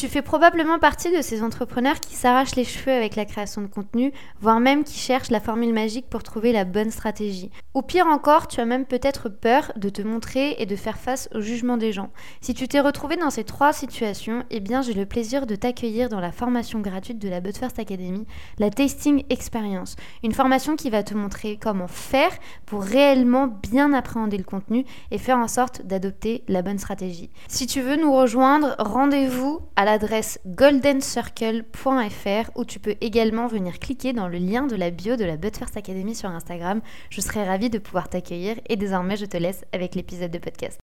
Tu 0.00 0.08
fais 0.08 0.22
probablement 0.22 0.78
partie 0.78 1.14
de 1.14 1.20
ces 1.20 1.42
entrepreneurs 1.42 2.00
qui 2.00 2.14
s'arrachent 2.14 2.56
les 2.56 2.64
cheveux 2.64 2.90
avec 2.90 3.16
la 3.16 3.26
création 3.26 3.60
de 3.60 3.66
contenu, 3.66 4.14
voire 4.40 4.58
même 4.58 4.82
qui 4.82 4.98
cherchent 4.98 5.28
la 5.28 5.40
formule 5.40 5.74
magique 5.74 6.08
pour 6.08 6.22
trouver 6.22 6.52
la 6.52 6.64
bonne 6.64 6.90
stratégie. 6.90 7.50
Ou 7.74 7.82
pire 7.82 8.06
encore, 8.06 8.48
tu 8.48 8.62
as 8.62 8.64
même 8.64 8.86
peut-être 8.86 9.28
peur 9.28 9.72
de 9.76 9.90
te 9.90 10.00
montrer 10.00 10.56
et 10.58 10.64
de 10.64 10.74
faire 10.74 10.96
face 10.96 11.28
au 11.34 11.42
jugement 11.42 11.76
des 11.76 11.92
gens. 11.92 12.08
Si 12.40 12.54
tu 12.54 12.66
t'es 12.66 12.80
retrouvé 12.80 13.16
dans 13.16 13.28
ces 13.28 13.44
trois 13.44 13.74
situations, 13.74 14.42
eh 14.48 14.60
bien 14.60 14.80
j'ai 14.80 14.94
le 14.94 15.04
plaisir 15.04 15.46
de 15.46 15.54
t'accueillir 15.54 16.08
dans 16.08 16.18
la 16.18 16.32
formation 16.32 16.80
gratuite 16.80 17.18
de 17.18 17.28
la 17.28 17.40
But 17.40 17.58
First 17.58 17.78
Academy, 17.78 18.26
la 18.58 18.70
Tasting 18.70 19.24
Experience. 19.28 19.96
Une 20.24 20.32
formation 20.32 20.76
qui 20.76 20.88
va 20.88 21.02
te 21.02 21.12
montrer 21.12 21.58
comment 21.60 21.88
faire 21.88 22.32
pour 22.64 22.82
réellement 22.82 23.48
bien 23.48 23.92
appréhender 23.92 24.38
le 24.38 24.44
contenu 24.44 24.86
et 25.10 25.18
faire 25.18 25.36
en 25.36 25.48
sorte 25.48 25.82
d'adopter 25.82 26.42
la 26.48 26.62
bonne 26.62 26.78
stratégie. 26.78 27.28
Si 27.48 27.66
tu 27.66 27.82
veux 27.82 27.96
nous 27.96 28.16
rejoindre, 28.16 28.76
rendez-vous 28.78 29.60
à 29.76 29.89
l'adresse 29.90 30.38
goldencircle.fr 30.46 32.50
où 32.54 32.64
tu 32.64 32.78
peux 32.78 32.94
également 33.00 33.48
venir 33.48 33.80
cliquer 33.80 34.12
dans 34.12 34.28
le 34.28 34.38
lien 34.38 34.68
de 34.68 34.76
la 34.76 34.90
bio 34.90 35.16
de 35.16 35.24
la 35.24 35.36
But 35.36 35.56
First 35.56 35.76
Academy 35.76 36.14
sur 36.14 36.28
Instagram. 36.28 36.80
Je 37.10 37.20
serai 37.20 37.44
ravie 37.44 37.70
de 37.70 37.78
pouvoir 37.78 38.08
t'accueillir 38.08 38.54
et 38.68 38.76
désormais 38.76 39.16
je 39.16 39.26
te 39.26 39.36
laisse 39.36 39.64
avec 39.72 39.96
l'épisode 39.96 40.30
de 40.30 40.38
podcast. 40.38 40.78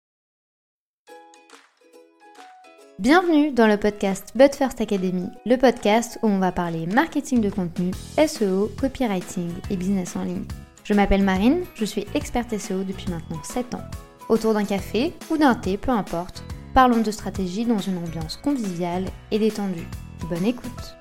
Bienvenue 2.97 3.51
dans 3.51 3.67
le 3.67 3.77
podcast 3.77 4.31
But 4.33 4.55
First 4.55 4.81
Academy, 4.81 5.29
le 5.45 5.57
podcast 5.57 6.17
où 6.23 6.27
on 6.27 6.39
va 6.39 6.51
parler 6.51 6.87
marketing 6.87 7.41
de 7.41 7.51
contenu, 7.51 7.91
SEO, 8.17 8.71
copywriting 8.79 9.51
et 9.69 9.75
business 9.75 10.15
en 10.15 10.23
ligne. 10.23 10.45
Je 10.83 10.95
m'appelle 10.95 11.23
Marine, 11.23 11.63
je 11.75 11.85
suis 11.85 12.07
experte 12.15 12.57
SEO 12.57 12.83
depuis 12.83 13.11
maintenant 13.11 13.43
7 13.43 13.75
ans. 13.75 13.83
Autour 14.29 14.55
d'un 14.55 14.65
café 14.65 15.13
ou 15.29 15.37
d'un 15.37 15.53
thé, 15.53 15.77
peu 15.77 15.91
importe, 15.91 16.43
parlons 16.75 17.01
de 17.01 17.09
stratégie 17.09 17.65
dans 17.65 17.79
une 17.79 17.97
ambiance 17.97 18.35
conviviale 18.35 19.05
et 19.31 19.39
détendue. 19.39 19.87
Bonne 20.29 20.45
écoute 20.45 20.97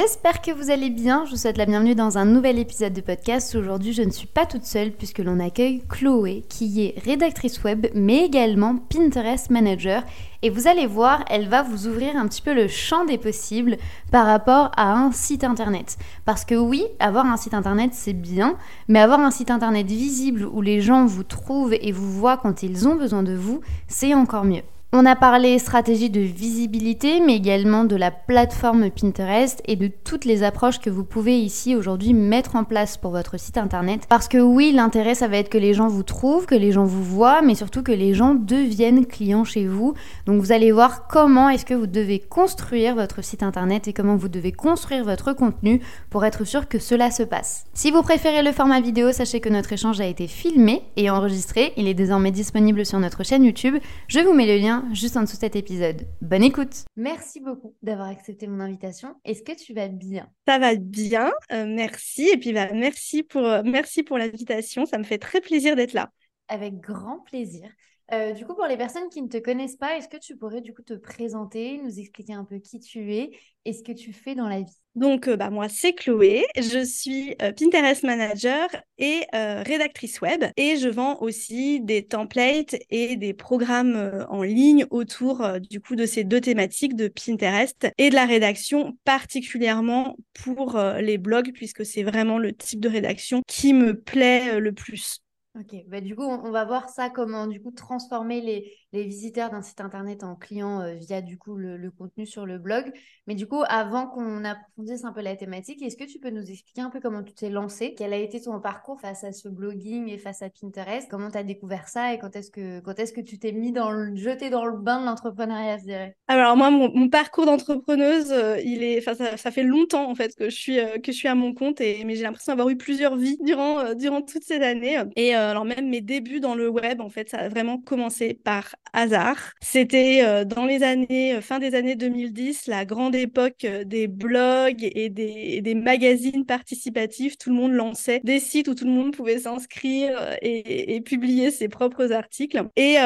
J'espère 0.00 0.42
que 0.42 0.52
vous 0.52 0.70
allez 0.70 0.90
bien, 0.90 1.24
je 1.24 1.32
vous 1.32 1.36
souhaite 1.36 1.58
la 1.58 1.66
bienvenue 1.66 1.96
dans 1.96 2.18
un 2.18 2.24
nouvel 2.24 2.60
épisode 2.60 2.92
de 2.92 3.00
podcast. 3.00 3.56
Aujourd'hui 3.56 3.92
je 3.92 4.02
ne 4.02 4.12
suis 4.12 4.28
pas 4.28 4.46
toute 4.46 4.64
seule 4.64 4.92
puisque 4.92 5.18
l'on 5.18 5.40
accueille 5.40 5.82
Chloé 5.88 6.44
qui 6.48 6.84
est 6.84 7.02
rédactrice 7.04 7.64
web 7.64 7.88
mais 7.94 8.24
également 8.24 8.76
Pinterest 8.76 9.50
Manager 9.50 10.04
et 10.42 10.50
vous 10.50 10.68
allez 10.68 10.86
voir, 10.86 11.24
elle 11.28 11.48
va 11.48 11.64
vous 11.64 11.88
ouvrir 11.88 12.14
un 12.14 12.28
petit 12.28 12.42
peu 12.42 12.54
le 12.54 12.68
champ 12.68 13.06
des 13.06 13.18
possibles 13.18 13.76
par 14.12 14.24
rapport 14.24 14.70
à 14.76 14.92
un 14.92 15.10
site 15.10 15.42
internet. 15.42 15.98
Parce 16.24 16.44
que 16.44 16.54
oui, 16.54 16.84
avoir 17.00 17.26
un 17.26 17.36
site 17.36 17.54
internet 17.54 17.90
c'est 17.92 18.12
bien, 18.12 18.54
mais 18.86 19.00
avoir 19.00 19.18
un 19.18 19.32
site 19.32 19.50
internet 19.50 19.88
visible 19.88 20.44
où 20.44 20.62
les 20.62 20.80
gens 20.80 21.06
vous 21.06 21.24
trouvent 21.24 21.74
et 21.74 21.90
vous 21.90 22.12
voient 22.12 22.36
quand 22.36 22.62
ils 22.62 22.86
ont 22.86 22.94
besoin 22.94 23.24
de 23.24 23.34
vous, 23.34 23.62
c'est 23.88 24.14
encore 24.14 24.44
mieux. 24.44 24.62
On 24.90 25.04
a 25.04 25.16
parlé 25.16 25.58
stratégie 25.58 26.08
de 26.08 26.20
visibilité, 26.20 27.20
mais 27.20 27.36
également 27.36 27.84
de 27.84 27.94
la 27.94 28.10
plateforme 28.10 28.88
Pinterest 28.90 29.60
et 29.66 29.76
de 29.76 29.86
toutes 29.86 30.24
les 30.24 30.42
approches 30.42 30.80
que 30.80 30.88
vous 30.88 31.04
pouvez 31.04 31.38
ici 31.38 31.76
aujourd'hui 31.76 32.14
mettre 32.14 32.56
en 32.56 32.64
place 32.64 32.96
pour 32.96 33.10
votre 33.10 33.38
site 33.38 33.58
internet. 33.58 34.06
Parce 34.08 34.28
que 34.28 34.38
oui, 34.38 34.72
l'intérêt, 34.72 35.14
ça 35.14 35.28
va 35.28 35.36
être 35.36 35.50
que 35.50 35.58
les 35.58 35.74
gens 35.74 35.88
vous 35.88 36.04
trouvent, 36.04 36.46
que 36.46 36.54
les 36.54 36.72
gens 36.72 36.86
vous 36.86 37.04
voient, 37.04 37.42
mais 37.42 37.54
surtout 37.54 37.82
que 37.82 37.92
les 37.92 38.14
gens 38.14 38.32
deviennent 38.32 39.04
clients 39.04 39.44
chez 39.44 39.66
vous. 39.66 39.92
Donc 40.24 40.40
vous 40.40 40.52
allez 40.52 40.72
voir 40.72 41.06
comment 41.06 41.50
est-ce 41.50 41.66
que 41.66 41.74
vous 41.74 41.86
devez 41.86 42.18
construire 42.18 42.94
votre 42.94 43.22
site 43.22 43.42
internet 43.42 43.88
et 43.88 43.92
comment 43.92 44.16
vous 44.16 44.28
devez 44.28 44.52
construire 44.52 45.04
votre 45.04 45.34
contenu 45.34 45.82
pour 46.08 46.24
être 46.24 46.44
sûr 46.44 46.66
que 46.66 46.78
cela 46.78 47.10
se 47.10 47.24
passe. 47.24 47.66
Si 47.74 47.90
vous 47.90 48.00
préférez 48.00 48.42
le 48.42 48.52
format 48.52 48.80
vidéo, 48.80 49.12
sachez 49.12 49.40
que 49.40 49.50
notre 49.50 49.74
échange 49.74 50.00
a 50.00 50.06
été 50.06 50.28
filmé 50.28 50.80
et 50.96 51.10
enregistré. 51.10 51.74
Il 51.76 51.88
est 51.88 51.94
désormais 51.94 52.30
disponible 52.30 52.86
sur 52.86 52.98
notre 52.98 53.22
chaîne 53.22 53.44
YouTube. 53.44 53.76
Je 54.06 54.20
vous 54.20 54.32
mets 54.32 54.46
le 54.46 54.56
lien 54.56 54.77
juste 54.92 55.16
en 55.16 55.22
dessous 55.22 55.36
de 55.36 55.40
cet 55.40 55.56
épisode. 55.56 56.06
Bonne 56.20 56.42
écoute 56.42 56.84
Merci 56.96 57.40
beaucoup 57.40 57.74
d'avoir 57.82 58.08
accepté 58.08 58.46
mon 58.46 58.60
invitation. 58.60 59.14
Est-ce 59.24 59.42
que 59.42 59.56
tu 59.56 59.74
vas 59.74 59.88
bien? 59.88 60.28
Ça 60.46 60.58
va 60.58 60.74
bien, 60.74 61.32
euh, 61.52 61.66
merci. 61.66 62.28
Et 62.28 62.36
puis 62.36 62.52
bah, 62.52 62.72
merci 62.72 63.22
pour, 63.22 63.44
euh, 63.44 63.62
merci 63.64 64.02
pour 64.02 64.18
l'invitation, 64.18 64.86
ça 64.86 64.98
me 64.98 65.04
fait 65.04 65.18
très 65.18 65.40
plaisir 65.40 65.76
d'être 65.76 65.92
là. 65.92 66.10
Avec 66.48 66.80
grand 66.80 67.20
plaisir. 67.20 67.68
Euh, 68.10 68.32
du 68.32 68.46
coup, 68.46 68.54
pour 68.54 68.66
les 68.66 68.78
personnes 68.78 69.08
qui 69.10 69.20
ne 69.20 69.28
te 69.28 69.36
connaissent 69.36 69.76
pas, 69.76 69.98
est-ce 69.98 70.08
que 70.08 70.16
tu 70.16 70.34
pourrais 70.34 70.62
du 70.62 70.72
coup 70.72 70.82
te 70.82 70.94
présenter, 70.94 71.78
nous 71.82 71.98
expliquer 71.98 72.32
un 72.32 72.44
peu 72.44 72.58
qui 72.58 72.80
tu 72.80 73.12
es 73.14 73.30
et 73.66 73.72
ce 73.74 73.82
que 73.82 73.92
tu 73.92 74.14
fais 74.14 74.34
dans 74.34 74.48
la 74.48 74.60
vie? 74.60 74.78
Donc, 74.94 75.28
euh, 75.28 75.36
bah, 75.36 75.50
moi, 75.50 75.68
c'est 75.68 75.92
Chloé. 75.92 76.46
Je 76.56 76.82
suis 76.84 77.36
euh, 77.42 77.52
Pinterest 77.52 78.02
manager 78.04 78.68
et 78.96 79.26
rédactrice 79.32 80.22
web. 80.22 80.42
Et 80.56 80.76
je 80.76 80.88
vends 80.88 81.20
aussi 81.20 81.80
des 81.80 82.06
templates 82.06 82.76
et 82.90 83.16
des 83.16 83.34
programmes 83.34 84.26
en 84.30 84.42
ligne 84.42 84.86
autour 84.90 85.46
du 85.60 85.80
coup 85.80 85.94
de 85.94 86.06
ces 86.06 86.24
deux 86.24 86.40
thématiques 86.40 86.96
de 86.96 87.08
Pinterest 87.08 87.88
et 87.98 88.08
de 88.08 88.14
la 88.14 88.24
rédaction, 88.24 88.96
particulièrement 89.04 90.16
pour 90.32 90.80
les 90.98 91.18
blogs, 91.18 91.52
puisque 91.52 91.84
c'est 91.84 92.02
vraiment 92.02 92.38
le 92.38 92.54
type 92.54 92.80
de 92.80 92.88
rédaction 92.88 93.42
qui 93.46 93.74
me 93.74 94.00
plaît 94.00 94.58
le 94.58 94.72
plus. 94.72 95.20
Ok, 95.58 95.74
bah, 95.88 96.00
du 96.00 96.14
coup, 96.14 96.22
on, 96.22 96.52
va 96.52 96.64
voir 96.64 96.88
ça, 96.88 97.10
comment 97.10 97.48
du 97.48 97.60
coup 97.60 97.72
transformer 97.72 98.40
les, 98.40 98.72
les 98.92 99.02
visiteurs 99.02 99.50
d'un 99.50 99.60
site 99.60 99.80
internet 99.80 100.22
en 100.22 100.36
clients 100.36 100.80
euh, 100.82 100.94
via 100.94 101.20
du 101.20 101.36
coup 101.36 101.56
le, 101.56 101.90
contenu 101.90 102.26
sur 102.26 102.46
le 102.46 102.58
blog. 102.58 102.92
Mais 103.26 103.34
du 103.34 103.48
coup, 103.48 103.64
avant 103.68 104.06
qu'on 104.06 104.44
approfondisse 104.44 105.04
un 105.04 105.12
peu 105.12 105.20
la 105.20 105.34
thématique, 105.34 105.82
est-ce 105.82 105.96
que 105.96 106.04
tu 106.04 106.20
peux 106.20 106.30
nous 106.30 106.48
expliquer 106.48 106.82
un 106.82 106.90
peu 106.90 107.00
comment 107.00 107.24
tu 107.24 107.32
t'es 107.32 107.50
lancé? 107.50 107.94
Quel 107.96 108.12
a 108.12 108.18
été 108.18 108.40
ton 108.40 108.60
parcours 108.60 109.00
face 109.00 109.24
à 109.24 109.32
ce 109.32 109.48
blogging 109.48 110.08
et 110.08 110.16
face 110.16 110.42
à 110.42 110.48
Pinterest? 110.48 111.08
Comment 111.10 111.30
tu 111.30 111.38
as 111.38 111.42
découvert 111.42 111.88
ça 111.88 112.14
et 112.14 112.18
quand 112.18 112.36
est-ce 112.36 112.52
que, 112.52 112.78
quand 112.80 112.96
est-ce 113.00 113.12
que 113.12 113.20
tu 113.20 113.40
t'es 113.40 113.50
mis 113.50 113.72
dans 113.72 113.90
le, 113.90 114.14
jeté 114.14 114.50
dans 114.50 114.64
le 114.64 114.78
bain 114.78 115.00
de 115.00 115.06
l'entrepreneuriat, 115.06 115.78
je 115.78 115.84
dirais? 115.84 116.16
Alors 116.28 116.56
moi, 116.56 116.70
mon, 116.70 117.08
parcours 117.08 117.46
d'entrepreneuse, 117.46 118.30
euh, 118.30 118.60
il 118.64 118.84
est, 118.84 119.00
ça, 119.00 119.14
ça, 119.14 119.50
fait 119.50 119.64
longtemps 119.64 120.08
en 120.08 120.14
fait 120.14 120.36
que 120.36 120.50
je 120.50 120.56
suis, 120.56 120.78
euh, 120.78 120.98
que 120.98 121.10
je 121.10 121.16
suis 121.16 121.28
à 121.28 121.34
mon 121.34 121.52
compte 121.52 121.80
et 121.80 122.04
mais 122.04 122.14
j'ai 122.14 122.22
l'impression 122.22 122.52
d'avoir 122.52 122.68
eu 122.68 122.76
plusieurs 122.76 123.16
vies 123.16 123.38
durant, 123.40 123.94
durant 123.94 124.22
toutes 124.22 124.44
ces 124.44 124.60
années. 124.60 125.02
Et 125.16 125.34
alors 125.48 125.64
même 125.64 125.88
mes 125.88 126.00
débuts 126.00 126.40
dans 126.40 126.54
le 126.54 126.68
web, 126.68 127.00
en 127.00 127.08
fait, 127.08 127.28
ça 127.30 127.38
a 127.38 127.48
vraiment 127.48 127.78
commencé 127.78 128.34
par 128.34 128.74
hasard. 128.92 129.52
C'était 129.60 130.22
euh, 130.24 130.44
dans 130.44 130.64
les 130.64 130.82
années, 130.82 131.34
euh, 131.34 131.40
fin 131.40 131.58
des 131.58 131.74
années 131.74 131.96
2010, 131.96 132.66
la 132.66 132.84
grande 132.84 133.14
époque 133.14 133.64
euh, 133.64 133.84
des 133.84 134.06
blogs 134.06 134.82
et 134.82 135.08
des, 135.08 135.74
magazines 135.74 136.44
participatifs. 136.44 137.38
Tout 137.38 137.50
le 137.50 137.56
monde 137.56 137.72
lançait 137.72 138.20
des 138.24 138.40
sites 138.40 138.68
où 138.68 138.74
tout 138.74 138.84
le 138.84 138.90
monde 138.90 139.14
pouvait 139.14 139.38
s'inscrire 139.38 140.36
et, 140.42 141.00
publier 141.02 141.50
ses 141.50 141.68
propres 141.68 142.12
articles. 142.12 142.62
Et 142.76 142.96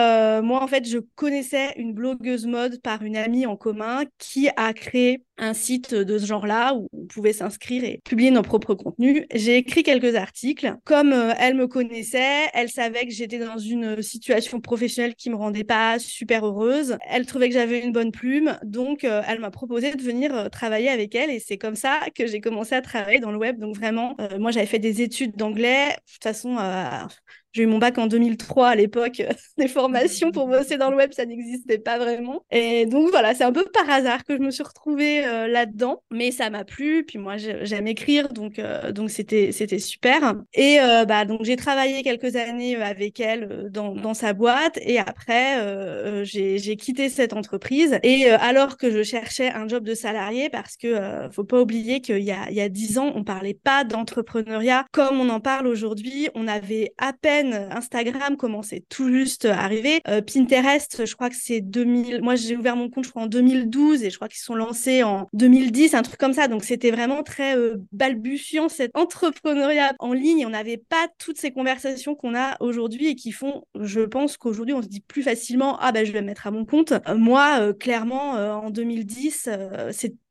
moi, 0.42 0.62
en 0.62 0.66
fait, 0.66 0.88
je 0.88 0.98
connaissais 1.14 1.74
une 1.76 1.92
blogueuse 1.92 2.46
mode 2.46 2.80
par 2.80 3.02
une 3.02 3.16
amie 3.16 3.46
en 3.46 3.56
commun 3.56 4.04
qui 4.18 4.48
a 4.56 4.72
créé 4.72 5.24
un 5.42 5.54
site 5.54 5.94
de 5.94 6.18
ce 6.18 6.26
genre-là 6.26 6.74
où 6.74 6.88
on 6.92 7.06
pouvait 7.06 7.32
s'inscrire 7.32 7.84
et 7.84 8.00
publier 8.04 8.30
nos 8.30 8.42
propres 8.42 8.74
contenus. 8.74 9.24
J'ai 9.34 9.56
écrit 9.56 9.82
quelques 9.82 10.14
articles. 10.14 10.76
Comme 10.84 11.12
elle 11.38 11.54
me 11.54 11.66
connaissait, 11.66 12.48
elle 12.54 12.68
savait 12.68 13.06
que 13.06 13.12
j'étais 13.12 13.38
dans 13.38 13.58
une 13.58 14.00
situation 14.02 14.60
professionnelle 14.60 15.14
qui 15.14 15.30
me 15.30 15.36
rendait 15.36 15.64
pas 15.64 15.98
super 15.98 16.46
heureuse. 16.46 16.96
Elle 17.08 17.26
trouvait 17.26 17.48
que 17.48 17.54
j'avais 17.54 17.80
une 17.80 17.92
bonne 17.92 18.12
plume, 18.12 18.58
donc 18.62 19.04
euh, 19.04 19.22
elle 19.26 19.40
m'a 19.40 19.50
proposé 19.50 19.94
de 19.94 20.02
venir 20.02 20.34
euh, 20.34 20.48
travailler 20.48 20.88
avec 20.88 21.14
elle 21.14 21.30
et 21.30 21.40
c'est 21.40 21.58
comme 21.58 21.76
ça 21.76 22.00
que 22.14 22.26
j'ai 22.26 22.40
commencé 22.40 22.74
à 22.74 22.82
travailler 22.82 23.20
dans 23.20 23.32
le 23.32 23.38
web. 23.38 23.58
Donc 23.58 23.76
vraiment, 23.76 24.16
euh, 24.20 24.38
moi 24.38 24.50
j'avais 24.50 24.66
fait 24.66 24.78
des 24.78 25.02
études 25.02 25.36
d'anglais. 25.36 25.88
De 25.88 26.12
toute 26.12 26.22
façon, 26.22 26.56
j'ai 27.52 27.64
eu 27.64 27.66
mon 27.66 27.78
bac 27.78 27.98
en 27.98 28.06
2003 28.06 28.68
à 28.68 28.74
l'époque. 28.74 29.22
Des 29.58 29.68
formations 29.68 30.30
pour 30.30 30.48
bosser 30.48 30.78
dans 30.78 30.90
le 30.90 30.96
web, 30.96 31.12
ça 31.12 31.26
n'existait 31.26 31.78
pas 31.78 31.98
vraiment. 31.98 32.44
Et 32.50 32.86
donc 32.86 33.10
voilà, 33.10 33.34
c'est 33.34 33.44
un 33.44 33.52
peu 33.52 33.64
par 33.72 33.88
hasard 33.88 34.24
que 34.24 34.34
je 34.36 34.40
me 34.40 34.50
suis 34.50 34.62
retrouvée 34.62 35.24
euh, 35.26 35.46
là-dedans. 35.48 36.02
Mais 36.10 36.30
ça 36.30 36.50
m'a 36.50 36.64
plu. 36.64 37.04
Puis 37.04 37.18
moi, 37.18 37.36
j'aime 37.36 37.86
écrire, 37.86 38.28
donc 38.28 38.58
euh, 38.58 38.92
donc 38.92 39.10
c'était 39.10 39.52
c'était 39.52 39.78
super. 39.78 40.34
Et 40.54 40.80
euh, 40.80 41.04
bah 41.04 41.24
donc 41.24 41.44
j'ai 41.44 41.56
travaillé 41.56 42.02
quelques 42.02 42.36
années 42.36 42.76
avec 42.76 43.20
elle 43.20 43.68
dans, 43.70 43.94
dans 43.94 44.14
sa 44.14 44.32
boîte. 44.32 44.78
Et 44.82 44.98
après, 44.98 46.24
j'ai 46.24 46.76
quitté 46.76 47.08
cette 47.08 47.32
entreprise. 47.32 47.98
Et 48.02 48.28
alors 48.30 48.76
que 48.76 48.90
je 48.90 49.02
cherchais 49.02 49.50
un 49.50 49.68
job 49.68 49.84
de 49.84 49.94
salarié, 49.94 50.48
parce 50.48 50.76
que 50.76 51.28
faut 51.32 51.44
pas 51.44 51.60
oublier 51.60 52.00
qu'il 52.00 52.20
y 52.20 52.30
a 52.30 52.48
il 52.48 52.56
y 52.56 52.60
a 52.60 52.68
dix 52.68 52.98
ans, 52.98 53.12
on 53.14 53.24
parlait 53.24 53.54
pas 53.54 53.84
d'entrepreneuriat 53.84 54.86
comme 54.92 55.20
on 55.20 55.28
en 55.28 55.40
parle 55.40 55.66
aujourd'hui. 55.66 56.28
On 56.34 56.48
avait 56.48 56.94
à 56.98 57.12
peine 57.12 57.41
Instagram 57.50 58.36
commençait 58.36 58.84
tout 58.88 59.10
juste 59.10 59.44
à 59.44 59.60
arriver. 59.60 60.00
Euh, 60.08 60.20
Pinterest, 60.20 61.06
je 61.06 61.14
crois 61.14 61.30
que 61.30 61.36
c'est 61.36 61.60
2000. 61.60 62.22
Moi, 62.22 62.34
j'ai 62.36 62.56
ouvert 62.56 62.76
mon 62.76 62.90
compte, 62.90 63.04
je 63.04 63.10
crois, 63.10 63.22
en 63.22 63.26
2012 63.26 64.02
et 64.02 64.10
je 64.10 64.16
crois 64.16 64.28
qu'ils 64.28 64.40
sont 64.40 64.54
lancés 64.54 65.02
en 65.02 65.28
2010, 65.32 65.94
un 65.94 66.02
truc 66.02 66.18
comme 66.18 66.32
ça. 66.32 66.48
Donc, 66.48 66.64
c'était 66.64 66.90
vraiment 66.90 67.22
très 67.22 67.56
euh, 67.56 67.76
balbutiant, 67.92 68.68
cet 68.68 68.90
entrepreneuriat 68.96 69.94
en 69.98 70.12
ligne. 70.12 70.46
On 70.46 70.50
n'avait 70.50 70.76
pas 70.76 71.08
toutes 71.18 71.38
ces 71.38 71.50
conversations 71.50 72.14
qu'on 72.14 72.34
a 72.34 72.56
aujourd'hui 72.60 73.08
et 73.08 73.14
qui 73.14 73.32
font, 73.32 73.64
je 73.80 74.00
pense 74.00 74.36
qu'aujourd'hui, 74.36 74.74
on 74.74 74.82
se 74.82 74.88
dit 74.88 75.00
plus 75.00 75.22
facilement, 75.22 75.78
ah 75.80 75.92
ben, 75.92 76.04
je 76.06 76.12
vais 76.12 76.20
me 76.20 76.26
mettre 76.26 76.46
à 76.46 76.50
mon 76.50 76.64
compte. 76.64 76.92
Euh, 76.92 77.16
moi, 77.16 77.72
clairement, 77.74 78.32
en 78.32 78.70
2010, 78.70 79.48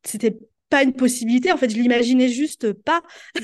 c'était 0.04 0.38
pas 0.70 0.84
une 0.84 0.94
possibilité. 0.94 1.52
En 1.52 1.58
fait, 1.58 1.70
je 1.70 1.78
l'imaginais 1.78 2.30
juste 2.30 2.74
pas. 2.74 3.02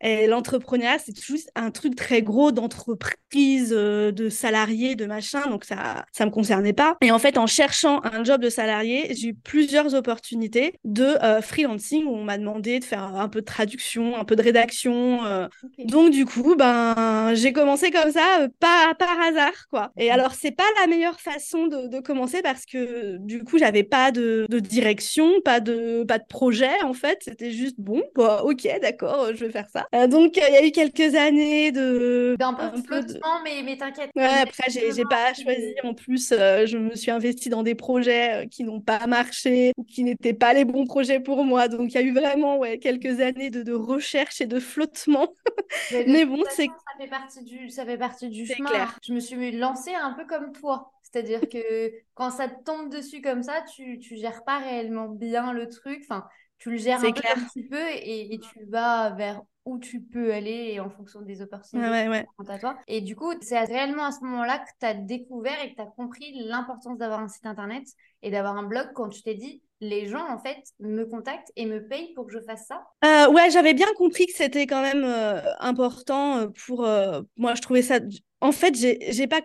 Et 0.00 0.26
l'entrepreneuriat, 0.26 0.98
c'est 0.98 1.18
juste 1.18 1.50
un 1.54 1.70
truc 1.70 1.96
très 1.96 2.22
gros 2.22 2.52
d'entreprise, 2.52 3.72
euh, 3.76 4.12
de 4.12 4.28
salariés, 4.28 4.94
de 4.94 5.06
machin. 5.06 5.48
Donc, 5.48 5.64
ça 5.64 6.04
ça 6.12 6.26
me 6.26 6.30
concernait 6.30 6.72
pas. 6.72 6.96
Et 7.00 7.10
en 7.10 7.18
fait, 7.18 7.38
en 7.38 7.46
cherchant 7.46 8.00
un 8.04 8.24
job 8.24 8.40
de 8.40 8.50
salarié, 8.50 9.14
j'ai 9.14 9.28
eu 9.28 9.34
plusieurs 9.34 9.94
opportunités 9.94 10.74
de 10.84 11.16
euh, 11.22 11.40
freelancing 11.40 12.04
où 12.04 12.14
on 12.14 12.24
m'a 12.24 12.38
demandé 12.38 12.78
de 12.78 12.84
faire 12.84 13.02
un 13.02 13.28
peu 13.28 13.40
de 13.40 13.44
traduction, 13.44 14.16
un 14.16 14.24
peu 14.24 14.36
de 14.36 14.42
rédaction. 14.42 15.24
Euh. 15.24 15.48
Donc, 15.78 16.10
du 16.10 16.26
coup, 16.26 16.56
ben, 16.56 17.34
j'ai 17.34 17.52
commencé 17.52 17.90
comme 17.90 18.12
ça, 18.12 18.48
pas 18.60 18.94
par 18.98 19.20
hasard, 19.20 19.68
quoi. 19.70 19.92
Et 19.96 20.10
alors, 20.10 20.34
c'est 20.34 20.52
pas 20.52 20.64
la 20.80 20.86
meilleure 20.86 21.20
façon 21.20 21.66
de, 21.66 21.88
de 21.88 22.00
commencer 22.00 22.42
parce 22.42 22.66
que, 22.66 23.16
du 23.18 23.44
coup, 23.44 23.58
j'avais 23.58 23.82
pas 23.82 24.10
de, 24.12 24.46
de, 24.48 24.58
direction, 24.58 25.40
pas 25.44 25.60
de, 25.60 26.04
pas 26.04 26.18
de 26.18 26.26
projet, 26.28 26.82
en 26.82 26.92
fait. 26.92 27.18
C'était 27.22 27.50
juste, 27.50 27.76
bon, 27.78 28.02
bah, 28.14 28.42
ok, 28.44 28.68
d'accord, 28.82 29.28
je 29.34 29.44
vais 29.44 29.50
faire 29.50 29.68
ça. 29.70 29.85
Euh, 29.94 30.06
donc, 30.06 30.36
il 30.36 30.42
y 30.42 30.56
a 30.56 30.66
eu 30.66 30.70
quelques 30.70 31.14
années 31.14 31.72
de. 31.72 32.36
D'un 32.38 32.54
peu 32.54 32.76
de 32.76 32.82
flottement, 32.82 33.40
mais, 33.44 33.62
mais 33.64 33.76
t'inquiète. 33.76 34.10
Ouais, 34.16 34.24
après, 34.24 34.70
j'ai 34.70 35.04
pas 35.04 35.34
choisi. 35.34 35.74
En 35.84 35.94
plus, 35.94 36.32
euh, 36.32 36.66
je 36.66 36.78
me 36.78 36.94
suis 36.94 37.10
investie 37.10 37.48
dans 37.48 37.62
des 37.62 37.74
projets 37.74 38.44
euh, 38.44 38.46
qui 38.46 38.64
n'ont 38.64 38.80
pas 38.80 39.06
marché 39.06 39.72
ou 39.76 39.84
qui 39.84 40.04
n'étaient 40.04 40.34
pas 40.34 40.52
les 40.52 40.64
bons 40.64 40.86
projets 40.86 41.20
pour 41.20 41.44
moi. 41.44 41.68
Donc, 41.68 41.92
il 41.92 41.94
y 41.94 41.98
a 41.98 42.02
eu 42.02 42.12
vraiment 42.12 42.58
ouais, 42.58 42.78
quelques 42.78 43.20
années 43.20 43.50
de, 43.50 43.62
de 43.62 43.72
recherche 43.72 44.40
et 44.40 44.46
de 44.46 44.60
flottement. 44.60 45.32
mais 46.06 46.24
bon, 46.24 46.42
c'est. 46.50 46.66
Ça 46.66 47.04
fait 47.04 47.08
partie 47.08 47.44
du, 47.44 47.70
ça 47.70 47.84
fait 47.84 47.98
partie 47.98 48.28
du 48.28 48.46
chemin. 48.46 48.70
Clair. 48.70 48.98
Je 49.06 49.12
me 49.12 49.20
suis 49.20 49.52
lancée 49.52 49.94
un 49.94 50.12
peu 50.12 50.24
comme 50.24 50.52
toi. 50.52 50.92
C'est-à-dire 51.02 51.48
que 51.48 51.92
quand 52.14 52.30
ça 52.30 52.48
te 52.48 52.62
tombe 52.64 52.90
dessus 52.90 53.20
comme 53.22 53.42
ça, 53.42 53.62
tu, 53.74 53.98
tu 53.98 54.16
gères 54.16 54.44
pas 54.44 54.58
réellement 54.58 55.08
bien 55.08 55.52
le 55.52 55.68
truc. 55.68 56.00
Enfin, 56.02 56.26
tu 56.58 56.70
le 56.70 56.76
gères 56.76 57.04
un, 57.04 57.12
peu 57.12 57.20
un 57.36 57.44
petit 57.46 57.64
peu 57.64 57.88
et, 57.90 58.34
et, 58.34 58.38
tu 58.38 58.64
vas 58.66 59.10
vers 59.10 59.42
où 59.64 59.78
tu 59.78 60.00
peux 60.00 60.32
aller 60.32 60.78
en 60.80 60.88
fonction 60.88 61.22
des 61.22 61.42
opportunités 61.42 61.88
ouais, 61.88 62.08
ouais. 62.08 62.26
à 62.48 62.58
toi. 62.58 62.76
Et 62.86 63.00
du 63.00 63.16
coup, 63.16 63.32
c'est 63.40 63.58
réellement 63.64 64.04
à 64.04 64.12
ce 64.12 64.20
moment-là 64.24 64.60
que 64.60 64.70
tu 64.80 64.86
as 64.86 64.94
découvert 64.94 65.60
et 65.62 65.70
que 65.70 65.74
tu 65.76 65.82
as 65.82 65.86
compris 65.86 66.32
l'importance 66.44 66.98
d'avoir 66.98 67.20
un 67.20 67.28
site 67.28 67.46
internet 67.46 67.84
et 68.22 68.30
d'avoir 68.30 68.56
un 68.56 68.62
blog 68.62 68.88
quand 68.94 69.08
tu 69.08 69.22
t'es 69.22 69.34
dit 69.34 69.62
les 69.80 70.06
gens 70.06 70.26
en 70.28 70.38
fait 70.38 70.62
me 70.80 71.04
contactent 71.04 71.52
et 71.56 71.66
me 71.66 71.86
payent 71.86 72.12
pour 72.14 72.26
que 72.26 72.32
je 72.32 72.40
fasse 72.40 72.66
ça? 72.66 72.82
Euh, 73.04 73.30
Ouais, 73.30 73.50
j'avais 73.50 73.74
bien 73.74 73.92
compris 73.96 74.26
que 74.26 74.32
c'était 74.32 74.66
quand 74.66 74.82
même 74.82 75.04
euh, 75.04 75.40
important 75.58 76.38
euh, 76.38 76.46
pour 76.66 76.84
euh, 76.84 77.22
moi. 77.36 77.54
Je 77.54 77.62
trouvais 77.62 77.82
ça. 77.82 77.98
En 78.40 78.52
fait, 78.52 78.74
j'ai 78.74 79.26
pas 79.26 79.40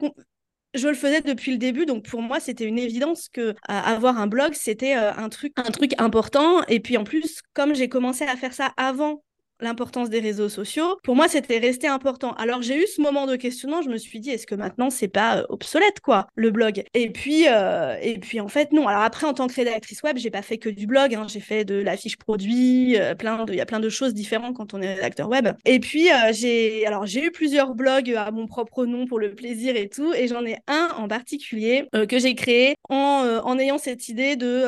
je 0.73 0.87
le 0.87 0.93
faisais 0.93 1.21
depuis 1.21 1.51
le 1.51 1.57
début, 1.57 1.85
donc 1.85 2.05
pour 2.05 2.21
moi 2.21 2.39
c'était 2.39 2.65
une 2.65 2.79
évidence 2.79 3.29
que 3.29 3.55
avoir 3.67 4.17
un 4.17 4.27
blog 4.27 4.53
c'était 4.53 4.95
euh, 4.95 5.13
un 5.13 5.29
truc 5.29 5.53
un 5.57 5.71
truc 5.71 5.93
important. 5.99 6.63
Et 6.67 6.79
puis 6.79 6.97
en 6.97 7.03
plus, 7.03 7.41
comme 7.53 7.75
j'ai 7.75 7.89
commencé 7.89 8.23
à 8.25 8.35
faire 8.35 8.53
ça 8.53 8.73
avant 8.77 9.23
l'importance 9.61 10.09
des 10.09 10.19
réseaux 10.19 10.49
sociaux. 10.49 10.97
Pour 11.03 11.15
moi, 11.15 11.27
c'était 11.27 11.59
resté 11.59 11.87
important. 11.87 12.33
Alors 12.33 12.61
j'ai 12.61 12.81
eu 12.81 12.87
ce 12.87 13.01
moment 13.01 13.27
de 13.27 13.35
questionnement, 13.35 13.81
je 13.81 13.89
me 13.89 13.97
suis 13.97 14.19
dit 14.19 14.31
est-ce 14.31 14.47
que 14.47 14.55
maintenant 14.55 14.89
c'est 14.89 15.07
pas 15.07 15.37
euh, 15.37 15.43
obsolète 15.49 15.99
quoi 16.01 16.27
le 16.35 16.51
blog? 16.51 16.83
Et 16.93 17.09
puis 17.09 17.45
euh, 17.47 17.95
et 18.01 18.19
puis 18.19 18.39
en 18.39 18.47
fait 18.47 18.71
non. 18.71 18.87
Alors 18.87 19.03
après 19.03 19.27
en 19.27 19.33
tant 19.33 19.47
que 19.47 19.53
rédactrice 19.53 20.01
web, 20.03 20.17
j'ai 20.17 20.31
pas 20.31 20.41
fait 20.41 20.57
que 20.57 20.69
du 20.69 20.87
blog, 20.87 21.15
hein. 21.15 21.27
j'ai 21.29 21.39
fait 21.39 21.65
de 21.65 21.75
la 21.75 21.97
fiche 21.97 22.17
produit, 22.17 22.97
euh, 22.97 23.15
plein 23.15 23.43
de 23.45 23.53
il 23.53 23.57
y 23.57 23.61
a 23.61 23.65
plein 23.65 23.79
de 23.79 23.89
choses 23.89 24.13
différentes 24.13 24.55
quand 24.55 24.73
on 24.73 24.81
est 24.81 24.93
rédacteur 24.95 25.29
web. 25.29 25.49
Et 25.65 25.79
puis 25.79 26.07
j'ai 26.31 26.85
alors 26.85 27.05
j'ai 27.05 27.25
eu 27.25 27.31
plusieurs 27.31 27.75
blogs 27.75 28.13
à 28.15 28.31
mon 28.31 28.47
propre 28.47 28.85
nom 28.85 29.05
pour 29.05 29.19
le 29.19 29.35
plaisir 29.35 29.75
et 29.75 29.89
tout 29.89 30.13
et 30.13 30.27
j'en 30.27 30.45
ai 30.45 30.57
un 30.67 30.89
en 30.97 31.07
particulier 31.07 31.87
que 32.09 32.19
j'ai 32.19 32.35
créé 32.35 32.75
en 32.89 33.41
en 33.43 33.59
ayant 33.59 33.77
cette 33.77 34.07
idée 34.09 34.35
de 34.35 34.63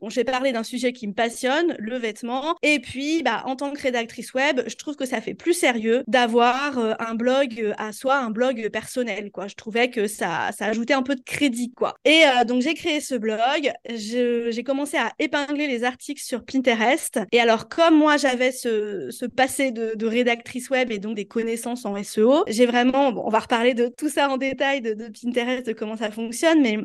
bon, 0.00 0.08
j'ai 0.08 0.24
parlé 0.24 0.52
d'un 0.52 0.62
sujet 0.62 0.92
qui 0.92 1.06
me 1.06 1.12
passionne, 1.12 1.76
le 1.78 1.96
vêtement 1.98 2.56
et 2.62 2.80
puis 2.80 3.22
bah 3.22 3.42
en 3.44 3.56
tant 3.56 3.70
que 3.72 3.80
rédactrice 3.80 4.31
web, 4.34 4.62
je 4.66 4.76
trouve 4.76 4.96
que 4.96 5.06
ça 5.06 5.20
fait 5.20 5.34
plus 5.34 5.54
sérieux 5.54 6.02
d'avoir 6.06 6.78
euh, 6.78 6.94
un 6.98 7.14
blog 7.14 7.60
euh, 7.60 7.72
à 7.78 7.92
soi, 7.92 8.16
un 8.16 8.30
blog 8.30 8.68
personnel, 8.70 9.30
quoi. 9.30 9.48
Je 9.48 9.54
trouvais 9.54 9.90
que 9.90 10.06
ça, 10.06 10.50
ça 10.56 10.66
ajoutait 10.66 10.94
un 10.94 11.02
peu 11.02 11.14
de 11.14 11.22
crédit, 11.22 11.72
quoi. 11.72 11.94
Et 12.04 12.22
euh, 12.24 12.44
donc, 12.44 12.62
j'ai 12.62 12.74
créé 12.74 13.00
ce 13.00 13.14
blog. 13.14 13.72
J'ai 13.88 14.64
commencé 14.64 14.96
à 14.96 15.12
épingler 15.18 15.66
les 15.66 15.84
articles 15.84 16.22
sur 16.22 16.44
Pinterest. 16.44 17.20
Et 17.32 17.40
alors, 17.40 17.68
comme 17.68 17.96
moi, 17.96 18.16
j'avais 18.16 18.52
ce, 18.52 19.08
ce, 19.10 19.26
passé 19.26 19.70
de, 19.70 19.92
de, 19.94 20.06
rédactrice 20.06 20.70
web 20.70 20.90
et 20.90 20.98
donc 20.98 21.16
des 21.16 21.26
connaissances 21.26 21.84
en 21.84 22.02
SEO, 22.02 22.44
j'ai 22.48 22.66
vraiment, 22.66 23.12
bon, 23.12 23.22
on 23.24 23.30
va 23.30 23.40
reparler 23.40 23.74
de 23.74 23.88
tout 23.96 24.08
ça 24.08 24.28
en 24.28 24.36
détail, 24.36 24.80
de, 24.80 24.94
de 24.94 25.08
Pinterest, 25.08 25.66
de 25.66 25.72
comment 25.72 25.96
ça 25.96 26.10
fonctionne, 26.10 26.60
mais 26.60 26.78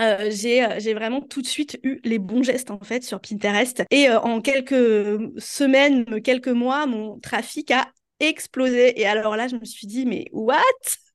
euh, 0.00 0.28
j'ai 0.30 0.64
euh, 0.64 0.80
j'ai 0.80 0.92
vraiment 0.92 1.20
tout 1.20 1.40
de 1.40 1.46
suite 1.46 1.78
eu 1.84 2.00
les 2.02 2.18
bons 2.18 2.42
gestes 2.42 2.72
en 2.72 2.80
fait 2.80 3.04
sur 3.04 3.20
Pinterest 3.20 3.84
et 3.90 4.08
euh, 4.08 4.18
en 4.20 4.40
quelques 4.40 5.20
semaines, 5.38 6.20
quelques 6.20 6.48
mois, 6.48 6.86
mon 6.86 7.20
trafic 7.20 7.70
a 7.70 7.86
explosé 8.18 9.00
et 9.00 9.06
alors 9.06 9.36
là 9.36 9.46
je 9.46 9.54
me 9.54 9.64
suis 9.64 9.86
dit 9.86 10.04
mais 10.04 10.26
what? 10.32 10.62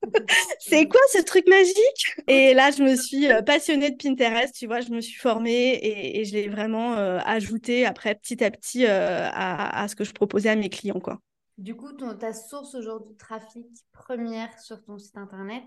C'est 0.59 0.87
quoi 0.87 1.01
ce 1.11 1.21
truc 1.21 1.45
magique? 1.49 2.15
Et 2.27 2.53
là, 2.53 2.71
je 2.71 2.81
me 2.83 2.95
suis 2.95 3.27
passionnée 3.45 3.91
de 3.91 3.97
Pinterest, 3.97 4.55
tu 4.55 4.65
vois, 4.65 4.79
je 4.79 4.91
me 4.91 5.01
suis 5.01 5.19
formée 5.19 5.73
et, 5.73 6.21
et 6.21 6.23
je 6.25 6.31
l'ai 6.35 6.47
vraiment 6.47 6.93
ajouté 6.93 7.85
après 7.85 8.15
petit 8.15 8.41
à 8.41 8.49
petit 8.49 8.85
à, 8.87 9.85
ce 9.89 9.97
que 9.97 10.05
je 10.05 10.13
proposais 10.13 10.47
à 10.47 10.55
mes 10.55 10.69
clients, 10.69 11.01
quoi. 11.01 11.19
Du 11.57 11.75
coup, 11.75 11.91
ta 12.17 12.31
source 12.31 12.75
aujourd'hui 12.75 13.11
de 13.11 13.17
trafic 13.17 13.67
première 13.91 14.57
sur 14.57 14.81
ton 14.85 14.97
site 14.97 15.17
internet, 15.17 15.65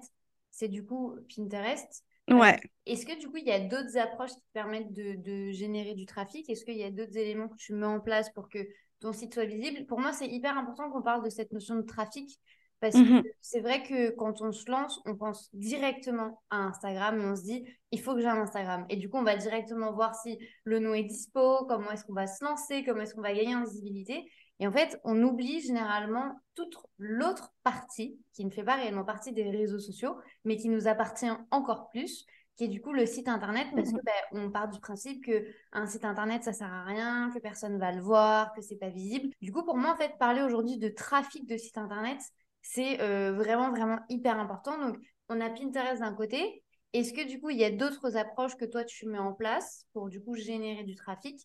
c'est 0.50 0.68
du 0.68 0.82
coup 0.82 1.14
Pinterest. 1.36 2.02
Ouais. 2.30 2.60
Est-ce 2.86 3.06
que 3.06 3.18
du 3.18 3.28
coup, 3.28 3.36
il 3.36 3.46
y 3.46 3.52
a 3.52 3.60
d'autres 3.60 3.96
approches 3.98 4.30
qui 4.30 4.40
te 4.40 4.52
permettent 4.52 4.92
de, 4.92 5.50
générer 5.52 5.94
du 5.94 6.06
trafic? 6.06 6.48
Est-ce 6.48 6.64
qu'il 6.64 6.76
y 6.76 6.84
a 6.84 6.90
d'autres 6.90 7.16
éléments 7.16 7.48
que 7.48 7.56
tu 7.56 7.74
mets 7.74 7.86
en 7.86 8.00
place 8.00 8.30
pour 8.30 8.48
que 8.48 8.58
ton 9.00 9.12
site 9.12 9.34
soit 9.34 9.44
visible? 9.44 9.86
Pour 9.86 10.00
moi, 10.00 10.12
c'est 10.12 10.28
hyper 10.28 10.56
important 10.56 10.90
qu'on 10.90 11.02
parle 11.02 11.24
de 11.24 11.30
cette 11.30 11.52
notion 11.52 11.76
de 11.76 11.82
trafic 11.82 12.38
parce 12.80 12.94
que 12.94 13.20
mmh 13.20 13.22
c'est 13.40 13.60
vrai 13.60 13.84
que 13.84 14.10
quand 14.10 14.42
on 14.42 14.50
se 14.50 14.68
lance, 14.68 15.00
on 15.06 15.14
pense 15.14 15.50
directement 15.52 16.42
à 16.50 16.56
Instagram 16.56 17.20
et 17.20 17.24
on 17.24 17.36
se 17.36 17.42
dit, 17.42 17.64
il 17.92 18.00
faut 18.00 18.14
que 18.14 18.20
j'ai 18.20 18.26
un 18.26 18.40
Instagram. 18.40 18.86
Et 18.88 18.96
du 18.96 19.08
coup, 19.08 19.18
on 19.18 19.22
va 19.22 19.36
directement 19.36 19.92
voir 19.92 20.16
si 20.16 20.38
le 20.64 20.80
nom 20.80 20.92
est 20.92 21.04
dispo, 21.04 21.64
comment 21.68 21.92
est-ce 21.92 22.04
qu'on 22.04 22.12
va 22.12 22.26
se 22.26 22.44
lancer, 22.44 22.82
comment 22.84 23.02
est-ce 23.02 23.14
qu'on 23.14 23.22
va 23.22 23.34
gagner 23.34 23.54
en 23.54 23.62
visibilité. 23.62 24.24
Et 24.60 24.66
en 24.66 24.72
fait, 24.72 25.00
on 25.04 25.20
oublie 25.22 25.60
généralement 25.60 26.36
toute 26.54 26.76
l'autre 26.98 27.52
partie 27.64 28.18
qui 28.32 28.44
ne 28.44 28.50
fait 28.50 28.62
pas 28.62 28.76
réellement 28.76 29.04
partie 29.04 29.32
des 29.32 29.50
réseaux 29.50 29.78
sociaux, 29.78 30.16
mais 30.44 30.56
qui 30.56 30.68
nous 30.68 30.86
appartient 30.86 31.30
encore 31.50 31.88
plus, 31.88 32.26
qui 32.56 32.64
est 32.64 32.68
du 32.68 32.80
coup 32.80 32.92
le 32.92 33.06
site 33.06 33.28
internet, 33.28 33.66
parce 33.74 33.92
que 33.92 34.00
ben, 34.04 34.12
on 34.32 34.50
part 34.50 34.68
du 34.68 34.78
principe 34.78 35.24
que 35.24 35.46
un 35.72 35.86
site 35.86 36.04
internet 36.04 36.44
ça 36.44 36.52
sert 36.52 36.72
à 36.72 36.84
rien, 36.84 37.30
que 37.34 37.40
personne 37.40 37.78
va 37.78 37.92
le 37.92 38.02
voir, 38.02 38.52
que 38.52 38.60
c'est 38.60 38.76
pas 38.76 38.90
visible. 38.90 39.28
Du 39.40 39.52
coup, 39.52 39.64
pour 39.64 39.76
moi, 39.76 39.92
en 39.92 39.96
fait, 39.96 40.16
parler 40.18 40.42
aujourd'hui 40.42 40.78
de 40.78 40.88
trafic 40.88 41.48
de 41.48 41.56
site 41.56 41.78
internet, 41.78 42.20
c'est 42.60 43.00
euh, 43.00 43.32
vraiment 43.32 43.70
vraiment 43.70 43.98
hyper 44.08 44.38
important. 44.38 44.78
Donc, 44.78 44.96
on 45.28 45.40
a 45.40 45.50
Pinterest 45.50 46.00
d'un 46.00 46.14
côté. 46.14 46.62
Est-ce 46.92 47.12
que 47.14 47.26
du 47.26 47.40
coup, 47.40 47.50
il 47.50 47.56
y 47.56 47.64
a 47.64 47.70
d'autres 47.70 48.16
approches 48.16 48.56
que 48.56 48.66
toi 48.66 48.84
tu 48.84 49.06
mets 49.06 49.18
en 49.18 49.32
place 49.32 49.86
pour 49.94 50.10
du 50.10 50.22
coup 50.22 50.34
générer 50.34 50.84
du 50.84 50.94
trafic? 50.94 51.40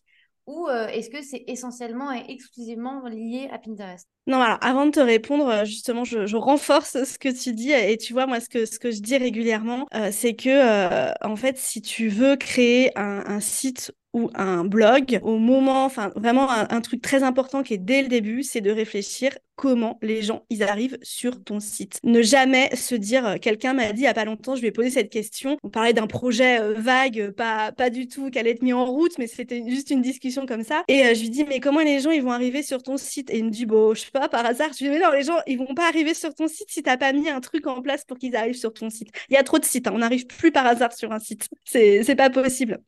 Ou 0.48 0.66
euh, 0.66 0.88
est-ce 0.88 1.10
que 1.10 1.22
c'est 1.22 1.44
essentiellement 1.46 2.10
et 2.10 2.24
exclusivement 2.28 3.06
lié 3.06 3.48
à 3.52 3.58
Pinterest? 3.58 4.08
Non, 4.26 4.40
alors 4.40 4.56
avant 4.62 4.86
de 4.86 4.90
te 4.90 5.00
répondre, 5.00 5.46
euh, 5.46 5.64
justement, 5.66 6.04
je, 6.04 6.36
renforce 6.36 7.04
ce 7.04 7.18
que 7.18 7.28
tu 7.28 7.52
dis 7.52 7.70
et 7.70 7.98
tu 7.98 8.14
vois, 8.14 8.26
moi, 8.26 8.40
ce 8.40 8.48
que, 8.48 8.90
je 8.90 9.00
dis 9.00 9.18
régulièrement, 9.18 9.86
euh, 9.94 10.08
c'est 10.10 10.34
que, 10.34 11.24
en 11.24 11.36
fait, 11.36 11.58
si 11.58 11.82
tu 11.82 12.08
veux 12.08 12.36
créer 12.36 12.90
un 12.96 13.40
site 13.40 13.92
ou 14.14 14.30
un 14.34 14.64
blog, 14.64 15.20
au 15.22 15.38
moment, 15.38 15.84
enfin 15.84 16.10
vraiment 16.16 16.50
un, 16.50 16.80
truc 16.80 17.02
très 17.02 17.22
important 17.22 17.62
qui 17.62 17.74
est 17.74 17.78
dès 17.78 18.02
le 18.02 18.08
début, 18.08 18.42
c'est 18.42 18.60
de 18.60 18.70
réfléchir 18.70 19.32
comment 19.56 19.98
les 20.02 20.22
gens 20.22 20.44
ils 20.50 20.62
arrivent 20.62 20.98
sur 21.02 21.42
ton 21.42 21.60
site. 21.60 21.98
Ne 22.04 22.22
jamais 22.22 22.74
se 22.76 22.94
dire, 22.94 23.26
euh, 23.26 23.36
quelqu'un 23.36 23.74
m'a 23.74 23.92
dit 23.92 24.02
il 24.02 24.04
y 24.04 24.06
a 24.06 24.14
pas 24.14 24.24
longtemps, 24.24 24.54
je 24.54 24.64
ai 24.64 24.70
posé 24.70 24.90
cette 24.90 25.10
question, 25.10 25.58
on 25.62 25.68
parlait 25.68 25.92
d'un 25.92 26.06
projet 26.06 26.60
euh, 26.60 26.74
vague, 26.74 27.30
pas 27.32 27.72
pas 27.72 27.90
du 27.90 28.06
tout 28.06 28.30
qu'elle 28.30 28.42
allait 28.42 28.52
être 28.52 28.62
mis 28.62 28.72
en 28.72 28.86
route, 28.86 29.18
mais 29.18 29.26
c'était 29.26 29.62
juste 29.68 29.90
une 29.90 30.00
discussion 30.00 30.46
comme 30.46 30.62
ça. 30.62 30.84
Et 30.88 31.04
euh, 31.04 31.14
je 31.14 31.20
lui 31.20 31.30
dis 31.30 31.44
mais 31.44 31.60
comment 31.60 31.80
les 31.80 32.00
gens 32.00 32.10
ils 32.10 32.22
vont 32.22 32.32
arriver 32.32 32.62
sur 32.62 32.82
ton 32.82 32.96
site? 32.96 33.30
Et 33.30 33.38
il 33.38 33.46
me 33.46 33.50
dit 33.50 33.66
bon 33.66 33.94
je 33.94 34.02
sais 34.02 34.10
pas 34.12 34.28
par 34.28 34.46
hasard. 34.46 34.70
Je 34.72 34.84
lui 34.84 34.90
dis 34.90 34.98
mais 34.98 35.04
non 35.04 35.12
les 35.12 35.24
gens 35.24 35.38
ils 35.46 35.58
vont 35.58 35.74
pas 35.74 35.88
arriver 35.88 36.14
sur 36.14 36.34
ton 36.34 36.48
site 36.48 36.70
si 36.70 36.82
t'as 36.82 36.96
pas 36.96 37.12
mis 37.12 37.28
un 37.28 37.40
truc 37.40 37.66
en 37.66 37.82
place 37.82 38.04
pour 38.04 38.16
qu'ils 38.16 38.36
arrivent 38.36 38.54
sur 38.54 38.72
ton 38.72 38.90
site. 38.90 39.10
Il 39.28 39.34
y 39.34 39.36
a 39.36 39.42
trop 39.42 39.58
de 39.58 39.64
sites, 39.64 39.88
hein. 39.88 39.92
on 39.94 39.98
n'arrive 39.98 40.26
plus 40.26 40.52
par 40.52 40.66
hasard 40.66 40.92
sur 40.92 41.12
un 41.12 41.18
site. 41.18 41.48
C'est 41.64 42.02
c'est 42.04 42.16
pas 42.16 42.30
possible. 42.30 42.80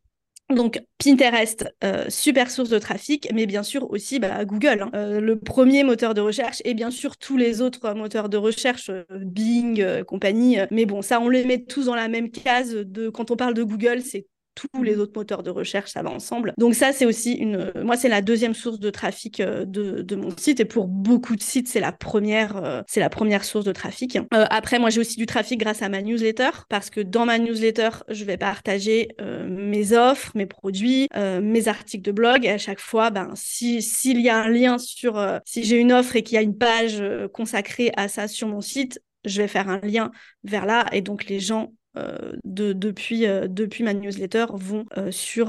Donc 0.51 0.83
Pinterest, 0.99 1.65
euh, 1.85 2.07
super 2.09 2.51
source 2.51 2.69
de 2.71 2.79
trafic, 2.79 3.29
mais 3.33 3.47
bien 3.47 3.63
sûr 3.63 3.89
aussi 3.91 4.19
bah, 4.19 4.45
Google, 4.45 4.83
hein. 4.83 4.91
euh, 4.95 5.21
le 5.21 5.39
premier 5.39 5.85
moteur 5.85 6.13
de 6.13 6.21
recherche, 6.21 6.61
et 6.65 6.75
bien 6.75 6.91
sûr 6.91 7.17
tous 7.17 7.37
les 7.37 7.61
autres 7.63 7.95
moteurs 7.95 8.29
de 8.29 8.37
recherche, 8.37 8.91
euh, 8.91 9.05
Bing, 9.11 10.03
compagnie. 10.05 10.59
mais 10.71 10.87
bon, 10.87 11.03
ça, 11.03 11.21
on 11.21 11.29
les 11.29 11.45
met 11.45 11.63
tous 11.63 11.87
dans 11.87 11.95
la 11.95 12.09
même 12.09 12.31
case 12.31 12.75
de 12.75 13.09
quand 13.11 13.31
on 13.31 13.37
parle 13.37 13.55
de 13.55 13.63
Google, 13.63 14.03
c'est 14.03 14.27
tous 14.55 14.83
les 14.83 14.99
autres 14.99 15.13
moteurs 15.15 15.43
de 15.43 15.51
recherche, 15.51 15.91
ça 15.91 16.03
va 16.03 16.11
ensemble. 16.11 16.53
Donc 16.59 16.75
ça, 16.75 16.93
c'est 16.93 17.07
aussi 17.07 17.35
une... 17.35 17.73
Moi, 17.83 17.97
c'est 17.97 18.09
la 18.09 18.23
deuxième 18.23 18.55
source 18.55 18.79
de 18.79 18.91
trafic 18.91 19.41
de, 19.41 20.03
de, 20.03 20.17
mon 20.17 20.37
site. 20.37 20.61
Et 20.61 20.65
pour 20.65 20.87
beaucoup 20.87 21.37
de 21.37 21.43
sites, 21.43 21.69
c'est 21.69 21.81
la 21.81 21.93
première, 21.93 22.85
c'est 22.87 23.01
la 23.01 23.11
première 23.11 23.45
source 23.45 23.65
de 23.65 23.73
trafic. 23.73 24.19
après, 24.31 24.79
moi, 24.79 24.91
j'ai 24.91 25.01
aussi 25.01 25.17
du 25.17 25.27
trafic 25.27 25.61
grâce 25.61 25.83
à 25.83 25.89
ma 25.89 26.03
newsletter 26.03 26.51
parce 26.69 26.91
que 26.91 27.01
dans 27.01 27.27
ma 27.27 27.39
newsletter, 27.39 27.91
je 28.09 28.25
vais 28.25 28.37
partager 28.37 29.09
mes 29.49 29.93
offres, 29.93 30.33
mes 30.35 30.47
produits, 30.47 31.09
mes 31.15 31.69
articles 31.69 32.05
de 32.05 32.13
blog. 32.13 32.45
Et 32.45 32.51
à 32.51 32.59
chaque 32.59 32.81
fois, 32.81 33.11
ben, 33.11 33.31
si 33.35 33.83
s'il 33.83 34.21
y 34.21 34.29
a 34.29 34.39
un 34.39 34.49
lien 34.49 34.79
sur... 34.79 35.23
si 35.45 35.65
j'ai 35.65 35.77
une 35.77 35.93
offre 35.93 36.17
et 36.17 36.23
qu'il 36.23 36.37
y 36.37 36.39
a 36.39 36.43
une 36.43 36.57
page 36.57 37.03
consacrée 37.33 37.93
à 37.97 38.09
ça 38.09 38.29
sur 38.29 38.49
mon 38.49 38.61
site, 38.61 39.01
je 39.25 39.43
vais 39.43 39.49
faire 39.49 39.69
un 39.69 39.81
lien 39.81 40.11
vers 40.45 40.67
là 40.67 40.87
et 40.93 41.03
donc 41.03 41.27
les 41.27 41.41
gens 41.41 41.65
euh, 41.65 41.80
de, 41.97 42.73
depuis, 42.73 43.27
euh, 43.27 43.49
depuis 43.49 43.83
ma 43.83 43.95
newsletter 43.95 44.47
vont 44.53 44.87
euh, 44.97 45.11
sur, 45.11 45.49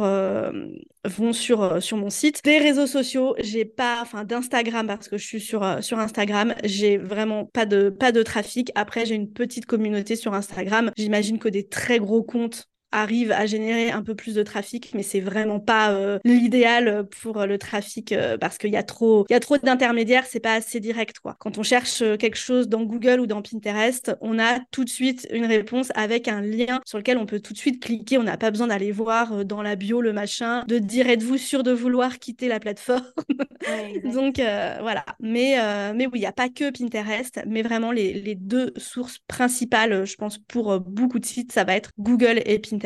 vont 1.05 1.33
sur, 1.33 1.81
sur 1.81 1.98
mon 1.98 2.10
site. 2.10 2.43
Des 2.43 2.57
réseaux 2.57 2.88
sociaux, 2.88 3.36
j'ai 3.39 3.65
pas, 3.65 4.00
enfin 4.01 4.24
d'Instagram 4.24 4.88
parce 4.88 5.07
que 5.07 5.17
je 5.17 5.25
suis 5.25 5.41
sur, 5.41 5.83
sur 5.83 6.00
Instagram, 6.00 6.55
j'ai 6.63 6.98
vraiment 6.98 7.45
pas 7.45 7.65
de, 7.65 7.89
pas 7.89 8.12
de 8.12 8.24
trafic. 8.24 8.71
Après, 8.75 9.05
j'ai 9.05 9.15
une 9.15 9.31
petite 9.31 9.65
communauté 9.65 10.15
sur 10.15 10.33
Instagram. 10.33 10.91
J'imagine 10.98 11.39
que 11.39 11.50
des 11.50 11.67
très 11.67 12.00
gros 12.00 12.24
comptes 12.24 12.70
arrive 12.91 13.31
à 13.31 13.45
générer 13.45 13.91
un 13.91 14.03
peu 14.03 14.15
plus 14.15 14.36
de 14.36 14.43
trafic, 14.43 14.91
mais 14.93 15.03
c'est 15.03 15.19
vraiment 15.19 15.60
pas 15.60 15.91
euh, 15.93 16.19
l'idéal 16.24 17.05
pour 17.21 17.45
le 17.45 17.57
trafic 17.57 18.12
euh, 18.12 18.38
parce 18.38 18.57
qu'il 18.57 18.71
y 18.71 18.77
a 18.77 18.83
trop, 18.83 19.25
il 19.29 19.33
y 19.33 19.36
a 19.36 19.39
trop 19.39 19.57
d'intermédiaires, 19.57 20.25
c'est 20.25 20.39
pas 20.39 20.53
assez 20.53 20.79
direct 20.79 21.19
quoi. 21.19 21.36
Quand 21.39 21.57
on 21.57 21.63
cherche 21.63 22.01
euh, 22.01 22.17
quelque 22.17 22.38
chose 22.38 22.67
dans 22.67 22.83
Google 22.83 23.21
ou 23.21 23.27
dans 23.27 23.41
Pinterest, 23.41 24.15
on 24.21 24.39
a 24.39 24.60
tout 24.71 24.83
de 24.83 24.89
suite 24.89 25.27
une 25.31 25.45
réponse 25.45 25.91
avec 25.95 26.27
un 26.27 26.41
lien 26.41 26.81
sur 26.86 26.98
lequel 26.98 27.17
on 27.17 27.25
peut 27.25 27.39
tout 27.39 27.53
de 27.53 27.57
suite 27.57 27.81
cliquer. 27.81 28.17
On 28.17 28.24
n'a 28.24 28.38
pas 28.38 28.51
besoin 28.51 28.67
d'aller 28.67 28.91
voir 28.91 29.45
dans 29.45 29.62
la 29.62 29.75
bio 29.75 30.01
le 30.01 30.13
machin, 30.13 30.63
de 30.67 30.77
dire 30.77 31.07
êtes-vous 31.07 31.38
sûr 31.38 31.63
de 31.63 31.71
vouloir 31.71 32.19
quitter 32.19 32.48
la 32.48 32.60
plateforme? 32.60 33.05
Donc 34.03 34.38
voilà. 34.38 35.05
Mais 35.19 35.55
mais 35.93 36.07
oui, 36.07 36.13
il 36.15 36.21
y 36.21 36.25
a 36.25 36.31
pas 36.31 36.50
que 36.50 36.71
Pinterest, 36.71 37.41
mais 37.48 37.62
vraiment 37.62 37.91
les, 37.91 38.13
les 38.13 38.36
deux 38.36 38.74
sources 38.77 39.19
principales, 39.27 40.05
je 40.05 40.15
pense 40.15 40.38
pour 40.38 40.79
beaucoup 40.79 41.19
de 41.19 41.25
sites, 41.25 41.51
ça 41.51 41.63
va 41.63 41.75
être 41.75 41.91
Google 42.00 42.41
et 42.45 42.60
Pinterest. 42.60 42.80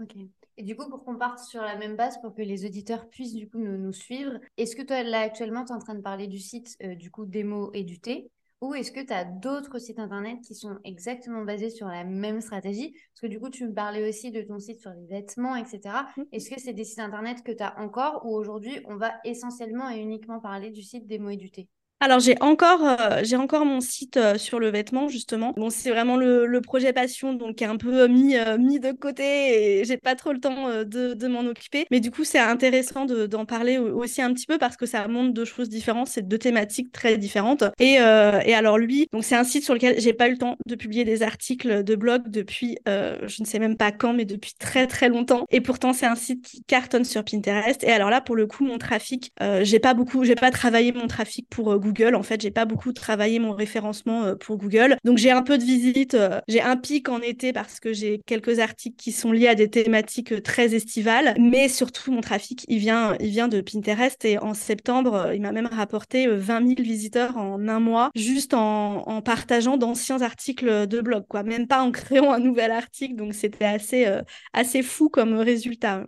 Ok. 0.00 0.16
Et 0.56 0.62
du 0.62 0.74
coup, 0.74 0.88
pour 0.88 1.04
qu'on 1.04 1.16
parte 1.16 1.38
sur 1.38 1.62
la 1.62 1.76
même 1.76 1.96
base, 1.96 2.20
pour 2.20 2.34
que 2.34 2.42
les 2.42 2.66
auditeurs 2.66 3.08
puissent 3.08 3.34
du 3.34 3.48
coup 3.48 3.58
nous, 3.58 3.92
suivre, 3.92 4.38
est-ce 4.56 4.74
que 4.74 4.82
toi, 4.82 5.02
là, 5.04 5.20
actuellement, 5.20 5.64
tu 5.64 5.72
es 5.72 5.74
en 5.76 5.78
train 5.78 5.94
de 5.94 6.02
parler 6.02 6.26
du 6.26 6.38
site 6.38 6.76
euh, 6.82 6.96
du 6.96 7.10
coup 7.10 7.26
Démo 7.26 7.70
et 7.74 7.84
du 7.84 8.00
thé? 8.00 8.30
Ou 8.60 8.74
est-ce 8.74 8.90
que 8.90 9.00
tu 9.00 9.12
as 9.12 9.24
d'autres 9.24 9.78
sites 9.78 10.00
internet 10.00 10.40
qui 10.44 10.56
sont 10.56 10.78
exactement 10.82 11.44
basés 11.44 11.70
sur 11.70 11.86
la 11.86 12.02
même 12.02 12.40
stratégie? 12.40 12.90
Parce 12.90 13.20
que 13.22 13.26
du 13.28 13.38
coup, 13.38 13.50
tu 13.50 13.64
me 13.68 13.72
parlais 13.72 14.08
aussi 14.08 14.32
de 14.32 14.42
ton 14.42 14.58
site 14.58 14.80
sur 14.80 14.90
les 14.90 15.06
vêtements, 15.06 15.54
etc. 15.54 16.06
Mmh. 16.16 16.22
Est-ce 16.32 16.50
que 16.50 16.60
c'est 16.60 16.72
des 16.72 16.82
sites 16.82 16.98
internet 16.98 17.44
que 17.44 17.52
tu 17.52 17.62
as 17.62 17.78
encore 17.78 18.26
ou 18.26 18.34
aujourd'hui, 18.34 18.80
on 18.86 18.96
va 18.96 19.12
essentiellement 19.24 19.90
et 19.90 20.00
uniquement 20.00 20.40
parler 20.40 20.70
du 20.70 20.82
site 20.82 21.06
Démo 21.06 21.30
et 21.30 21.36
du 21.36 21.52
thé? 21.52 21.68
Alors 22.00 22.20
j'ai 22.20 22.36
encore, 22.40 22.84
euh, 22.84 23.20
j'ai 23.24 23.34
encore 23.34 23.64
mon 23.64 23.80
site 23.80 24.18
euh, 24.18 24.38
sur 24.38 24.60
le 24.60 24.70
vêtement 24.70 25.08
justement. 25.08 25.52
Bon 25.56 25.68
c'est 25.68 25.90
vraiment 25.90 26.16
le, 26.16 26.46
le, 26.46 26.60
projet 26.60 26.92
passion 26.92 27.32
donc 27.34 27.56
qui 27.56 27.64
est 27.64 27.66
un 27.66 27.76
peu 27.76 28.02
euh, 28.02 28.08
mis, 28.08 28.36
mis 28.58 28.78
de 28.78 28.92
côté 28.92 29.80
et 29.80 29.84
j'ai 29.84 29.96
pas 29.96 30.14
trop 30.14 30.32
le 30.32 30.38
temps 30.38 30.68
de, 30.84 31.14
de 31.14 31.26
m'en 31.26 31.40
occuper. 31.40 31.86
Mais 31.90 31.98
du 31.98 32.12
coup 32.12 32.22
c'est 32.22 32.38
intéressant 32.38 33.04
d'en 33.04 33.44
parler 33.46 33.78
aussi 33.78 34.22
un 34.22 34.32
petit 34.32 34.46
peu 34.46 34.58
parce 34.58 34.76
que 34.76 34.86
ça 34.86 35.08
montre 35.08 35.32
deux 35.34 35.44
choses 35.44 35.68
différentes, 35.68 36.06
c'est 36.06 36.26
deux 36.26 36.38
thématiques 36.38 36.92
très 36.92 37.16
différentes. 37.18 37.64
Et, 37.80 37.94
et 37.94 38.54
alors 38.54 38.78
lui, 38.78 39.08
donc 39.12 39.24
c'est 39.24 39.36
un 39.36 39.44
site 39.44 39.64
sur 39.64 39.74
lequel 39.74 40.00
j'ai 40.00 40.12
pas 40.12 40.28
eu 40.28 40.32
le 40.32 40.38
temps 40.38 40.56
de 40.66 40.74
publier 40.74 41.04
des 41.04 41.22
articles 41.22 41.82
de 41.82 41.96
blog 41.96 42.28
depuis 42.28 42.78
je 42.86 43.42
ne 43.42 43.46
sais 43.46 43.58
même 43.58 43.76
pas 43.76 43.92
quand 43.92 44.12
mais 44.12 44.24
depuis 44.24 44.54
très 44.58 44.86
très 44.86 45.08
longtemps. 45.08 45.46
Et 45.50 45.60
pourtant 45.60 45.92
c'est 45.92 46.06
un 46.06 46.16
site 46.16 46.44
qui 46.44 46.62
cartonne 46.62 47.04
sur 47.04 47.24
Pinterest. 47.24 47.82
Et 47.82 47.90
alors 47.90 48.10
là 48.10 48.20
pour 48.20 48.36
le 48.36 48.46
coup 48.46 48.64
mon 48.64 48.78
trafic, 48.78 49.32
j'ai 49.62 49.78
pas 49.80 49.94
beaucoup, 49.94 50.24
j'ai 50.24 50.36
pas 50.36 50.50
travaillé 50.50 50.92
mon 50.92 51.06
trafic 51.06 51.48
pour 51.48 51.78
Google 51.78 51.87
Google. 51.88 52.14
En 52.14 52.22
fait, 52.22 52.40
j'ai 52.40 52.50
pas 52.50 52.64
beaucoup 52.64 52.92
travaillé 52.92 53.38
mon 53.38 53.52
référencement 53.52 54.24
euh, 54.24 54.34
pour 54.34 54.56
Google. 54.56 54.96
Donc 55.04 55.18
j'ai 55.18 55.30
un 55.30 55.42
peu 55.42 55.58
de 55.58 55.64
visite. 55.64 56.14
Euh, 56.14 56.40
j'ai 56.48 56.60
un 56.60 56.76
pic 56.76 57.08
en 57.08 57.20
été 57.20 57.52
parce 57.52 57.80
que 57.80 57.92
j'ai 57.92 58.20
quelques 58.26 58.58
articles 58.58 58.96
qui 58.96 59.12
sont 59.12 59.32
liés 59.32 59.48
à 59.48 59.54
des 59.54 59.68
thématiques 59.68 60.32
euh, 60.32 60.40
très 60.40 60.74
estivales. 60.74 61.34
Mais 61.38 61.68
surtout, 61.68 62.12
mon 62.12 62.20
trafic, 62.20 62.64
il 62.68 62.78
vient, 62.78 63.16
il 63.20 63.30
vient 63.30 63.48
de 63.48 63.60
Pinterest. 63.60 64.24
Et 64.24 64.38
en 64.38 64.54
septembre, 64.54 65.32
il 65.34 65.40
m'a 65.42 65.52
même 65.52 65.66
rapporté 65.66 66.26
20 66.26 66.66
000 66.66 66.82
visiteurs 66.82 67.36
en 67.36 67.68
un 67.68 67.80
mois, 67.80 68.10
juste 68.14 68.54
en, 68.54 69.22
partageant 69.22 69.76
d'anciens 69.76 70.22
articles 70.22 70.86
de 70.86 71.00
blog, 71.00 71.24
quoi. 71.28 71.42
Même 71.42 71.66
pas 71.66 71.82
en 71.82 71.90
créant 71.90 72.32
un 72.32 72.38
nouvel 72.38 72.70
article. 72.70 73.16
Donc 73.16 73.34
c'était 73.34 73.64
assez, 73.64 74.06
assez 74.52 74.82
fou 74.82 75.08
comme 75.08 75.34
résultat. 75.34 76.04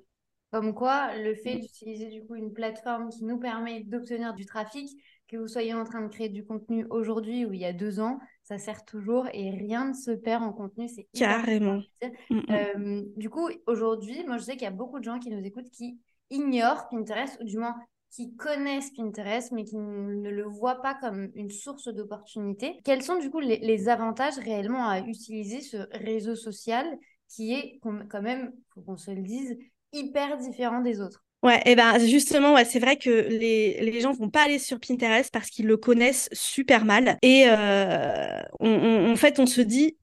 Comme 0.50 0.74
quoi, 0.74 1.16
le 1.16 1.34
fait 1.36 1.56
d'utiliser 1.56 2.06
du 2.06 2.24
coup 2.24 2.34
une 2.34 2.52
plateforme 2.52 3.08
qui 3.10 3.24
nous 3.24 3.38
permet 3.38 3.84
d'obtenir 3.84 4.34
du 4.34 4.46
trafic, 4.46 4.90
que 5.30 5.36
vous 5.36 5.46
soyez 5.46 5.72
en 5.74 5.84
train 5.84 6.02
de 6.02 6.08
créer 6.08 6.28
du 6.28 6.44
contenu 6.44 6.84
aujourd'hui 6.90 7.44
ou 7.44 7.52
il 7.52 7.60
y 7.60 7.64
a 7.64 7.72
deux 7.72 8.00
ans, 8.00 8.18
ça 8.42 8.58
sert 8.58 8.84
toujours 8.84 9.28
et 9.32 9.50
rien 9.50 9.88
ne 9.88 9.92
se 9.92 10.10
perd 10.10 10.42
en 10.42 10.52
contenu. 10.52 10.88
C'est 10.88 11.06
carrément. 11.14 11.80
Mm, 12.02 12.34
mm. 12.34 12.42
Euh, 12.50 13.02
du 13.16 13.30
coup, 13.30 13.48
aujourd'hui, 13.66 14.24
moi 14.26 14.38
je 14.38 14.42
sais 14.42 14.52
qu'il 14.54 14.62
y 14.62 14.66
a 14.66 14.72
beaucoup 14.72 14.98
de 14.98 15.04
gens 15.04 15.20
qui 15.20 15.30
nous 15.30 15.44
écoutent 15.44 15.70
qui 15.70 16.00
ignorent 16.30 16.88
Pinterest 16.88 17.38
ou 17.40 17.44
du 17.44 17.58
moins 17.58 17.76
qui 18.10 18.34
connaissent 18.34 18.90
Pinterest 18.90 19.52
mais 19.52 19.64
qui 19.64 19.76
ne 19.76 20.30
le 20.30 20.42
voient 20.42 20.82
pas 20.82 20.94
comme 20.94 21.30
une 21.36 21.50
source 21.50 21.86
d'opportunité. 21.86 22.80
Quels 22.84 23.02
sont 23.02 23.18
du 23.18 23.30
coup 23.30 23.38
les, 23.38 23.58
les, 23.58 23.88
avantages 23.88 24.38
réellement 24.38 24.88
à 24.88 24.98
utiliser 24.98 25.60
ce 25.60 25.76
réseau 25.92 26.34
social 26.34 26.86
qui 27.28 27.54
est 27.54 27.78
quand 27.80 28.22
même, 28.22 28.52
faut 28.74 28.80
qu'on 28.80 28.96
se 28.96 29.12
le 29.12 29.22
dise, 29.22 29.56
hyper 29.92 30.36
différent 30.38 30.80
des 30.80 31.00
autres? 31.00 31.24
Ouais, 31.42 31.62
et 31.64 31.74
ben 31.74 31.98
justement, 31.98 32.52
ouais, 32.52 32.66
c'est 32.66 32.78
vrai 32.80 32.98
que 32.98 33.08
les, 33.08 33.80
les 33.80 34.00
gens 34.02 34.12
vont 34.12 34.28
pas 34.28 34.42
aller 34.44 34.58
sur 34.58 34.78
Pinterest 34.78 35.32
parce 35.32 35.48
qu'ils 35.48 35.66
le 35.66 35.78
connaissent 35.78 36.28
super 36.32 36.84
mal. 36.84 37.16
Et 37.22 37.44
euh, 37.48 38.42
on, 38.60 39.10
en 39.10 39.16
fait, 39.16 39.38
on 39.40 39.46
se 39.46 39.62
dit, 39.62 39.96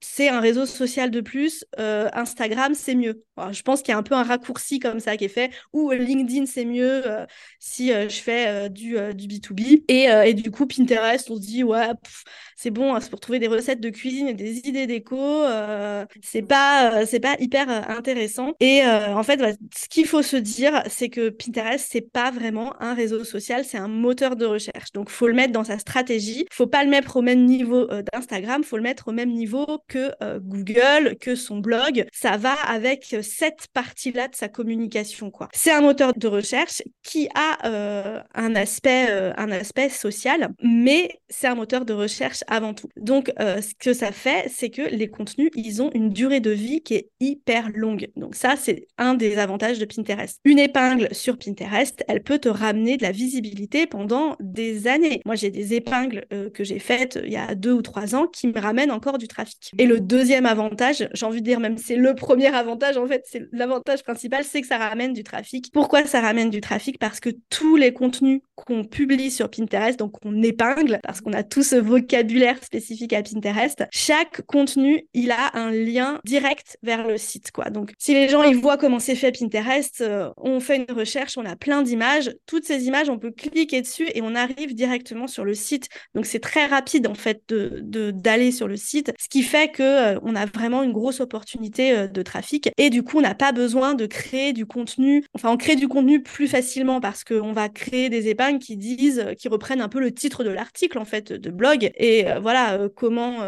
c'est 0.00 0.28
un 0.28 0.40
réseau 0.40 0.66
social 0.66 1.10
de 1.10 1.20
plus, 1.20 1.64
euh, 1.78 2.08
Instagram, 2.12 2.74
c'est 2.74 2.94
mieux. 2.94 3.24
je 3.52 3.62
pense 3.62 3.82
qu'il 3.82 3.92
y 3.92 3.94
a 3.94 3.98
un 3.98 4.02
peu 4.02 4.14
un 4.14 4.22
raccourci 4.22 4.78
comme 4.78 5.00
ça 5.00 5.16
qui 5.16 5.24
est 5.24 5.28
fait, 5.28 5.50
ou 5.72 5.90
LinkedIn, 5.90 6.46
c'est 6.46 6.64
mieux 6.64 7.06
euh, 7.06 7.26
si 7.58 7.88
je 7.88 8.20
fais 8.20 8.68
du, 8.70 8.96
du 9.14 9.26
B2B. 9.26 9.84
Et, 9.88 10.04
et, 10.04 10.34
du 10.34 10.50
coup, 10.50 10.66
Pinterest, 10.66 11.30
on 11.30 11.36
se 11.36 11.40
dit, 11.40 11.64
ouais, 11.64 11.88
c'est 12.62 12.70
bon, 12.70 12.94
hein, 12.94 13.00
c'est 13.00 13.08
pour 13.08 13.20
trouver 13.20 13.38
des 13.38 13.48
recettes 13.48 13.80
de 13.80 13.88
cuisine 13.88 14.28
et 14.28 14.34
des 14.34 14.58
idées 14.68 14.86
déco. 14.86 15.16
Euh, 15.18 16.04
c'est 16.22 16.42
pas, 16.42 17.00
euh, 17.00 17.18
pas 17.18 17.36
hyper 17.40 17.70
euh, 17.70 17.80
intéressant. 17.88 18.52
Et 18.60 18.84
en 18.84 19.22
fait, 19.22 19.40
ce 19.74 19.88
qu'il 19.88 20.06
faut 20.06 20.20
se 20.20 20.36
dire, 20.36 20.82
c'est 20.86 21.08
que 21.08 21.30
Pinterest, 21.30 21.88
c'est 21.90 22.02
pas 22.02 22.30
vraiment 22.30 22.74
un 22.82 22.92
réseau 22.92 23.24
social, 23.24 23.64
c'est 23.64 23.78
un 23.78 23.88
moteur 23.88 24.36
de 24.36 24.44
recherche. 24.44 24.92
Donc, 24.92 25.08
faut 25.08 25.26
le 25.26 25.32
mettre 25.32 25.54
dans 25.54 25.64
sa 25.64 25.78
stratégie. 25.78 26.44
Faut 26.52 26.66
pas 26.66 26.84
le 26.84 26.90
mettre 26.90 27.16
au 27.16 27.22
même 27.22 27.46
niveau 27.46 27.86
d'Instagram, 28.12 28.62
faut 28.62 28.76
le 28.76 28.82
mettre 28.82 29.08
au 29.08 29.12
même 29.12 29.30
niveau 29.32 29.78
que 29.90 30.10
Google, 30.38 31.16
que 31.20 31.34
son 31.34 31.58
blog. 31.58 32.06
Ça 32.12 32.36
va 32.36 32.52
avec 32.52 33.16
cette 33.22 33.66
partie-là 33.72 34.28
de 34.28 34.34
sa 34.34 34.48
communication, 34.48 35.30
quoi. 35.30 35.48
C'est 35.52 35.72
un 35.72 35.80
moteur 35.80 36.12
de 36.14 36.28
recherche 36.28 36.82
qui 37.02 37.28
a 37.34 38.22
un 38.34 38.54
aspect, 38.54 39.32
un 39.36 39.50
aspect 39.50 39.88
social, 39.88 40.50
mais 40.62 41.20
c'est 41.28 41.46
un 41.46 41.54
moteur 41.54 41.84
de 41.84 41.92
recherche 41.92 42.42
avant 42.46 42.74
tout. 42.74 42.88
Donc, 42.96 43.32
euh, 43.40 43.60
ce 43.60 43.74
que 43.74 43.92
ça 43.92 44.12
fait, 44.12 44.50
c'est 44.54 44.70
que 44.70 44.82
les 44.82 45.08
contenus, 45.08 45.50
ils 45.54 45.82
ont 45.82 45.90
une 45.94 46.10
durée 46.10 46.40
de 46.40 46.50
vie 46.50 46.82
qui 46.82 46.94
est 46.94 47.10
hyper 47.20 47.70
longue. 47.74 48.08
Donc 48.16 48.34
ça, 48.34 48.54
c'est 48.56 48.86
un 48.98 49.14
des 49.14 49.38
avantages 49.38 49.78
de 49.78 49.84
Pinterest. 49.84 50.38
Une 50.44 50.58
épingle 50.58 51.08
sur 51.12 51.38
Pinterest, 51.38 52.04
elle 52.08 52.22
peut 52.22 52.38
te 52.38 52.48
ramener 52.48 52.96
de 52.96 53.02
la 53.02 53.12
visibilité 53.12 53.86
pendant 53.86 54.36
des 54.40 54.86
années. 54.86 55.20
Moi, 55.24 55.34
j'ai 55.34 55.50
des 55.50 55.74
épingles 55.74 56.26
euh, 56.32 56.50
que 56.50 56.64
j'ai 56.64 56.78
faites 56.78 57.16
euh, 57.16 57.22
il 57.24 57.32
y 57.32 57.36
a 57.36 57.54
deux 57.54 57.72
ou 57.72 57.82
trois 57.82 58.14
ans 58.14 58.26
qui 58.26 58.48
me 58.48 58.58
ramènent 58.58 58.90
encore 58.90 59.18
du 59.18 59.28
trafic. 59.28 59.70
Et 59.80 59.86
le 59.86 59.98
deuxième 59.98 60.44
avantage, 60.44 61.08
j'ai 61.14 61.24
envie 61.24 61.40
de 61.40 61.46
dire 61.46 61.58
même 61.58 61.78
c'est 61.78 61.96
le 61.96 62.14
premier 62.14 62.54
avantage, 62.54 62.98
en 62.98 63.06
fait, 63.06 63.24
c'est 63.26 63.48
l'avantage 63.50 64.02
principal, 64.02 64.44
c'est 64.44 64.60
que 64.60 64.66
ça 64.66 64.76
ramène 64.76 65.14
du 65.14 65.24
trafic. 65.24 65.72
Pourquoi 65.72 66.04
ça 66.04 66.20
ramène 66.20 66.50
du 66.50 66.60
trafic? 66.60 66.98
Parce 66.98 67.18
que 67.18 67.30
tous 67.48 67.76
les 67.76 67.94
contenus 67.94 68.42
qu'on 68.56 68.84
publie 68.84 69.30
sur 69.30 69.48
Pinterest, 69.48 69.98
donc 69.98 70.16
on 70.22 70.42
épingle, 70.42 70.98
parce 71.02 71.22
qu'on 71.22 71.32
a 71.32 71.42
tout 71.42 71.62
ce 71.62 71.76
vocabulaire 71.76 72.62
spécifique 72.62 73.14
à 73.14 73.22
Pinterest, 73.22 73.84
chaque 73.90 74.42
contenu, 74.42 75.06
il 75.14 75.30
a 75.30 75.56
un 75.56 75.70
lien 75.70 76.20
direct 76.26 76.76
vers 76.82 77.08
le 77.08 77.16
site, 77.16 77.50
quoi. 77.50 77.70
Donc, 77.70 77.94
si 77.96 78.12
les 78.12 78.28
gens, 78.28 78.42
ils 78.42 78.58
voient 78.58 78.76
comment 78.76 78.98
c'est 78.98 79.14
fait 79.14 79.32
Pinterest, 79.32 80.02
euh, 80.02 80.28
on 80.36 80.60
fait 80.60 80.76
une 80.76 80.94
recherche, 80.94 81.38
on 81.38 81.46
a 81.46 81.56
plein 81.56 81.80
d'images. 81.80 82.30
Toutes 82.44 82.66
ces 82.66 82.84
images, 82.84 83.08
on 83.08 83.18
peut 83.18 83.30
cliquer 83.30 83.80
dessus 83.80 84.08
et 84.14 84.20
on 84.20 84.34
arrive 84.34 84.74
directement 84.74 85.26
sur 85.26 85.46
le 85.46 85.54
site. 85.54 85.88
Donc, 86.14 86.26
c'est 86.26 86.40
très 86.40 86.66
rapide, 86.66 87.06
en 87.06 87.14
fait, 87.14 87.44
de, 87.48 88.10
d'aller 88.10 88.52
sur 88.52 88.68
le 88.68 88.76
site. 88.76 89.14
Ce 89.18 89.30
qui 89.30 89.42
fait 89.42 89.69
fait 89.70 89.76
que 89.76 90.18
on 90.22 90.34
a 90.34 90.46
vraiment 90.46 90.82
une 90.82 90.92
grosse 90.92 91.20
opportunité 91.20 92.08
de 92.08 92.22
trafic 92.22 92.70
et 92.76 92.90
du 92.90 93.02
coup, 93.02 93.18
on 93.18 93.22
n'a 93.22 93.34
pas 93.34 93.52
besoin 93.52 93.94
de 93.94 94.06
créer 94.06 94.52
du 94.52 94.66
contenu. 94.66 95.24
Enfin, 95.34 95.50
on 95.50 95.56
crée 95.56 95.76
du 95.76 95.88
contenu 95.88 96.22
plus 96.22 96.48
facilement 96.48 97.00
parce 97.00 97.24
qu'on 97.24 97.52
va 97.52 97.68
créer 97.68 98.08
des 98.08 98.28
épingles 98.28 98.58
qui 98.58 98.76
disent, 98.76 99.26
qui 99.38 99.48
reprennent 99.48 99.80
un 99.80 99.88
peu 99.88 100.00
le 100.00 100.12
titre 100.12 100.44
de 100.44 100.50
l'article 100.50 100.98
en 100.98 101.04
fait 101.04 101.32
de 101.32 101.50
blog 101.50 101.90
et 101.96 102.26
voilà 102.40 102.88
comment 102.94 103.38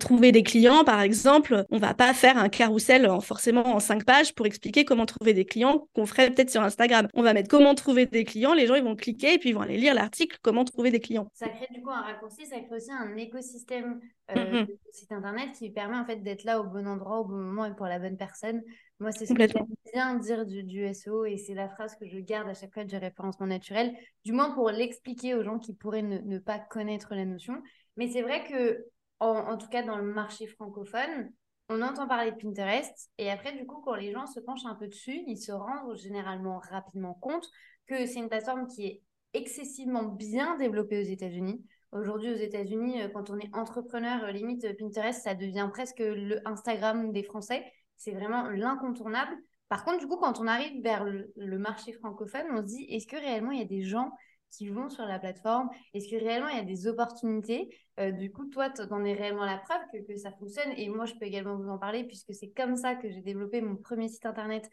trouver 0.00 0.32
des 0.32 0.42
clients 0.42 0.84
par 0.84 1.00
exemple. 1.00 1.64
On 1.70 1.78
va 1.78 1.94
pas 1.94 2.12
faire 2.14 2.38
un 2.38 2.48
carrousel 2.48 3.08
forcément 3.20 3.74
en 3.74 3.80
cinq 3.80 4.04
pages 4.04 4.34
pour 4.34 4.46
expliquer 4.46 4.84
comment 4.84 5.06
trouver 5.06 5.34
des 5.34 5.44
clients 5.44 5.88
qu'on 5.94 6.06
ferait 6.06 6.30
peut-être 6.30 6.50
sur 6.50 6.62
Instagram. 6.62 7.08
On 7.14 7.22
va 7.22 7.32
mettre 7.34 7.48
comment 7.48 7.74
trouver 7.74 8.06
des 8.06 8.24
clients, 8.24 8.54
les 8.54 8.66
gens 8.66 8.74
ils 8.74 8.84
vont 8.84 8.96
cliquer 8.96 9.34
et 9.34 9.38
puis 9.38 9.50
ils 9.50 9.54
vont 9.54 9.62
aller 9.62 9.76
lire 9.76 9.94
l'article 9.94 10.38
comment 10.42 10.64
trouver 10.64 10.90
des 10.90 11.00
clients. 11.00 11.28
Ça 11.34 11.48
crée 11.48 11.68
du 11.72 11.82
coup 11.82 11.90
un 11.90 12.02
raccourci, 12.02 12.46
ça 12.46 12.56
crée 12.60 12.76
aussi 12.76 12.90
un 12.90 13.16
écosystème 13.16 14.00
euh, 14.30 14.34
mm-hmm. 14.34 14.66
de 14.66 14.78
site 14.92 15.12
internet 15.12 15.43
qui 15.52 15.70
permet 15.70 15.96
en 15.96 16.04
fait 16.04 16.16
d'être 16.16 16.44
là 16.44 16.60
au 16.60 16.64
bon 16.64 16.86
endroit, 16.86 17.20
au 17.20 17.24
bon 17.24 17.36
moment 17.36 17.64
et 17.64 17.74
pour 17.74 17.86
la 17.86 17.98
bonne 17.98 18.16
personne. 18.16 18.62
Moi, 19.00 19.12
c'est 19.12 19.26
ce 19.26 19.34
que 19.34 19.46
j'aime 19.46 19.66
bien 19.92 20.14
dire 20.16 20.46
du, 20.46 20.62
du, 20.62 20.84
SEO 20.94 21.24
et 21.24 21.36
c'est 21.36 21.54
la 21.54 21.68
phrase 21.68 21.96
que 21.96 22.06
je 22.06 22.18
garde 22.18 22.48
à 22.48 22.54
chaque 22.54 22.72
fois 22.72 22.84
j'ai 22.86 22.98
référencement 22.98 23.46
naturel, 23.46 23.94
du 24.24 24.32
moins 24.32 24.52
pour 24.52 24.70
l'expliquer 24.70 25.34
aux 25.34 25.42
gens 25.42 25.58
qui 25.58 25.74
pourraient 25.74 26.02
ne, 26.02 26.38
pas 26.38 26.58
connaître 26.58 27.14
la 27.14 27.24
notion. 27.24 27.62
Mais 27.96 28.08
c'est 28.08 28.22
vrai 28.22 28.44
que, 28.44 28.86
en, 29.20 29.56
tout 29.56 29.68
cas 29.68 29.82
dans 29.82 29.96
le 29.96 30.04
marché 30.04 30.46
francophone, 30.46 31.32
on 31.68 31.80
entend 31.82 32.06
parler 32.06 32.32
de 32.32 32.36
Pinterest 32.36 33.10
et 33.18 33.30
après, 33.30 33.56
du 33.56 33.66
coup, 33.66 33.80
quand 33.82 33.94
les 33.94 34.12
gens 34.12 34.26
se 34.26 34.40
penchent 34.40 34.66
un 34.66 34.74
peu 34.74 34.86
dessus, 34.86 35.22
ils 35.26 35.38
se 35.38 35.52
rendent 35.52 35.96
généralement 35.96 36.58
rapidement 36.58 37.14
compte 37.14 37.48
que 37.86 38.06
c'est 38.06 38.18
une 38.18 38.28
plateforme 38.28 38.66
qui 38.66 38.86
est 38.86 39.02
excessivement 39.32 40.04
bien 40.04 40.56
développée 40.56 41.00
aux 41.00 41.06
États-Unis. 41.06 41.64
Aujourd'hui, 41.94 42.32
aux 42.32 42.36
États-Unis, 42.36 43.02
euh, 43.02 43.08
quand 43.08 43.30
on 43.30 43.38
est 43.38 43.54
entrepreneur, 43.54 44.24
euh, 44.24 44.32
limite 44.32 44.76
Pinterest, 44.76 45.22
ça 45.22 45.36
devient 45.36 45.68
presque 45.72 46.00
le 46.00 46.40
Instagram 46.46 47.12
des 47.12 47.22
Français. 47.22 47.64
C'est 47.96 48.10
vraiment 48.10 48.50
l'incontournable. 48.50 49.36
Par 49.68 49.84
contre, 49.84 49.98
du 49.98 50.08
coup, 50.08 50.16
quand 50.16 50.40
on 50.40 50.46
arrive 50.48 50.82
vers 50.82 51.04
le, 51.04 51.58
marché 51.58 51.92
francophone, 51.92 52.46
on 52.50 52.58
se 52.58 52.62
dit, 52.62 52.84
est-ce 52.90 53.06
que 53.06 53.16
réellement 53.16 53.52
il 53.52 53.60
y 53.60 53.62
a 53.62 53.66
des 53.66 53.82
gens 53.82 54.10
qui 54.50 54.68
vont 54.68 54.88
sur 54.88 55.04
la 55.04 55.20
plateforme? 55.20 55.68
Est-ce 55.94 56.08
que 56.08 56.16
réellement 56.16 56.48
il 56.48 56.56
y 56.56 56.60
a 56.60 56.64
des 56.64 56.88
opportunités? 56.88 57.68
Euh, 58.00 58.10
Du 58.10 58.32
coup, 58.32 58.46
toi, 58.46 58.70
tu 58.70 58.82
en 58.82 59.04
es 59.04 59.14
réellement 59.14 59.44
la 59.44 59.58
preuve 59.58 59.80
que, 59.92 60.16
ça 60.16 60.32
fonctionne. 60.32 60.72
Et 60.76 60.88
moi, 60.88 61.06
je 61.06 61.14
peux 61.14 61.24
également 61.26 61.56
vous 61.56 61.68
en 61.68 61.78
parler 61.78 62.04
puisque 62.04 62.34
c'est 62.34 62.50
comme 62.50 62.76
ça 62.76 62.96
que 62.96 63.08
j'ai 63.08 63.22
développé 63.22 63.60
mon 63.60 63.76
premier 63.76 64.08
site 64.08 64.26
internet 64.26 64.64
euh, 64.64 64.68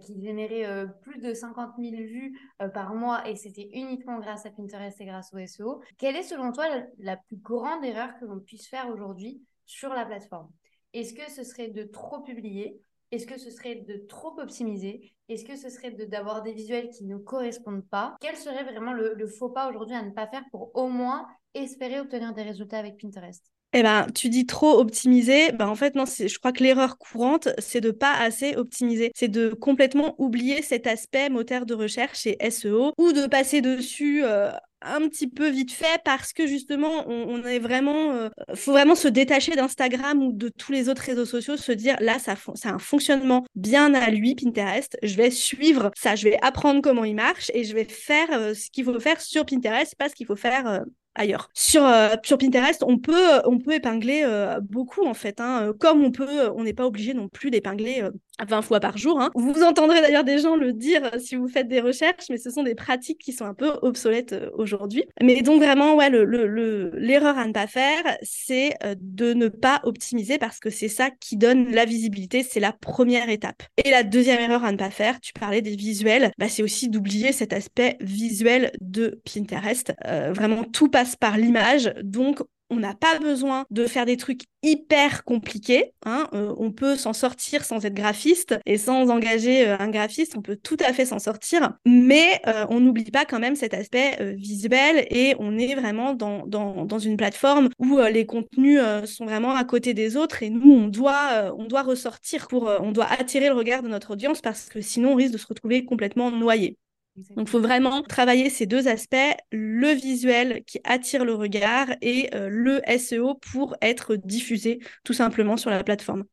qui 0.00 0.22
générait 0.22 0.66
euh, 0.66 0.86
plus 0.86 1.18
de 1.18 1.34
50 1.34 1.72
000 1.78 1.96
vues 1.96 2.38
par 2.72 2.94
mois 2.94 3.28
et 3.28 3.36
c'était 3.36 3.68
uniquement 3.72 4.18
grâce 4.18 4.46
à 4.46 4.50
Pinterest 4.50 5.00
et 5.00 5.04
grâce 5.04 5.32
au 5.34 5.38
SEO. 5.38 5.82
Quelle 5.98 6.16
est 6.16 6.22
selon 6.22 6.52
toi 6.52 6.66
la 6.98 7.16
plus 7.16 7.36
grande 7.36 7.84
erreur 7.84 8.10
que 8.20 8.24
l'on 8.24 8.40
puisse 8.40 8.68
faire 8.68 8.88
aujourd'hui 8.88 9.42
sur 9.66 9.92
la 9.92 10.06
plateforme? 10.06 10.50
Est-ce 10.92 11.14
que 11.14 11.30
ce 11.30 11.42
serait 11.42 11.68
de 11.68 11.84
trop 11.84 12.20
publier? 12.20 12.80
Est-ce 13.10 13.26
que 13.26 13.38
ce 13.38 13.50
serait 13.50 13.76
de 13.76 14.06
trop 14.08 14.38
optimiser? 14.40 15.12
Est-ce 15.28 15.44
que 15.44 15.56
ce 15.56 15.68
serait 15.68 15.90
d'avoir 15.90 16.42
des 16.42 16.52
visuels 16.52 16.90
qui 16.90 17.04
ne 17.04 17.16
correspondent 17.18 17.86
pas? 17.88 18.16
Quel 18.20 18.36
serait 18.36 18.64
vraiment 18.64 18.92
le, 18.92 19.26
faux 19.26 19.50
pas 19.50 19.68
aujourd'hui 19.68 19.94
à 19.94 20.02
ne 20.02 20.10
pas 20.10 20.26
faire 20.26 20.44
pour 20.50 20.74
au 20.74 20.88
moins 20.88 21.26
espérer 21.54 22.00
obtenir 22.00 22.32
des 22.32 22.42
résultats 22.42 22.78
avec 22.78 22.98
Pinterest? 23.00 23.44
Eh 23.72 23.82
ben, 23.82 24.06
tu 24.14 24.28
dis 24.28 24.46
trop 24.46 24.78
optimiser. 24.78 25.52
Ben, 25.52 25.68
en 25.68 25.74
fait, 25.74 25.94
non, 25.94 26.04
je 26.04 26.38
crois 26.38 26.52
que 26.52 26.62
l'erreur 26.62 26.98
courante, 26.98 27.48
c'est 27.58 27.80
de 27.80 27.90
pas 27.90 28.12
assez 28.14 28.54
optimiser. 28.56 29.12
C'est 29.14 29.28
de 29.28 29.50
complètement 29.50 30.14
oublier 30.18 30.62
cet 30.62 30.86
aspect 30.86 31.30
moteur 31.30 31.66
de 31.66 31.74
recherche 31.74 32.26
et 32.26 32.38
SEO 32.50 32.92
ou 32.98 33.12
de 33.12 33.26
passer 33.26 33.60
dessus 33.60 34.22
euh, 34.24 34.50
un 34.84 35.08
petit 35.08 35.26
peu 35.28 35.48
vite 35.48 35.72
fait 35.72 36.00
parce 36.04 36.32
que 36.32 36.46
justement, 36.46 37.08
on, 37.08 37.42
est 37.44 37.58
vraiment, 37.58 38.12
euh, 38.12 38.28
faut 38.54 38.72
vraiment 38.72 38.94
se 38.94 39.08
détacher 39.08 39.52
d'Instagram 39.52 40.22
ou 40.22 40.32
de 40.32 40.48
tous 40.48 40.72
les 40.72 40.88
autres 40.88 41.02
réseaux 41.02 41.24
sociaux, 41.24 41.56
se 41.56 41.72
dire 41.72 41.96
là, 42.00 42.18
ça, 42.18 42.34
c'est 42.54 42.68
un 42.68 42.78
fonctionnement 42.78 43.44
bien 43.54 43.94
à 43.94 44.10
lui, 44.10 44.34
Pinterest. 44.34 44.96
Je 45.02 45.16
vais 45.16 45.30
suivre 45.30 45.90
ça, 45.96 46.14
je 46.14 46.24
vais 46.24 46.38
apprendre 46.42 46.80
comment 46.82 47.04
il 47.04 47.14
marche 47.14 47.50
et 47.54 47.64
je 47.64 47.74
vais 47.74 47.84
faire 47.84 48.28
euh, 48.32 48.54
ce 48.54 48.70
qu'il 48.70 48.84
faut 48.84 48.98
faire 49.00 49.20
sur 49.20 49.46
Pinterest, 49.46 49.94
pas 49.96 50.08
ce 50.08 50.14
qu'il 50.14 50.26
faut 50.26 50.36
faire 50.36 50.66
euh, 50.66 50.80
ailleurs. 51.14 51.50
Sur, 51.54 51.82
sur 52.22 52.38
Pinterest, 52.38 52.82
on 52.82 52.98
peut, 52.98 53.40
on 53.44 53.58
peut 53.58 53.74
épingler 53.74 54.24
beaucoup 54.62 55.06
en 55.06 55.14
fait. 55.14 55.40
Hein. 55.40 55.72
Comme 55.78 56.02
on 56.02 56.10
peut, 56.10 56.50
on 56.50 56.64
n'est 56.64 56.72
pas 56.72 56.86
obligé 56.86 57.14
non 57.14 57.28
plus 57.28 57.50
d'épingler 57.50 58.04
20 58.44 58.62
fois 58.62 58.80
par 58.80 58.96
jour. 58.98 59.20
Hein. 59.20 59.30
Vous 59.34 59.62
entendrez 59.62 60.00
d'ailleurs 60.00 60.24
des 60.24 60.38
gens 60.38 60.56
le 60.56 60.72
dire 60.72 61.02
euh, 61.04 61.18
si 61.18 61.36
vous 61.36 61.48
faites 61.48 61.68
des 61.68 61.80
recherches, 61.80 62.26
mais 62.30 62.38
ce 62.38 62.50
sont 62.50 62.62
des 62.62 62.74
pratiques 62.74 63.18
qui 63.18 63.32
sont 63.32 63.44
un 63.44 63.54
peu 63.54 63.72
obsolètes 63.82 64.32
euh, 64.32 64.50
aujourd'hui. 64.54 65.04
Mais 65.22 65.42
donc 65.42 65.62
vraiment, 65.62 65.94
ouais, 65.96 66.10
l'erreur 66.10 67.38
à 67.38 67.46
ne 67.46 67.52
pas 67.52 67.66
faire, 67.66 68.02
c'est 68.22 68.74
euh, 68.84 68.94
de 69.00 69.32
ne 69.32 69.48
pas 69.48 69.80
optimiser 69.84 70.38
parce 70.38 70.58
que 70.58 70.70
c'est 70.70 70.88
ça 70.88 71.10
qui 71.10 71.36
donne 71.36 71.70
la 71.70 71.84
visibilité, 71.84 72.42
c'est 72.42 72.60
la 72.60 72.72
première 72.72 73.28
étape. 73.28 73.62
Et 73.84 73.90
la 73.90 74.02
deuxième 74.02 74.40
erreur 74.40 74.64
à 74.64 74.72
ne 74.72 74.76
pas 74.76 74.90
faire, 74.90 75.20
tu 75.20 75.32
parlais 75.32 75.62
des 75.62 75.76
visuels, 75.76 76.32
bah, 76.38 76.48
c'est 76.48 76.62
aussi 76.62 76.88
d'oublier 76.88 77.32
cet 77.32 77.52
aspect 77.52 77.96
visuel 78.00 78.72
de 78.80 79.20
Pinterest. 79.24 79.92
vraiment, 80.04 80.64
tout 80.64 80.88
passe 80.88 81.16
par 81.16 81.36
l'image, 81.36 81.92
donc 82.02 82.40
on 82.72 82.76
n'a 82.76 82.94
pas 82.94 83.18
besoin 83.18 83.66
de 83.70 83.86
faire 83.86 84.06
des 84.06 84.16
trucs 84.16 84.44
hyper 84.62 85.24
compliqués. 85.24 85.92
Hein. 86.06 86.26
Euh, 86.32 86.54
on 86.56 86.72
peut 86.72 86.96
s'en 86.96 87.12
sortir 87.12 87.64
sans 87.64 87.84
être 87.84 87.94
graphiste 87.94 88.58
et 88.64 88.78
sans 88.78 89.10
engager 89.10 89.68
euh, 89.68 89.76
un 89.78 89.90
graphiste. 89.90 90.36
On 90.36 90.42
peut 90.42 90.56
tout 90.56 90.78
à 90.80 90.92
fait 90.92 91.04
s'en 91.04 91.18
sortir. 91.18 91.74
Mais 91.84 92.40
euh, 92.46 92.64
on 92.70 92.80
n'oublie 92.80 93.10
pas 93.10 93.26
quand 93.26 93.40
même 93.40 93.56
cet 93.56 93.74
aspect 93.74 94.34
visuel 94.36 95.06
et 95.10 95.34
on 95.38 95.58
est 95.58 95.74
vraiment 95.74 96.14
dans, 96.14 96.98
une 96.98 97.16
plateforme 97.16 97.68
où 97.78 97.98
les 97.98 98.26
contenus 98.26 98.80
sont 99.04 99.24
vraiment 99.24 99.54
à 99.54 99.64
côté 99.64 99.92
des 99.92 100.16
autres 100.16 100.42
et 100.42 100.50
nous, 100.50 100.72
on 100.72 100.88
doit, 100.88 101.52
on 101.58 101.64
doit 101.64 101.82
ressortir 101.82 102.46
pour, 102.48 102.70
on 102.80 102.92
doit 102.92 103.06
attirer 103.06 103.48
le 103.48 103.54
regard 103.54 103.82
de 103.82 103.88
notre 103.88 104.12
audience 104.12 104.40
parce 104.40 104.68
que 104.68 104.80
sinon, 104.80 105.12
on 105.12 105.14
risque 105.16 105.32
de 105.32 105.38
se 105.38 105.46
retrouver 105.46 105.84
complètement 105.84 106.30
noyé. 106.30 106.78
Donc, 107.16 107.46
il 107.46 107.48
faut 107.48 107.60
vraiment 107.60 108.02
travailler 108.02 108.48
ces 108.48 108.66
deux 108.66 108.88
aspects, 108.88 109.16
le 109.50 109.88
visuel 109.88 110.64
qui 110.64 110.80
attire 110.84 111.24
le 111.24 111.34
regard 111.34 111.88
et 112.00 112.34
euh, 112.34 112.48
le 112.48 112.80
SEO 112.98 113.34
pour 113.34 113.76
être 113.82 114.16
diffusé 114.16 114.80
tout 115.04 115.12
simplement 115.12 115.56
sur 115.56 115.70
la 115.70 115.84
plateforme. 115.84 116.24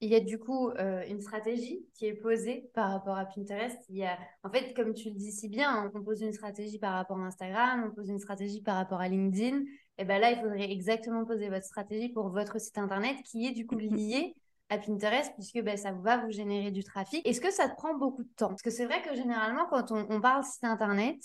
Il 0.00 0.10
y 0.10 0.16
a 0.16 0.20
du 0.20 0.38
coup 0.38 0.68
euh, 0.70 1.02
une 1.08 1.20
stratégie 1.20 1.86
qui 1.94 2.06
est 2.06 2.14
posée 2.14 2.68
par 2.74 2.90
rapport 2.90 3.16
à 3.16 3.24
Pinterest. 3.24 3.78
Il 3.88 3.96
y 3.96 4.04
a, 4.04 4.18
en 4.42 4.50
fait, 4.50 4.74
comme 4.74 4.92
tu 4.92 5.08
le 5.08 5.14
dis 5.14 5.32
si 5.32 5.48
bien, 5.48 5.90
on 5.94 6.02
pose 6.02 6.20
une 6.20 6.32
stratégie 6.32 6.78
par 6.78 6.94
rapport 6.94 7.18
à 7.18 7.22
Instagram, 7.22 7.84
on 7.86 7.94
pose 7.94 8.08
une 8.08 8.18
stratégie 8.18 8.60
par 8.60 8.74
rapport 8.76 9.00
à 9.00 9.08
LinkedIn. 9.08 9.62
Et 9.98 10.04
bien 10.04 10.18
là, 10.18 10.32
il 10.32 10.40
faudrait 10.40 10.70
exactement 10.70 11.24
poser 11.24 11.48
votre 11.48 11.64
stratégie 11.64 12.08
pour 12.08 12.28
votre 12.28 12.60
site 12.60 12.76
internet 12.76 13.16
qui 13.24 13.46
est 13.46 13.52
du 13.52 13.66
coup 13.66 13.78
lié 13.78 14.34
à 14.70 14.78
Pinterest 14.78 15.32
puisque 15.34 15.60
ben, 15.62 15.76
ça 15.76 15.92
va 15.92 16.18
vous 16.18 16.30
générer 16.30 16.70
du 16.70 16.84
trafic. 16.84 17.26
Est-ce 17.26 17.40
que 17.40 17.50
ça 17.52 17.68
te 17.68 17.76
prend 17.76 17.94
beaucoup 17.94 18.22
de 18.22 18.30
temps? 18.36 18.48
Parce 18.48 18.62
que 18.62 18.70
c'est 18.70 18.86
vrai 18.86 19.02
que 19.02 19.14
généralement, 19.14 19.66
quand 19.70 19.92
on, 19.92 20.06
on, 20.10 20.20
parle 20.20 20.44
site 20.44 20.64
internet, 20.64 21.18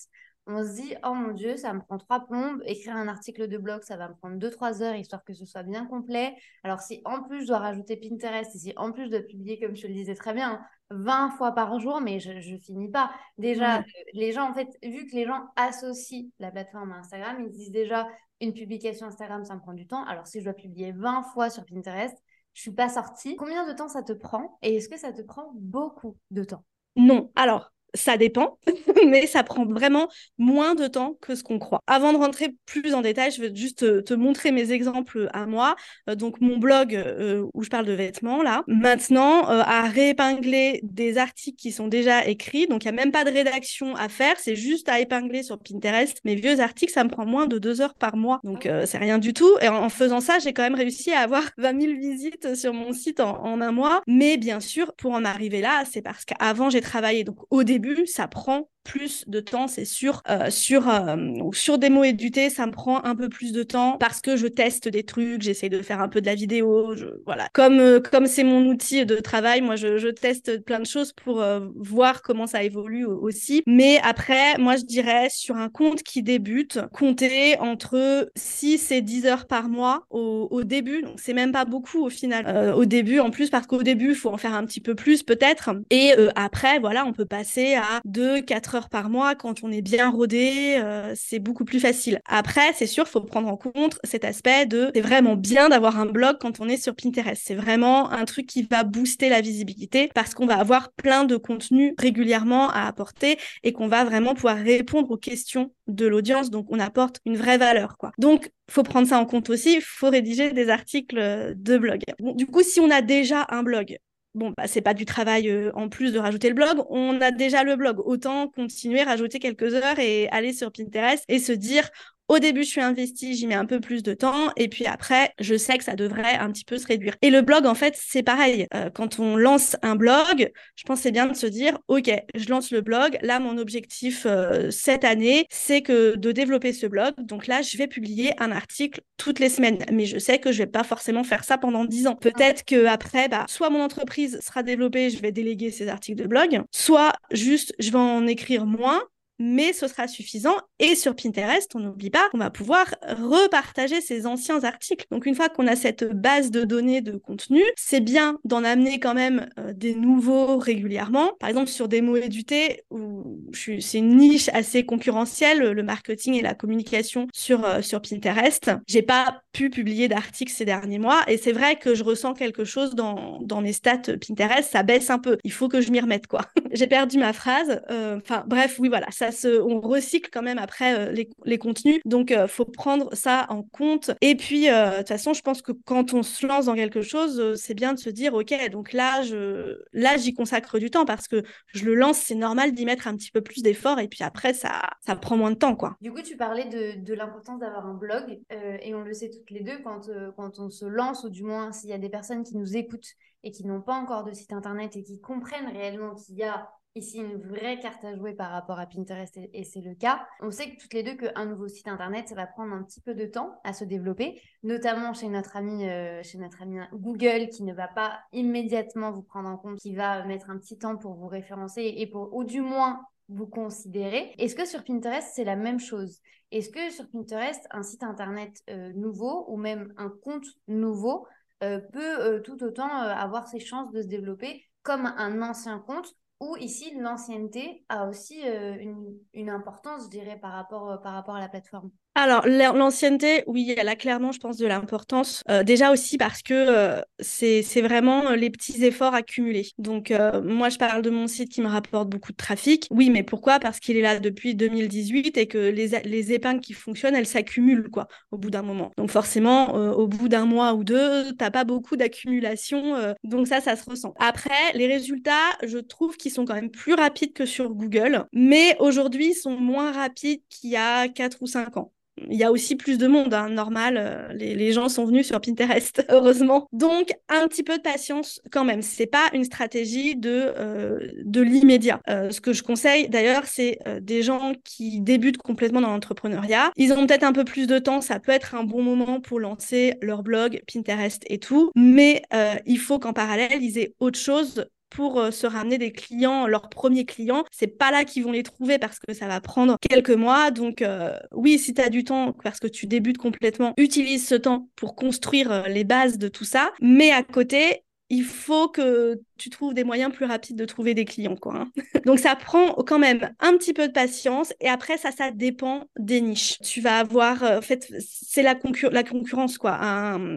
on 0.46 0.64
se 0.64 0.82
dit 0.82 0.96
oh 1.06 1.14
mon 1.14 1.32
dieu, 1.32 1.56
ça 1.58 1.74
me 1.74 1.80
prend 1.80 1.98
trois 1.98 2.26
plombes. 2.26 2.62
Écrire 2.66 2.96
un 2.96 3.08
article 3.08 3.48
de 3.48 3.58
blog, 3.58 3.84
ça 3.84 3.98
va 3.98 4.10
me 4.10 4.16
prendre 4.16 4.38
deux 4.38 4.50
trois 4.50 4.82
heures 4.82 4.96
histoire 4.96 5.24
que 5.24 5.34
ce 5.34 5.46
soit 5.46 5.64
bien 5.64 5.86
complet. 5.86 6.36
Alors 6.64 6.82
si 6.82 7.02
en 7.06 7.24
plus 7.24 7.42
je 7.44 7.48
dois 7.48 7.60
rajouter 7.60 7.98
Pinterest 7.98 8.54
et 8.56 8.60
si 8.60 8.74
en 8.76 8.92
plus 8.92 9.06
je 9.06 9.12
dois 9.12 9.22
publier, 9.22 9.60
comme 9.60 9.76
je 9.76 9.88
le 9.88 9.94
disais 9.94 10.16
très 10.16 10.34
bien, 10.34 10.60
20 10.92 11.32
fois 11.38 11.52
par 11.52 11.80
jour, 11.80 12.02
mais 12.02 12.20
je, 12.20 12.40
je 12.40 12.58
finis 12.58 12.90
pas. 12.90 13.12
Déjà, 13.38 13.84
les 14.14 14.32
gens, 14.32 14.50
en 14.50 14.54
fait, 14.54 14.68
vu 14.82 15.06
que 15.06 15.16
les 15.16 15.26
gens 15.26 15.46
associent 15.56 16.26
la 16.40 16.50
plateforme 16.50 16.92
à 16.92 16.96
Instagram, 16.98 17.38
ils 17.40 17.52
disent 17.52 17.72
déjà 17.72 18.08
une 18.42 18.54
publication 18.54 19.08
Instagram, 19.08 19.46
ça 19.46 19.56
me 19.56 19.60
prend 19.60 19.74
du 19.74 19.86
temps. 19.86 20.04
Alors 20.06 20.28
si 20.28 20.40
je 20.40 20.46
dois 20.46 20.54
publier 20.54 20.92
20 20.92 21.24
fois 21.34 21.50
sur 21.50 21.66
Pinterest, 21.66 22.16
je 22.60 22.64
suis 22.64 22.72
pas 22.72 22.90
sortie. 22.90 23.38
Combien 23.38 23.66
de 23.66 23.72
temps 23.72 23.88
ça 23.88 24.04
te 24.04 24.12
prend 24.12 24.60
et 24.62 24.76
est-ce 24.76 24.90
que 24.90 24.98
ça 24.98 25.14
te 25.14 25.22
prend 25.22 25.50
beaucoup 25.56 26.18
de 26.30 26.44
temps? 26.44 26.66
Non. 26.98 27.32
Alors, 27.38 27.72
ça 27.94 28.18
dépend, 28.18 28.58
mais 29.08 29.28
ça 29.28 29.44
prend 29.44 29.66
vraiment 29.66 30.08
moins 30.38 30.76
de 30.76 30.88
temps 30.88 31.18
que 31.22 31.36
ce 31.36 31.44
qu'on 31.44 31.60
croit. 31.60 31.82
Avant 31.88 32.14
de 32.14 32.18
rentrer 32.18 32.56
plus 32.66 32.94
en 32.94 33.02
détail, 33.02 33.32
je 33.32 33.42
vais 33.42 33.56
juste 33.56 34.04
te, 34.04 34.14
montrer 34.14 34.52
mes 34.52 34.72
exemples 34.72 35.30
à 35.34 35.46
moi. 35.46 35.76
Euh, 36.10 36.16
donc 36.16 36.42
mon 36.42 36.58
blog 36.58 36.96
euh, 36.96 37.46
où 37.54 37.64
je 37.64 37.70
parle 37.70 37.86
de 37.86 37.94
vêtements 37.94 38.44
là, 38.44 38.64
maintenant 38.68 39.50
euh, 39.50 39.62
à 39.66 39.84
réépingler 39.84 40.82
des 40.84 41.18
articles 41.18 41.58
qui 41.58 41.72
sont 41.72 41.88
déjà 41.88 42.26
écrits. 42.26 42.68
Donc 42.68 42.84
il 42.84 42.88
y 42.88 42.90
a 42.90 42.94
même 42.94 43.12
pas 43.12 43.24
de 43.24 43.32
rédaction 43.32 43.96
à 43.96 44.10
faire, 44.10 44.36
c'est 44.40 44.56
juste 44.56 44.90
à 44.90 45.00
épingler 45.00 45.44
sur 45.44 45.58
Pinterest. 45.60 46.20
Mes 46.26 46.36
vieux 46.36 46.60
articles, 46.60 46.92
ça 46.92 47.04
me 47.04 47.10
prend 47.10 47.26
moins 47.26 47.48
de 47.48 47.58
deux 47.58 47.82
heures 47.82 47.96
par 47.96 48.18
mois, 48.18 48.40
donc 48.44 48.68
c'est 48.86 48.98
rien 48.98 49.18
du 49.18 49.34
tout. 49.34 49.52
Et 49.62 49.70
en, 49.70 49.90
faisant 49.90 50.20
ça, 50.20 50.40
j'ai 50.40 50.54
quand 50.54 50.64
même 50.64 50.76
réussi 50.76 51.12
à 51.12 51.20
avoir 51.20 51.44
20 51.58 51.82
000 51.82 51.94
visites 52.00 52.56
sur 52.56 52.74
mon 52.74 52.94
site 52.94 53.20
en, 53.20 53.44
en 53.44 53.62
un 53.62 53.72
mois. 53.72 54.02
Mais 54.08 54.38
bien 54.38 54.60
sûr, 54.60 54.94
pour 54.94 55.14
en 55.14 55.26
arriver 55.26 55.62
là, 55.62 55.84
c'est 55.90 56.02
parce 56.02 56.26
qu'avant 56.26 56.70
j'ai 56.70 56.82
travaillé 56.82 57.24
donc 57.24 57.38
au 57.50 57.64
début 57.64 57.79
ça 58.06 58.28
prend 58.28 58.70
plus 58.90 59.24
de 59.28 59.40
temps, 59.40 59.68
c'est 59.68 59.86
sûr. 59.86 60.24
Euh, 60.30 60.50
sur, 60.50 60.90
euh, 60.90 61.16
sur 61.54 61.78
des 61.78 61.90
mots 61.90 62.04
édutés, 62.04 62.50
ça 62.50 62.66
me 62.66 62.72
prend 62.72 63.04
un 63.06 63.16
peu 63.16 63.30
plus 63.30 63.52
de 63.52 63.62
temps 63.62 63.98
parce 64.00 64.20
que 64.20 64.36
je 64.36 64.48
teste 64.48 64.88
des 64.88 65.04
trucs, 65.04 65.44
j'essaie 65.44 65.70
de 65.70 65.84
faire 65.84 66.02
un 66.02 66.10
peu 66.10 66.22
de 66.22 66.26
la 66.26 66.34
vidéo. 66.34 66.96
voilà. 67.26 67.50
Comme 67.54 67.80
euh, 67.80 68.00
comme 68.00 68.26
c'est 68.26 68.44
mon 68.44 68.66
outil 68.66 69.06
de 69.06 69.18
travail, 69.18 69.62
moi, 69.62 69.76
je, 69.76 69.98
je 69.98 70.08
teste 70.08 70.66
plein 70.66 70.80
de 70.80 70.88
choses 70.88 71.14
pour 71.14 71.44
voir 71.76 72.24
comment 72.24 72.48
ça 72.48 72.64
évolue 72.64 73.06
aussi. 73.06 73.62
Mais 73.68 74.00
après, 74.04 74.58
moi, 74.58 74.76
je 74.76 74.86
dirais 74.86 75.28
sur 75.30 75.56
un 75.58 75.70
compte 75.70 76.02
qui 76.02 76.24
débute, 76.24 76.80
compter 76.92 77.60
entre 77.60 78.32
6 78.36 78.92
et 78.92 79.02
10 79.02 79.28
heures 79.28 79.46
par 79.46 79.70
mois 79.70 80.06
au, 80.10 80.48
au 80.50 80.64
début. 80.64 81.04
Donc, 81.04 81.20
c'est 81.20 81.34
même 81.34 81.52
pas 81.52 81.66
beaucoup 81.66 82.04
au 82.04 82.10
final. 82.10 82.74
au 82.76 82.86
début, 82.86 83.20
en 83.20 83.30
plus, 83.30 83.52
parce 83.52 83.68
qu'au 83.68 83.84
début, 83.84 84.16
faut 84.16 84.30
en 84.30 84.38
faire 84.38 84.56
un 84.56 84.66
petit 84.66 84.82
peu 84.82 84.96
plus 84.96 85.22
peut-être. 85.22 85.70
Et 85.92 86.14
après, 86.36 86.80
voilà, 86.80 87.06
on 87.06 87.14
peut 87.14 87.26
passer 87.26 87.76
à 87.76 88.02
2, 88.06 88.42
4 88.42 88.76
heures 88.76 88.79
par 88.88 89.10
mois 89.10 89.36
quand 89.36 89.64
on 89.64 89.72
est 89.72 89.82
bien 89.82 90.10
rodé, 90.10 90.78
euh, 90.78 91.14
c'est 91.16 91.40
beaucoup 91.40 91.66
plus 91.66 91.82
facile. 91.82 92.22
Après, 92.26 92.72
c'est 92.74 92.88
sûr, 92.88 93.08
faut 93.08 93.20
prendre 93.20 93.50
en 93.50 93.58
compte 93.58 94.00
cet 94.06 94.24
aspect 94.24 94.66
de 94.66 94.92
c'est 94.96 95.02
vraiment 95.02 95.36
bien 95.36 95.68
d'avoir 95.68 96.00
un 96.00 96.06
blog 96.06 96.38
quand 96.40 96.62
on 96.62 96.70
est 96.70 96.82
sur 96.82 96.96
Pinterest. 96.96 97.42
C'est 97.44 97.56
vraiment 97.56 98.10
un 98.12 98.24
truc 98.24 98.46
qui 98.46 98.64
va 98.64 98.86
booster 98.86 99.28
la 99.28 99.42
visibilité 99.42 100.10
parce 100.16 100.34
qu'on 100.34 100.46
va 100.46 100.58
avoir 100.58 100.94
plein 100.94 101.26
de 101.26 101.36
contenus 101.36 101.94
régulièrement 101.98 102.70
à 102.70 102.88
apporter 102.88 103.38
et 103.64 103.74
qu'on 103.74 103.88
va 103.88 104.06
vraiment 104.06 104.34
pouvoir 104.34 104.56
répondre 104.58 105.12
aux 105.12 105.18
questions 105.18 105.74
de 105.88 106.06
l'audience. 106.06 106.50
Donc, 106.50 106.68
on 106.70 106.80
apporte 106.80 107.20
une 107.26 107.36
vraie 107.36 107.58
valeur, 107.58 107.98
quoi. 107.98 108.12
Donc, 108.18 108.50
faut 108.70 108.84
prendre 108.84 109.08
ça 109.08 109.20
en 109.20 109.26
compte 109.26 109.50
aussi. 109.50 109.82
Faut 109.82 110.10
rédiger 110.10 110.52
des 110.54 110.70
articles 110.70 111.54
de 111.56 111.78
blog. 111.78 112.04
du 112.20 112.46
coup, 112.46 112.62
si 112.62 112.80
on 112.80 112.90
a 112.90 113.02
déjà 113.02 113.46
un 113.50 113.64
blog, 113.64 113.98
bon, 114.36 114.54
bah, 114.56 114.68
c'est 114.68 114.82
pas 114.82 114.94
du 114.94 115.06
travail 115.06 115.50
euh, 115.50 115.72
en 115.76 115.90
plus 115.90 116.14
de 116.14 116.20
rajouter 116.20 116.50
le 116.50 116.56
blog. 116.56 116.84
On 116.90 117.20
a 117.22 117.32
déjà 117.32 117.64
le 117.64 117.76
blog. 117.76 118.00
Autant 118.00 118.48
continuer, 118.48 119.04
rajouter 119.04 119.40
quelques 119.40 119.74
heures 119.74 120.00
et 120.00 120.28
aller 120.30 120.54
sur 120.54 120.72
Pinterest 120.72 121.24
et 121.28 121.40
se 121.40 121.52
dire, 121.52 121.90
au 122.30 122.40
début, 122.40 122.64
je 122.64 122.70
suis 122.70 122.82
investie, 122.82 123.36
j'y 123.36 123.48
mets 123.48 123.56
un 123.56 123.66
peu 123.66 123.80
plus 123.80 124.04
de 124.04 124.14
temps, 124.14 124.52
et 124.56 124.70
puis 124.70 124.86
après, 124.86 125.34
je 125.40 125.58
sais 125.58 125.78
que 125.78 125.84
ça 125.84 125.96
devrait 125.96 126.36
un 126.36 126.52
petit 126.52 126.64
peu 126.64 126.78
se 126.78 126.88
réduire. 126.88 127.16
Et 127.22 127.32
le 127.32 127.42
blog, 127.42 127.66
en 127.66 127.76
fait, 127.76 128.00
c'est 128.00 128.24
pareil. 128.24 128.68
Euh, 128.76 128.90
quand 128.90 129.20
on 129.20 129.36
lance 129.36 129.76
un 129.82 129.96
blog, 129.96 130.52
je 130.76 130.84
pense 130.84 131.06
bien 131.08 131.26
de 131.26 131.34
se 131.34 131.48
dire, 131.48 131.78
ok, 131.88 132.12
je 132.36 132.50
lance 132.50 132.72
le 132.72 132.82
blog. 132.82 133.18
Là, 133.22 133.40
mon 133.40 133.58
objectif 133.58 134.26
euh, 134.26 134.70
cette 134.70 135.04
année, 135.04 135.48
c'est 135.50 135.82
que 135.82 136.16
de 136.16 136.32
développer 136.32 136.72
ce 136.72 136.86
blog. 136.86 137.14
Donc 137.18 137.48
là, 137.48 137.62
je 137.62 137.76
vais 137.78 137.88
publier 137.88 138.32
un 138.42 138.52
article 138.52 139.02
toutes 139.18 139.40
les 139.40 139.50
semaines, 139.50 139.80
mais 139.92 140.06
je 140.06 140.20
sais 140.20 140.40
que 140.40 140.52
je 140.52 140.60
vais 140.60 140.68
pas 140.68 140.84
forcément 140.84 141.24
faire 141.24 141.44
ça 141.44 141.58
pendant 141.58 141.84
dix 141.86 142.06
ans. 142.06 142.16
Peut-être 142.16 142.64
que 142.64 142.86
après, 142.86 143.28
bah, 143.28 143.46
soit 143.48 143.70
mon 143.72 143.82
entreprise 143.82 144.40
sera 144.42 144.62
développée, 144.62 145.10
je 145.10 145.20
vais 145.20 145.32
déléguer 145.32 145.72
ces 145.72 145.88
articles 145.88 146.22
de 146.22 146.28
blog, 146.28 146.62
soit 146.72 147.14
juste 147.32 147.74
je 147.80 147.92
vais 147.92 147.98
en 147.98 148.28
écrire 148.28 148.66
moins 148.66 149.02
mais 149.40 149.74
ce 149.74 149.88
sera 149.88 150.08
suffisant. 150.08 150.56
Et 150.80 150.96
sur 150.96 151.16
Pinterest, 151.16 151.72
on 151.76 151.80
n'oublie 151.80 152.10
pas 152.10 152.30
qu'on 152.30 152.38
va 152.38 152.50
pouvoir 152.50 152.88
repartager 153.08 154.02
ces 154.02 154.26
anciens 154.26 154.64
articles. 154.64 155.06
Donc 155.12 155.26
une 155.26 155.36
fois 155.36 155.50
qu'on 155.50 155.68
a 155.68 155.76
cette 155.76 156.04
base 156.04 156.52
de 156.52 156.64
données 156.64 157.02
de 157.02 157.18
contenu, 157.18 157.62
c'est 157.76 158.02
bien 158.02 158.38
d'en 158.44 158.64
amener 158.64 159.00
quand 159.00 159.14
même 159.14 159.50
euh, 159.58 159.74
des 159.74 159.96
nouveaux 159.96 160.58
régulièrement. 160.58 161.34
Par 161.40 161.50
exemple, 161.50 161.68
sur 161.68 161.88
des 161.88 162.02
mots 162.02 162.18
édutés, 162.18 162.84
où 162.92 163.40
c'est 163.54 163.98
une 163.98 164.18
niche 164.18 164.50
assez 164.54 164.86
concurrentielle, 164.86 165.60
le 165.60 165.84
marketing 165.84 166.36
et 166.36 166.42
la 166.42 166.54
communication 166.54 167.28
sur, 167.34 167.66
euh, 167.66 167.82
sur 167.82 168.02
Pinterest. 168.02 168.72
J'ai 168.88 169.02
pas 169.02 169.42
pu 169.54 169.70
publier 169.70 170.08
d'articles 170.08 170.52
ces 170.52 170.66
derniers 170.66 171.00
mois 171.00 171.22
et 171.28 171.38
c'est 171.38 171.52
vrai 171.52 171.78
que 171.78 171.96
je 171.96 172.04
ressens 172.04 172.34
quelque 172.34 172.66
chose 172.66 172.96
dans, 172.96 173.40
dans 173.42 173.62
mes 173.62 173.74
stats 173.74 174.18
Pinterest, 174.18 174.72
ça 174.72 174.84
baisse 174.84 175.10
un 175.10 175.20
peu. 175.20 175.38
Il 175.44 175.52
faut 175.52 175.68
que 175.68 175.82
je 175.82 175.92
m'y 175.92 176.00
remette, 176.00 176.28
quoi. 176.28 176.42
J'ai 176.72 176.88
perdu 176.88 177.18
ma 177.18 177.34
phrase. 177.34 177.82
Euh, 177.90 178.20
enfin, 178.24 178.44
bref, 178.48 178.78
oui, 178.80 178.90
voilà, 178.90 179.08
ça 179.12 179.29
on 179.46 179.80
recycle 179.80 180.30
quand 180.32 180.42
même 180.42 180.58
après 180.58 181.10
euh, 181.10 181.24
les, 181.46 181.58
contenus. 181.58 182.00
Donc, 182.06 182.32
euh, 182.32 182.48
faut 182.48 182.66
prendre 182.66 183.14
ça 183.16 183.46
en 183.50 183.64
compte. 183.64 184.12
Et 184.22 184.36
puis, 184.36 184.70
euh, 184.70 184.92
de 184.92 184.98
toute 184.98 185.10
façon, 185.10 185.34
je 185.34 185.42
pense 185.42 185.62
que 185.62 185.72
quand 185.72 186.14
on 186.14 186.24
se 186.24 186.46
lance 186.46 186.66
dans 186.66 186.76
quelque 186.76 187.02
chose, 187.02 187.56
c'est 187.56 187.74
bien 187.74 187.94
de 187.94 188.00
se 188.00 188.10
dire, 188.10 188.34
OK, 188.34 188.54
donc 188.72 188.94
là, 188.94 189.22
je, 189.24 189.78
là, 189.94 190.18
j'y 190.18 190.34
consacre 190.34 190.80
du 190.80 190.90
temps 190.90 191.06
parce 191.06 191.28
que 191.28 191.44
je 191.74 191.86
le 191.86 191.96
lance, 191.96 192.18
c'est 192.18 192.36
normal 192.36 192.72
d'y 192.72 192.86
mettre 192.86 193.08
un 193.08 193.16
petit 193.16 193.32
peu 193.32 193.42
plus 193.42 193.62
d'efforts. 193.62 194.00
Et 194.00 194.08
puis 194.08 194.24
après, 194.24 194.54
ça, 194.54 194.82
ça 195.06 195.16
prend 195.16 195.38
moins 195.38 195.52
de 195.52 195.58
temps, 195.58 195.76
quoi. 195.76 195.98
Du 196.02 196.12
coup, 196.12 196.22
tu 196.22 196.38
parlais 196.38 196.66
de, 196.66 197.04
de 197.04 197.14
l'importance 197.14 197.60
d'avoir 197.60 197.86
un 197.86 197.94
blog. 197.94 198.40
et 198.50 198.94
on 198.94 199.02
le 199.02 199.14
sait 199.14 199.30
toutes 199.30 199.52
les 199.52 199.62
deux, 199.62 199.80
quand, 199.84 200.10
quand 200.36 200.60
on 200.60 200.70
se 200.70 200.86
lance, 200.86 201.24
ou 201.24 201.30
du 201.30 201.44
moins 201.44 201.72
s'il 201.72 201.90
y 201.90 201.94
a 201.94 201.98
des 201.98 202.10
personnes 202.10 202.44
qui 202.44 202.58
nous 202.58 202.78
écoutent 202.78 203.16
et 203.44 203.52
qui 203.52 203.66
n'ont 203.66 203.82
pas 203.82 203.96
encore 203.96 204.24
de 204.24 204.34
site 204.34 204.54
internet 204.54 204.96
et 204.96 205.04
qui 205.04 205.20
comprennent 205.20 205.70
réellement 205.70 206.16
qu'il 206.16 206.36
y 206.36 206.44
a 206.44 206.70
ici 206.96 207.20
une 207.20 207.38
vraie 207.38 207.80
carte 207.80 208.04
à 208.04 208.16
jouer 208.16 208.34
par 208.34 208.52
rapport 208.52 208.80
à 208.80 208.86
Pinterest 208.86 209.38
et, 209.38 209.64
c'est 209.64 209.82
le 209.82 209.96
cas. 209.96 210.26
On 210.42 210.52
sait 210.52 210.72
que 210.72 210.82
toutes 210.82 210.94
les 210.94 211.04
deux 211.04 211.16
qu'un 211.16 211.46
nouveau 211.46 211.68
site 211.68 211.88
internet, 211.88 212.28
ça 212.28 212.36
va 212.36 212.48
prendre 212.48 212.74
un 212.74 212.84
petit 212.84 213.02
peu 213.02 213.14
de 213.14 213.26
temps 213.26 213.60
à 213.64 213.74
se 213.74 213.84
développer, 213.86 214.42
notamment 214.64 215.14
chez 215.14 215.30
notre 215.30 215.56
ami, 215.56 215.88
euh, 215.88 216.22
chez 216.24 216.38
notre 216.38 216.62
ami 216.62 216.80
Google 216.94 217.50
qui 217.50 217.64
ne 217.64 217.74
va 217.74 217.88
pas 217.88 218.20
immédiatement 218.32 219.12
vous 219.12 219.22
prendre 219.22 219.50
en 219.50 219.58
compte, 219.58 219.80
qui 219.80 219.96
va 219.96 220.26
mettre 220.26 220.50
un 220.50 220.58
petit 220.58 220.78
temps 220.78 220.98
pour 220.98 221.14
vous 221.14 221.28
référencer 221.28 221.94
et 221.98 222.08
pour, 222.08 222.34
ou 222.36 222.44
du 222.44 222.62
moins 222.62 223.02
vous 223.30 223.48
considérer. 223.48 224.34
Est-ce 224.40 224.56
que 224.56 224.66
sur 224.66 224.84
Pinterest, 224.84 225.30
c'est 225.34 225.44
la 225.44 225.56
même 225.56 225.80
chose? 225.80 226.20
Est-ce 226.52 226.70
que 226.70 226.90
sur 226.90 227.08
Pinterest, 227.10 227.68
un 227.72 227.84
site 227.84 228.04
internet 228.04 228.64
euh, 228.70 228.92
nouveau 228.94 229.46
ou 229.50 229.58
même 229.58 229.94
un 229.98 230.10
compte 230.24 230.48
nouveau 230.68 231.28
euh, 231.64 231.80
peut 231.80 232.42
tout 232.42 232.64
autant 232.64 232.90
avoir 232.90 233.48
ses 233.48 233.60
chances 233.60 233.92
de 233.92 234.02
se 234.02 234.08
développer 234.08 234.66
comme 234.82 235.06
un 235.06 235.42
ancien 235.42 235.78
compte 235.80 236.16
où 236.40 236.56
ici 236.58 236.94
l'ancienneté 236.98 237.86
a 237.90 238.08
aussi 238.08 238.48
euh, 238.48 238.78
une, 238.80 239.18
une, 239.34 239.50
importance, 239.50 240.06
je 240.06 240.10
dirais, 240.10 240.40
par 240.40 240.54
rapport, 240.54 240.90
euh, 240.90 240.98
par 240.98 241.14
rapport 241.14 241.36
à 241.36 241.40
la 241.40 241.50
plateforme. 241.50 241.92
Alors, 242.16 242.46
l'ancienneté, 242.48 243.44
oui, 243.48 243.74
elle 243.78 243.88
a 243.88 243.96
clairement, 243.96 244.32
je 244.32 244.40
pense, 244.40 244.58
de 244.58 244.66
l'importance. 244.66 245.42
Euh, 245.50 245.64
déjà 245.64 245.92
aussi 245.92 246.18
parce 246.18 246.42
que 246.42 246.54
euh, 246.54 247.02
c'est 247.20 247.82
vraiment 247.82 248.32
les 248.32 248.50
petits 248.50 248.84
efforts 248.84 249.14
accumulés. 249.14 249.70
Donc, 249.78 250.12
euh, 250.12 250.42
moi, 250.42 250.70
je 250.70 250.78
parle 250.78 251.02
de 251.02 251.10
mon 251.10 251.28
site 251.28 251.50
qui 251.50 251.62
me 251.62 251.68
rapporte 251.68 252.10
beaucoup 252.10 252.32
de 252.32 252.38
trafic. 252.38 252.88
Oui, 252.92 253.10
mais 253.10 253.24
pourquoi? 253.24 253.60
Parce 253.60 253.80
qu'il 253.80 253.96
est 253.96 254.02
là 254.02 254.20
depuis 254.20 254.56
2018 254.56 255.38
et 255.38 255.48
que 255.48 255.58
les, 255.58 256.00
les 256.04 256.34
épingles 256.34 256.60
qui 256.60 256.74
fonctionnent, 256.74 257.16
elles 257.16 257.28
s'accumulent, 257.28 257.90
quoi, 257.90 258.08
au 258.32 258.38
bout 258.38 258.50
d'un 258.50 258.64
moment. 258.64 258.92
Donc, 258.98 259.12
forcément, 259.12 259.74
au 259.74 260.08
bout 260.08 260.28
d'un 260.28 260.46
mois 260.46 260.74
ou 260.74 260.84
deux, 260.84 261.32
t'as 261.38 261.52
pas 261.52 261.64
beaucoup 261.64 261.96
d'accumulation. 261.96 263.16
donc, 263.24 263.48
ça, 263.48 263.62
ça 263.62 263.76
se 263.76 263.90
ressent. 263.90 264.14
Après, 264.20 264.74
les 264.74 264.88
résultats, 264.88 265.58
je 265.64 265.78
trouve 265.78 266.18
qu'ils 266.18 266.32
sont 266.32 266.44
quand 266.44 266.56
même 266.56 266.72
plus 266.72 266.96
rapides 266.96 267.34
que 267.34 267.46
sur 267.46 267.70
Google. 267.70 268.26
Mais 268.34 268.76
aujourd'hui, 268.80 269.30
ils 269.30 269.36
sont 269.36 269.56
moins 269.58 269.92
rapides 269.94 270.42
qu'il 270.50 270.72
y 270.72 270.76
a 270.76 271.08
4 271.08 271.38
ou 271.42 271.48
5 271.48 271.78
ans 271.78 271.94
il 272.30 272.38
y 272.38 272.44
a 272.44 272.52
aussi 272.52 272.76
plus 272.76 272.98
de 272.98 273.08
monde, 273.08 273.34
hein, 273.34 273.50
normal. 273.50 273.96
Euh, 273.98 274.34
les, 274.34 274.72
gens 274.72 274.90
sont 274.90 275.06
venus 275.06 275.28
sur 275.28 275.40
Pinterest, 275.42 276.06
heureusement. 276.10 276.68
Donc, 276.74 277.12
un 277.30 277.48
petit 277.48 277.64
peu 277.64 277.78
de 277.78 277.82
patience 277.82 278.42
quand 278.52 278.64
même. 278.64 278.82
C'est 278.82 279.08
pas 279.08 279.28
une 279.34 279.44
stratégie 279.44 280.16
de, 280.16 280.54
euh, 280.58 281.00
de 281.24 281.42
l'immédiat. 281.42 282.00
Euh, 282.10 282.30
ce 282.32 282.42
que 282.42 282.54
je 282.54 282.64
conseille 282.64 283.10
d'ailleurs, 283.10 283.46
c'est 283.46 283.80
des 284.02 284.22
gens 284.22 284.54
qui 284.64 285.02
débutent 285.02 285.38
complètement 285.38 285.82
dans 285.82 285.90
l'entrepreneuriat. 285.90 286.72
Ils 286.76 286.94
ont 286.94 287.06
peut-être 287.08 287.24
un 287.24 287.34
peu 287.34 287.44
plus 287.44 287.68
de 287.68 287.80
temps. 287.80 288.02
Ça 288.02 288.20
peut 288.20 288.32
être 288.32 288.56
un 288.56 288.64
bon 288.64 288.84
moment 288.84 289.20
pour 289.22 289.40
lancer 289.40 289.96
leur 290.02 290.24
blog, 290.24 290.62
Pinterest 290.72 291.24
et 291.28 291.40
tout. 291.40 291.72
Mais 291.76 292.22
il 292.66 292.80
faut 292.80 293.00
qu'en 293.00 293.14
parallèle, 293.14 293.62
ils 293.62 293.78
aient 293.78 293.94
autre 294.00 294.20
chose 294.20 294.66
pour 294.90 295.20
euh, 295.20 295.32
se 295.32 295.48
ramener 295.48 295.78
des 295.78 295.92
clients, 295.92 296.48
leurs 296.48 296.70
premiers 296.70 297.06
clients. 297.06 297.44
C'est 297.52 297.68
pas 297.68 297.92
là 297.92 298.06
qu'ils 298.06 298.24
vont 298.24 298.32
les 298.32 298.44
trouver 298.44 298.78
parce 298.80 299.00
que 299.00 299.14
ça 299.14 299.28
va 299.28 299.42
prendre 299.42 299.78
quelques 299.90 300.10
mois. 300.12 300.52
Donc 300.52 300.82
euh, 300.82 301.18
oui, 301.32 301.60
si 301.60 301.74
tu 301.74 301.82
as 301.82 301.90
du 301.90 302.04
temps 302.04 302.34
parce 302.44 302.60
que 302.60 302.68
tu 302.68 302.88
débutes 302.88 303.18
complètement, 303.18 303.74
utilise 303.78 304.28
ce 304.28 304.36
temps 304.36 304.70
pour 304.76 304.96
construire 304.96 305.52
euh, 305.52 305.68
les 305.68 305.84
bases 305.84 306.18
de 306.18 306.28
tout 306.28 306.46
ça. 306.46 306.72
Mais 306.82 307.12
à 307.12 307.24
côté, 307.24 307.84
il 308.10 308.24
faut 308.24 308.68
que 308.68 309.22
tu 309.40 309.50
trouves 309.50 309.74
des 309.74 309.84
moyens 309.84 310.12
plus 310.14 310.26
rapides 310.26 310.58
de 310.58 310.66
trouver 310.66 310.94
des 310.94 311.06
clients. 311.06 311.36
Quoi, 311.36 311.56
hein. 311.56 311.72
Donc 312.06 312.20
ça 312.20 312.36
prend 312.36 312.74
quand 312.74 313.00
même 313.00 313.32
un 313.40 313.58
petit 313.58 313.74
peu 313.74 313.88
de 313.88 313.94
patience 313.94 314.54
et 314.60 314.68
après 314.68 314.98
ça, 314.98 315.12
ça 315.12 315.32
dépend 315.32 315.86
des 315.98 316.22
niches. 316.22 316.60
Tu 316.60 316.82
vas 316.82 316.98
avoir, 317.00 317.44
euh, 317.44 317.58
en 317.58 317.62
fait, 317.62 317.92
c'est 318.00 318.44
la, 318.44 318.56
concurrence, 318.56 319.58
quoi. 319.58 319.80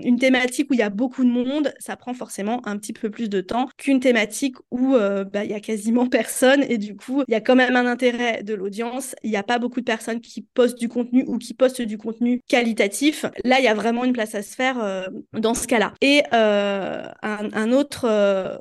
une 0.04 0.18
thématique 0.18 0.70
où 0.70 0.74
il 0.74 0.80
y 0.80 0.82
a 0.82 0.90
beaucoup 0.90 1.24
de 1.24 1.30
monde, 1.30 1.74
ça 1.78 1.96
prend 1.96 2.14
forcément 2.14 2.66
un 2.66 2.78
petit 2.78 2.92
peu 2.92 3.10
plus 3.10 3.28
de 3.28 3.40
temps 3.40 3.68
qu'une 3.76 4.00
thématique 4.00 4.56
où 4.70 4.94
euh, 4.94 5.24
bah, 5.24 5.44
il 5.44 5.50
y 5.50 5.54
a 5.54 5.60
quasiment 5.60 6.06
personne 6.08 6.64
et 6.68 6.78
du 6.78 6.96
coup, 6.96 7.22
il 7.28 7.32
y 7.32 7.34
a 7.34 7.40
quand 7.40 7.56
même 7.56 7.76
un 7.76 7.86
intérêt 7.86 8.42
de 8.42 8.54
l'audience. 8.54 9.14
Il 9.22 9.30
n'y 9.30 9.36
a 9.36 9.42
pas 9.42 9.58
beaucoup 9.58 9.80
de 9.80 9.84
personnes 9.84 10.20
qui 10.20 10.42
postent 10.42 10.78
du 10.78 10.88
contenu 10.88 11.24
ou 11.26 11.38
qui 11.38 11.54
postent 11.54 11.82
du 11.82 11.98
contenu 11.98 12.40
qualitatif. 12.48 13.26
Là, 13.44 13.58
il 13.58 13.64
y 13.64 13.68
a 13.68 13.74
vraiment 13.74 14.04
une 14.04 14.12
place 14.12 14.34
à 14.34 14.42
se 14.42 14.54
faire 14.54 14.82
euh, 14.82 15.04
dans 15.32 15.54
ce 15.54 15.66
cas-là. 15.66 15.92
Et 16.00 16.22
un, 16.32 17.12
un, 17.22 17.72
autre, 17.72 18.06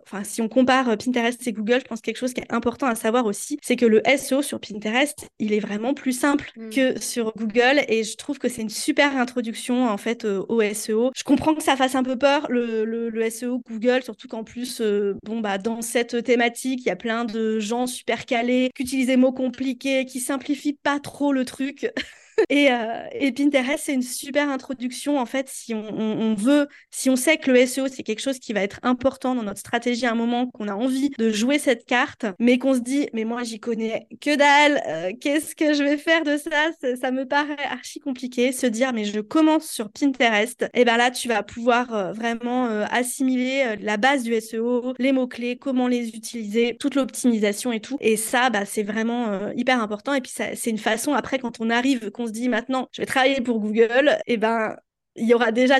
enfin 0.04 0.24
si 0.32 0.42
on 0.42 0.48
compare 0.48 0.98
Pinterest 0.98 1.46
et 1.48 1.54
Google, 1.54 1.80
je 1.82 1.86
pense 1.86 2.02
quelque 2.02 2.18
chose 2.18 2.34
qui 2.34 2.42
est 2.42 2.52
important 2.52 2.88
à 2.88 2.96
savoir 2.96 3.26
aussi, 3.26 3.58
c'est 3.62 3.76
que 3.76 3.86
le 3.86 4.02
SEO 4.18 4.42
sur 4.42 4.60
Pinterest, 4.60 5.28
il 5.40 5.54
est 5.54 5.60
vraiment 5.60 5.94
plus 5.94 6.14
simple 6.14 6.52
mm. 6.56 6.70
que 6.70 7.00
sur 7.00 7.34
Google 7.38 7.84
et 7.88 8.04
je 8.04 8.16
trouve 8.18 8.40
que 8.40 8.50
c'est 8.50 8.62
une 8.62 8.70
super 8.70 9.18
introduction 9.18 9.88
en 9.88 9.98
fait 9.98 10.26
au 10.26 10.62
SEO. 10.74 11.12
Je 11.16 11.24
comprends 11.24 11.54
que 11.54 11.64
ça 11.64 11.76
fasse 11.76 11.96
un 11.96 12.04
peu 12.04 12.18
peur 12.18 12.48
le, 12.50 12.86
le, 12.86 13.30
SEO 13.30 13.62
Google, 13.70 14.04
surtout 14.04 14.28
qu'en 14.28 14.44
plus, 14.44 14.82
bon 15.24 15.40
bah 15.40 15.58
dans 15.58 15.82
cette 15.82 16.24
thématique, 16.24 16.82
il 16.82 16.88
y 16.88 16.92
a 16.92 16.96
plein 16.96 17.26
de 17.26 17.60
gens 17.60 17.88
super 17.88 18.26
calés 18.26 18.72
qui 18.76 18.84
utilisent 18.84 19.08
des 19.08 19.18
mots 19.18 19.32
compliqués, 19.32 20.06
qui 20.06 20.20
simplifient 20.20 20.78
pas 20.82 21.00
trop 21.00 21.34
le 21.34 21.46
truc. 21.46 21.92
Euh, 22.52 23.06
et, 23.14 23.32
Pinterest, 23.32 23.84
c'est 23.86 23.94
une 23.94 24.02
super 24.02 24.50
introduction, 24.50 25.18
en 25.18 25.26
fait, 25.26 25.48
si 25.50 25.74
on, 25.74 26.36
veut, 26.36 26.68
si 26.90 27.10
on 27.10 27.16
sait 27.16 27.38
que 27.38 27.50
le 27.50 27.66
SEO, 27.66 27.88
c'est 27.88 28.04
quelque 28.04 28.22
chose 28.22 28.40
qui 28.40 28.54
va 28.54 28.62
être 28.62 28.80
important 28.84 29.36
dans 29.36 29.44
notre 29.44 29.60
stratégie 29.60 30.06
à 30.06 30.12
un 30.12 30.16
moment, 30.16 30.48
qu'on 30.48 30.68
a 30.68 30.74
envie 30.74 31.10
de 31.18 31.32
jouer 31.32 31.60
cette 31.60 31.86
carte, 31.86 32.26
mais 32.40 32.58
qu'on 32.58 32.74
se 32.74 32.80
dit, 32.80 33.08
mais 33.14 33.24
moi, 33.24 33.44
j'y 33.44 33.60
connais 33.60 34.08
que 34.22 34.36
dalle, 34.36 34.82
euh, 34.88 35.12
qu'est-ce 35.20 35.56
que 35.56 35.74
je 35.74 35.84
vais 35.84 35.98
faire 35.98 36.24
de 36.24 36.38
ça, 36.38 36.96
ça 37.00 37.12
me 37.12 37.26
paraît 37.26 37.64
archi 37.70 38.00
compliqué. 38.00 38.52
Se 38.52 38.68
dire, 38.68 38.94
mais 38.94 39.06
je 39.06 39.20
commence 39.20 39.68
sur 39.68 39.90
Pinterest, 39.90 40.66
et 40.74 40.86
ben 40.86 40.98
là, 40.98 41.10
tu 41.10 41.28
vas 41.28 41.44
pouvoir 41.44 41.94
euh, 41.94 42.14
vraiment 42.14 42.68
assimiler 42.92 43.76
la 43.82 43.98
base 43.98 44.24
du 44.24 44.40
SEO, 44.40 44.94
les 45.00 45.12
mots-clés, 45.12 45.58
comment 45.58 45.88
les 45.88 46.10
utiliser, 46.10 46.78
toute 46.80 46.96
l'optimisation 46.96 47.72
et 47.72 47.80
tout. 47.80 47.98
Et 48.02 48.18
ça, 48.18 48.50
bah, 48.50 48.66
c'est 48.66 48.84
vraiment 48.84 49.52
hyper 49.56 49.82
important. 49.82 50.14
Et 50.14 50.22
puis, 50.22 50.32
c'est 50.34 50.70
une 50.70 50.78
façon, 50.78 51.14
après, 51.14 51.40
quand 51.40 51.60
on 51.60 51.70
arrive, 51.70 52.12
se 52.32 52.40
dit 52.40 52.50
maintenant, 52.50 52.88
je 52.92 53.02
vais 53.02 53.06
travailler 53.06 53.42
pour 53.42 53.60
Google, 53.60 54.18
et 54.26 54.34
eh 54.34 54.38
ben 54.38 54.76
il 55.16 55.28
y 55.28 55.34
aura 55.34 55.52
déjà 55.52 55.76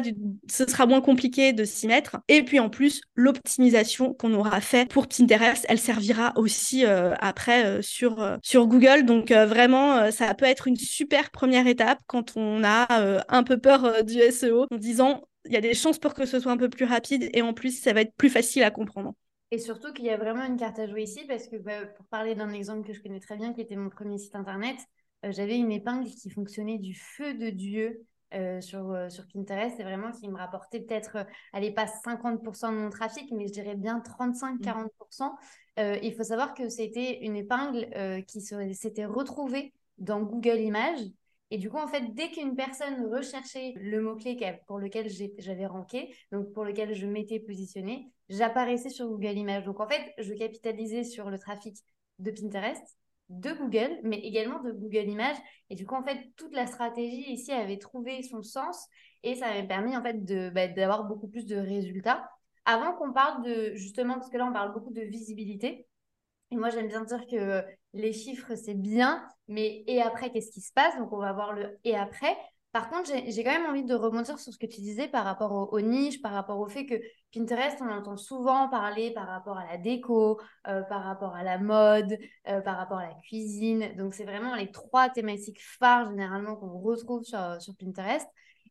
ce 0.50 0.68
sera 0.68 0.86
moins 0.86 1.02
compliqué 1.02 1.54
de 1.54 1.64
s'y 1.64 1.88
mettre. 1.88 2.18
Et 2.28 2.44
puis 2.44 2.60
en 2.60 2.70
plus, 2.70 3.02
l'optimisation 3.16 4.14
qu'on 4.14 4.34
aura 4.34 4.60
fait 4.60 4.90
pour 4.90 5.08
Pinterest, 5.08 5.66
elle 5.70 5.80
servira 5.80 6.34
aussi 6.36 6.86
euh, 6.86 7.14
après 7.20 7.66
euh, 7.66 7.82
sur, 7.82 8.22
euh, 8.22 8.38
sur 8.44 8.68
Google. 8.68 9.06
Donc 9.06 9.32
vraiment, 9.32 10.12
ça 10.12 10.34
peut 10.34 10.46
être 10.46 10.68
une 10.68 10.76
super 10.76 11.32
première 11.32 11.68
étape 11.68 12.00
quand 12.08 12.36
on 12.36 12.64
a 12.64 12.88
un 13.30 13.44
peu 13.44 13.58
peur 13.58 14.04
du 14.04 14.20
SEO 14.20 14.66
en 14.70 14.76
disant 14.76 15.22
il 15.46 15.54
y 15.54 15.58
a 15.58 15.62
des 15.62 15.74
chances 15.74 15.98
pour 15.98 16.14
que 16.14 16.26
ce 16.26 16.40
soit 16.40 16.52
un 16.52 16.58
peu 16.58 16.70
plus 16.70 16.86
rapide 16.86 17.30
et 17.34 17.42
en 17.42 17.54
plus, 17.54 17.82
ça 17.82 17.94
va 17.94 18.02
être 18.02 18.14
plus 18.16 18.30
facile 18.30 18.64
à 18.64 18.72
comprendre. 18.72 19.14
Et 19.52 19.58
surtout 19.58 19.92
qu'il 19.92 20.06
y 20.06 20.10
a 20.10 20.18
vraiment 20.18 20.46
une 20.46 20.58
carte 20.58 20.80
à 20.80 20.88
jouer 20.88 21.04
ici 21.04 21.26
parce 21.28 21.48
que 21.48 21.58
bah, 21.58 21.86
pour 21.98 22.06
parler 22.06 22.36
d'un 22.36 22.52
exemple 22.52 22.88
que 22.88 22.94
je 22.94 23.02
connais 23.02 23.20
très 23.20 23.36
bien, 23.36 23.54
qui 23.54 23.62
était 23.62 23.76
mon 23.76 23.90
premier 23.90 24.18
site 24.18 24.36
internet, 24.36 24.78
j'avais 25.24 25.58
une 25.58 25.72
épingle 25.72 26.10
qui 26.10 26.30
fonctionnait 26.30 26.78
du 26.78 26.96
feu 26.96 27.34
de 27.34 27.50
Dieu 27.50 28.06
euh, 28.34 28.62
sur, 28.62 28.92
euh, 28.92 29.10
sur 29.10 29.26
Pinterest. 29.28 29.76
C'est 29.78 29.84
vraiment 29.84 30.12
qui 30.12 30.30
me 30.30 30.38
rapportait 30.38 30.80
peut-être, 30.80 31.26
elle 31.54 31.62
n'est 31.62 31.74
pas 31.74 31.86
50% 31.86 32.72
de 32.72 32.78
mon 32.78 32.90
trafic, 32.90 33.32
mais 33.32 33.48
je 33.48 33.54
dirais 33.54 33.76
bien 33.76 34.00
35-40%. 34.00 35.30
Mmh. 35.78 35.82
il 36.04 36.14
faut 36.16 36.24
savoir 36.24 36.54
que 36.54 36.70
c'était 36.70 37.20
une 37.26 37.36
épingle 37.36 38.24
qui 38.26 38.42
s'était 38.42 39.06
retrouvée 39.06 39.74
dans 39.98 40.22
Google 40.22 40.60
Images. 40.60 41.02
Et 41.50 41.58
du 41.58 41.70
coup, 41.70 41.78
en 41.78 41.88
fait, 41.88 42.14
dès 42.14 42.30
qu'une 42.32 42.56
personne 42.56 43.06
recherchait 43.14 43.74
le 43.76 44.02
mot-clé 44.02 44.38
pour 44.68 44.80
lequel 44.80 45.10
j'avais 45.38 45.66
ranké, 45.66 46.16
donc 46.32 46.54
pour 46.54 46.64
lequel 46.64 46.94
je 46.94 47.06
m'étais 47.06 47.42
positionnée, 47.42 48.10
j'apparaissais 48.30 48.90
sur 48.90 49.08
Google 49.08 49.38
Images. 49.38 49.66
Donc 49.66 49.82
en 49.82 49.88
fait, 49.88 50.14
je 50.18 50.34
capitalisais 50.34 51.04
sur 51.04 51.30
le 51.30 51.38
trafic 51.38 51.76
de 52.20 52.32
Pinterest 52.32 52.98
de 53.32 53.52
Google, 53.54 54.00
mais 54.04 54.20
également 54.20 54.62
de 54.62 54.72
Google 54.72 55.10
Images. 55.10 55.38
Et 55.70 55.76
du 55.76 55.86
coup, 55.86 55.96
en 55.96 56.04
fait, 56.04 56.32
toute 56.36 56.54
la 56.54 56.68
stratégie 56.68 57.32
ici 57.32 57.52
avait 57.52 57.78
trouvé 57.78 58.24
son 58.24 58.44
sens 58.44 58.88
et 59.24 59.36
ça 59.36 59.48
avait 59.48 59.68
permis 59.68 59.96
en 59.96 60.04
fait 60.04 60.26
de, 60.26 60.50
bah, 60.50 60.68
d'avoir 60.68 61.06
beaucoup 61.06 61.28
plus 61.28 61.46
de 61.46 61.56
résultats. 61.56 62.30
Avant 62.66 62.94
qu'on 62.94 63.14
parle 63.14 63.44
de, 63.44 63.74
justement, 63.76 64.16
parce 64.16 64.30
que 64.30 64.38
là, 64.38 64.46
on 64.46 64.54
parle 64.54 64.74
beaucoup 64.74 64.94
de 64.94 65.02
visibilité. 65.02 65.88
Et 66.52 66.58
moi, 66.58 66.70
j'aime 66.70 66.88
bien 66.88 67.04
dire 67.04 67.26
que 67.28 67.64
les 67.94 68.14
chiffres, 68.14 68.56
c'est 68.56 68.76
bien, 68.76 69.26
mais 69.48 69.84
et 69.88 70.02
après, 70.02 70.32
qu'est-ce 70.32 70.52
qui 70.52 70.62
se 70.62 70.74
passe? 70.74 70.98
Donc, 70.98 71.12
on 71.14 71.18
va 71.18 71.34
voir 71.34 71.54
le 71.54 71.80
et 71.84 71.96
après. 71.96 72.36
Par 72.72 72.90
contre, 72.90 73.12
j'ai 73.28 73.44
quand 73.44 73.52
même 73.52 73.70
envie 73.70 73.84
de 73.84 73.94
rebondir 73.94 74.40
sur 74.40 74.54
ce 74.54 74.58
que 74.58 74.66
tu 74.66 74.80
disais 74.80 75.10
par 75.10 75.26
rapport 75.26 75.74
aux, 75.74 75.82
niches, 75.82 76.22
par 76.22 76.32
rapport 76.32 76.58
au 76.58 76.68
fait 76.68 76.86
que 76.86 76.96
Pinterest, 77.34 77.78
on 77.82 77.90
entend 77.90 78.16
souvent 78.16 78.70
parler 78.70 79.12
par 79.12 79.28
rapport 79.28 79.58
à 79.58 79.66
la 79.66 79.78
déco, 79.78 80.40
euh, 80.68 80.82
par 80.84 81.04
rapport 81.04 81.36
à 81.36 81.44
la 81.44 81.58
mode, 81.58 82.18
euh, 82.48 82.62
par 82.62 82.78
rapport 82.78 83.00
à 83.00 83.08
la 83.08 83.16
cuisine. 83.26 83.94
Donc, 83.98 84.14
c'est 84.14 84.24
vraiment 84.24 84.56
les 84.56 84.72
trois 84.72 85.10
thématiques 85.10 85.62
phares 85.62 86.10
généralement 86.12 86.56
qu'on 86.56 86.80
retrouve 86.80 87.24
sur, 87.24 87.62
sur 87.62 87.76
Pinterest. 87.76 88.28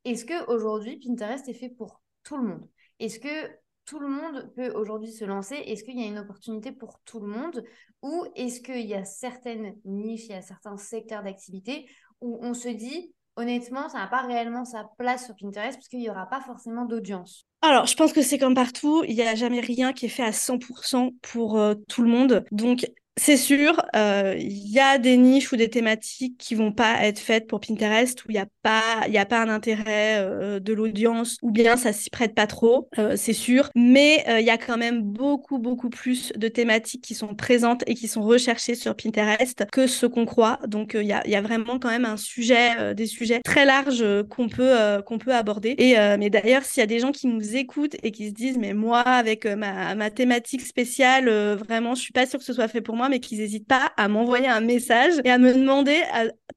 Est-ce 0.07 0.25
qu'aujourd'hui, 0.25 0.99
Pinterest 0.99 1.47
est 1.47 1.55
fait 1.55 1.69
pour 1.69 2.01
tout 2.23 2.39
le 2.39 2.45
monde? 2.45 2.67
Est-ce 3.01 3.21
que 3.21 3.51
tout 3.85 3.99
le 3.99 4.09
monde 4.09 4.51
peut 4.57 4.71
aujourd'hui 4.71 5.13
se 5.13 5.27
lancer? 5.27 5.57
Est-ce 5.57 5.85
qu'il 5.85 6.01
y 6.01 6.05
a 6.05 6.07
une 6.07 6.19
opportunité 6.19 6.73
pour 6.73 7.01
tout 7.05 7.21
le 7.21 7.27
monde? 7.27 7.63
Ou 8.01 8.25
est-ce 8.35 8.63
qu'il 8.63 8.87
y 8.87 8.95
a 8.95 9.05
certaines 9.05 9.75
niches, 9.85 10.25
il 10.25 10.31
y 10.31 10.35
a 10.35 10.43
certains 10.43 10.79
secteurs 10.79 11.23
d'activité 11.23 11.87
où 12.23 12.39
on 12.41 12.55
se 12.55 12.69
dit 12.69 13.15
honnêtement, 13.37 13.89
ça 13.89 13.99
n'a 13.99 14.07
pas 14.07 14.23
réellement 14.23 14.65
sa 14.65 14.91
place 14.99 15.27
sur 15.27 15.35
Pinterest 15.37 15.77
parce 15.77 15.89
qu'il 15.89 16.01
n'y 16.01 16.11
aura 16.11 16.27
pas 16.27 16.41
forcément 16.41 16.85
d'audience. 16.85 17.47
Alors, 17.63 17.87
je 17.87 17.95
pense 17.95 18.13
que 18.13 18.23
c'est 18.23 18.39
comme 18.39 18.55
partout, 18.55 19.05
il 19.07 19.15
n'y 19.15 19.23
a 19.23 19.35
jamais 19.35 19.61
rien 19.61 19.93
qui 19.93 20.07
est 20.07 20.11
fait 20.11 20.23
à 20.23 20.33
100% 20.33 21.15
pour 21.21 21.59
euh, 21.59 21.75
tout 21.89 22.03
le 22.03 22.09
monde. 22.09 22.45
Donc, 22.53 22.87
c'est 23.23 23.37
sûr, 23.37 23.83
euh, 23.95 24.35
il 24.39 24.73
y 24.73 24.81
a 24.81 24.97
des 24.97 25.19
niches 25.19 25.53
ou 25.53 25.57
des 25.57 25.69
thématiques 25.69 26.39
qui 26.39 26.55
vont 26.55 26.73
pas 26.73 27.05
être 27.05 27.19
faites 27.19 27.47
pour 27.47 27.61
Pinterest 27.61 28.25
où 28.25 28.31
il 28.31 28.33
n'y 28.33 28.41
a 28.41 28.47
pas, 28.63 29.07
il 29.09 29.19
a 29.19 29.27
pas 29.27 29.43
un 29.43 29.51
intérêt 29.51 30.21
euh, 30.21 30.59
de 30.59 30.73
l'audience 30.73 31.37
ou 31.43 31.51
bien 31.51 31.77
ça 31.77 31.93
s'y 31.93 32.09
prête 32.09 32.35
pas 32.35 32.47
trop, 32.47 32.89
euh, 32.99 33.17
c'est 33.17 33.35
sûr. 33.35 33.69
Mais 33.77 34.25
il 34.27 34.47
y 34.47 34.49
a 34.49 34.57
quand 34.57 34.79
même 34.79 35.03
beaucoup 35.03 35.59
beaucoup 35.59 35.91
plus 35.91 36.33
de 36.35 36.49
thématiques 36.49 37.03
qui 37.03 37.15
sont 37.15 37.35
présentes 37.35 37.83
et 37.87 37.95
qui 37.95 38.09
sont 38.09 38.23
recherchées 38.23 38.75
sur 38.75 38.97
Pinterest 38.97 39.67
que 39.71 39.87
ce 39.87 40.07
qu'on 40.07 40.25
croit. 40.25 40.59
Donc 40.67 40.93
il 40.99 41.07
y 41.07 41.13
a, 41.13 41.27
y, 41.29 41.39
vraiment 41.43 41.79
quand 41.79 41.91
même 41.91 42.07
un 42.07 42.17
sujet, 42.17 42.95
des 42.95 43.07
sujets 43.07 43.41
très 43.45 43.67
larges 43.67 44.05
qu'on 44.31 44.49
peut 44.49 45.03
qu'on 45.05 45.19
peut 45.19 45.35
aborder. 45.35 45.75
Et 45.77 45.97
mais 46.19 46.31
d'ailleurs, 46.31 46.65
s'il 46.65 46.81
y 46.81 46.85
a 46.85 46.87
des 46.87 47.01
gens 47.01 47.13
qui 47.13 47.27
nous 47.27 47.55
écoutent 47.55 47.97
et 48.03 48.13
qui 48.13 48.29
se 48.29 48.33
disent 48.33 48.57
mais 48.57 48.73
moi 48.73 49.01
avec 49.01 49.45
ma, 49.45 49.95
ma 49.95 50.11
thématique 50.11 50.63
spéciale, 50.63 51.29
vraiment 51.57 51.95
je 51.95 52.01
suis 52.01 52.13
pas 52.13 52.25
sûre 52.25 52.39
que 52.39 52.47
ce 52.47 52.55
soit 52.55 52.69
fait 52.69 52.81
pour 52.81 52.97
moi 52.97 53.10
mais 53.11 53.21
qu'ils 53.21 53.39
n'hésitent 53.39 53.69
pas 53.69 53.93
à 53.97 54.09
m'envoyer 54.09 54.49
un 54.49 54.61
message 54.61 55.15
et 55.25 55.31
à 55.31 55.39
me 55.39 55.53
demander 55.53 56.01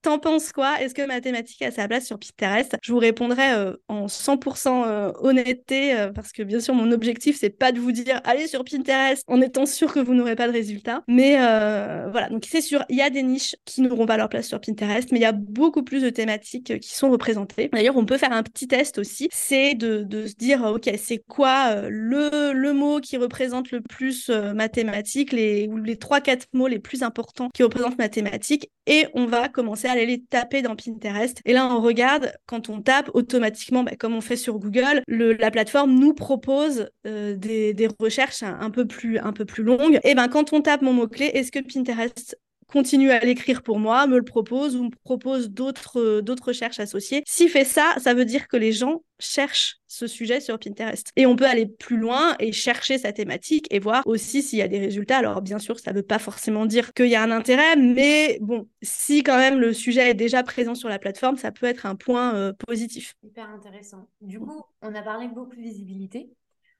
T'en 0.03 0.19
penses 0.19 0.51
quoi? 0.51 0.81
Est-ce 0.81 0.93
que 0.93 1.05
mathématiques 1.05 1.61
a 1.61 1.71
sa 1.71 1.87
place 1.87 2.05
sur 2.05 2.19
Pinterest? 2.19 2.75
Je 2.81 2.91
vous 2.91 2.99
répondrai 2.99 3.53
euh, 3.53 3.73
en 3.87 4.07
100% 4.07 4.83
euh, 4.85 5.11
honnêteté 5.21 5.97
euh, 5.97 6.11
parce 6.11 6.33
que 6.33 6.43
bien 6.43 6.59
sûr, 6.59 6.73
mon 6.73 6.91
objectif, 6.91 7.37
c'est 7.39 7.49
pas 7.49 7.71
de 7.71 7.79
vous 7.79 7.93
dire 7.93 8.19
allez 8.25 8.47
sur 8.47 8.65
Pinterest 8.65 9.23
en 9.27 9.39
étant 9.39 9.65
sûr 9.65 9.93
que 9.93 10.01
vous 10.01 10.13
n'aurez 10.13 10.35
pas 10.35 10.47
de 10.47 10.51
résultats. 10.51 11.03
Mais 11.07 11.35
voilà, 11.35 12.27
donc 12.29 12.45
c'est 12.49 12.61
sûr, 12.61 12.83
il 12.89 12.97
y 12.97 13.01
a 13.01 13.09
des 13.09 13.23
niches 13.23 13.55
qui 13.63 13.81
n'auront 13.81 14.05
pas 14.05 14.17
leur 14.17 14.27
place 14.27 14.47
sur 14.47 14.59
Pinterest, 14.59 15.11
mais 15.11 15.19
il 15.19 15.21
y 15.21 15.25
a 15.25 15.31
beaucoup 15.31 15.83
plus 15.83 16.01
de 16.01 16.09
thématiques 16.09 16.79
qui 16.79 16.93
sont 16.93 17.09
représentées. 17.09 17.69
D'ailleurs, 17.71 17.95
on 17.95 18.05
peut 18.05 18.17
faire 18.17 18.33
un 18.33 18.43
petit 18.43 18.67
test 18.67 18.97
aussi. 18.97 19.29
C'est 19.31 19.73
de, 19.73 20.03
de, 20.03 20.27
se 20.27 20.35
dire 20.35 20.63
ok, 20.63 20.89
c'est 20.97 21.23
quoi 21.27 21.87
le, 21.87 22.51
le 22.51 22.73
mot 22.73 22.99
qui 22.99 23.15
représente 23.15 23.71
le 23.71 23.79
plus 23.79 24.29
mathématiques, 24.29 25.31
les, 25.31 25.67
ou 25.67 25.77
les 25.77 25.95
3-4 25.95 26.42
mots 26.53 26.67
les 26.67 26.79
plus 26.79 27.03
importants 27.03 27.49
qui 27.53 27.63
représentent 27.63 27.97
mathématiques 27.97 28.69
et 28.85 29.07
on 29.13 29.25
va 29.25 29.49
commencer 29.49 29.87
à 29.87 29.91
aller 29.91 30.05
les 30.05 30.21
taper 30.21 30.61
dans 30.61 30.75
Pinterest. 30.75 31.39
Et 31.45 31.53
là, 31.53 31.67
on 31.67 31.81
regarde, 31.81 32.33
quand 32.45 32.69
on 32.69 32.81
tape, 32.81 33.09
automatiquement, 33.13 33.83
bah, 33.83 33.95
comme 33.97 34.13
on 34.13 34.21
fait 34.21 34.35
sur 34.35 34.59
Google, 34.59 35.01
la 35.07 35.51
plateforme 35.51 35.93
nous 35.93 36.13
propose 36.13 36.89
euh, 37.07 37.35
des, 37.35 37.87
recherches 37.99 38.43
un, 38.43 38.69
peu 38.69 38.85
plus, 38.85 39.17
un 39.19 39.33
peu 39.33 39.45
plus 39.45 39.63
longues. 39.63 39.99
Et 40.03 40.15
ben, 40.15 40.27
quand 40.27 40.53
on 40.53 40.61
tape 40.61 40.81
mon 40.81 40.93
mot-clé, 40.93 41.25
est-ce 41.33 41.51
que 41.51 41.59
Pinterest 41.59 42.37
continue 42.73 43.11
à 43.11 43.19
l'écrire 43.19 43.61
pour 43.61 43.77
moi, 43.77 44.07
me 44.07 44.17
le 44.17 44.23
propose 44.23 44.75
ou 44.75 44.85
me 44.85 44.89
propose 45.03 45.51
d'autres 45.51 45.99
euh, 45.99 46.35
recherches 46.41 46.79
associées. 46.79 47.21
S'il 47.27 47.49
fait 47.49 47.65
ça, 47.65 47.93
ça 47.99 48.15
veut 48.15 48.25
dire 48.25 48.47
que 48.47 48.57
les 48.57 48.71
gens 48.71 49.03
cherchent 49.19 49.77
ce 49.87 50.07
sujet 50.07 50.39
sur 50.39 50.57
Pinterest. 50.57 51.11
Et 51.15 51.27
on 51.27 51.35
peut 51.35 51.45
aller 51.45 51.67
plus 51.67 51.97
loin 51.97 52.35
et 52.39 52.51
chercher 52.51 52.97
sa 52.97 53.13
thématique 53.13 53.67
et 53.69 53.77
voir 53.77 54.01
aussi 54.07 54.41
s'il 54.41 54.57
y 54.57 54.63
a 54.63 54.67
des 54.67 54.79
résultats. 54.79 55.19
Alors 55.19 55.43
bien 55.43 55.59
sûr, 55.59 55.79
ça 55.79 55.91
ne 55.91 55.97
veut 55.97 56.03
pas 56.03 56.17
forcément 56.17 56.65
dire 56.65 56.93
qu'il 56.93 57.09
y 57.09 57.15
a 57.15 57.21
un 57.21 57.29
intérêt, 57.29 57.75
mais 57.75 58.39
bon, 58.41 58.67
si 58.81 59.21
quand 59.21 59.37
même 59.37 59.59
le 59.59 59.71
sujet 59.71 60.09
est 60.09 60.15
déjà 60.15 60.41
présent 60.41 60.73
sur 60.73 60.89
la 60.89 60.97
plateforme, 60.97 61.37
ça 61.37 61.51
peut 61.51 61.67
être 61.67 61.85
un 61.85 61.95
point 61.95 62.33
euh, 62.33 62.53
positif. 62.65 63.13
Hyper 63.21 63.49
intéressant. 63.51 64.09
Du 64.21 64.39
coup, 64.39 64.63
on 64.81 64.95
a 64.95 65.03
parlé 65.03 65.27
beaucoup 65.27 65.55
de 65.55 65.61
visibilité. 65.61 66.31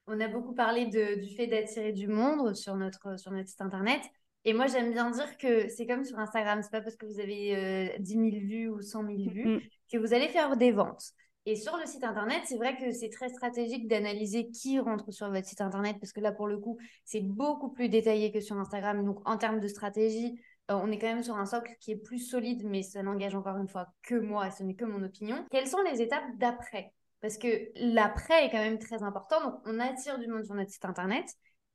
On 0.07 0.19
a 0.19 0.27
beaucoup 0.27 0.55
parlé 0.55 0.87
du 0.87 1.35
fait 1.35 1.45
d'attirer 1.45 1.93
du 1.93 2.07
monde 2.07 2.55
sur 2.55 2.75
notre, 2.75 3.17
sur 3.19 3.31
notre 3.31 3.47
site 3.47 3.61
internet. 3.61 4.01
Et 4.45 4.53
moi, 4.53 4.67
j'aime 4.67 4.91
bien 4.91 5.09
dire 5.11 5.37
que 5.37 5.69
c'est 5.69 5.87
comme 5.87 6.03
sur 6.03 6.19
Instagram, 6.19 6.61
c'est 6.61 6.71
pas 6.71 6.81
parce 6.81 6.95
que 6.95 7.05
vous 7.05 7.19
avez 7.19 7.55
euh, 7.55 7.97
10 7.99 8.11
000 8.11 8.23
vues 8.45 8.69
ou 8.69 8.81
100 8.81 9.05
000 9.05 9.17
vues 9.29 9.45
mm-hmm. 9.45 9.61
que 9.91 9.97
vous 9.97 10.13
allez 10.13 10.27
faire 10.27 10.57
des 10.57 10.71
ventes. 10.71 11.13
Et 11.45 11.55
sur 11.57 11.75
le 11.75 11.85
site 11.85 12.03
internet, 12.05 12.41
c'est 12.45 12.55
vrai 12.55 12.77
que 12.77 12.91
c'est 12.91 13.09
très 13.09 13.27
stratégique 13.27 13.87
d'analyser 13.89 14.49
qui 14.49 14.79
rentre 14.79 15.11
sur 15.11 15.29
votre 15.29 15.45
site 15.45 15.59
internet 15.59 15.97
parce 15.99 16.13
que 16.13 16.21
là, 16.21 16.31
pour 16.31 16.47
le 16.47 16.57
coup, 16.57 16.77
c'est 17.03 17.19
beaucoup 17.19 17.69
plus 17.69 17.89
détaillé 17.89 18.31
que 18.31 18.39
sur 18.39 18.57
Instagram. 18.57 19.03
Donc, 19.03 19.27
en 19.27 19.37
termes 19.37 19.59
de 19.59 19.67
stratégie, 19.67 20.39
euh, 20.71 20.75
on 20.75 20.89
est 20.89 20.97
quand 20.97 21.07
même 21.07 21.23
sur 21.23 21.35
un 21.35 21.45
socle 21.45 21.75
qui 21.81 21.91
est 21.91 21.97
plus 21.97 22.19
solide, 22.19 22.63
mais 22.65 22.81
ça 22.81 23.03
n'engage 23.03 23.35
encore 23.35 23.57
une 23.57 23.67
fois 23.67 23.87
que 24.03 24.15
moi, 24.15 24.51
ce 24.51 24.63
n'est 24.63 24.75
que 24.75 24.85
mon 24.85 25.03
opinion. 25.03 25.45
Quelles 25.51 25.67
sont 25.67 25.81
les 25.91 26.01
étapes 26.01 26.23
d'après? 26.37 26.93
Parce 27.19 27.37
que 27.37 27.47
l'après 27.75 28.45
est 28.45 28.49
quand 28.49 28.57
même 28.57 28.79
très 28.79 29.03
important. 29.03 29.41
Donc, 29.43 29.55
on 29.65 29.79
attire 29.79 30.19
du 30.19 30.27
monde 30.27 30.45
sur 30.45 30.55
notre 30.55 30.71
site 30.71 30.85
internet. 30.85 31.25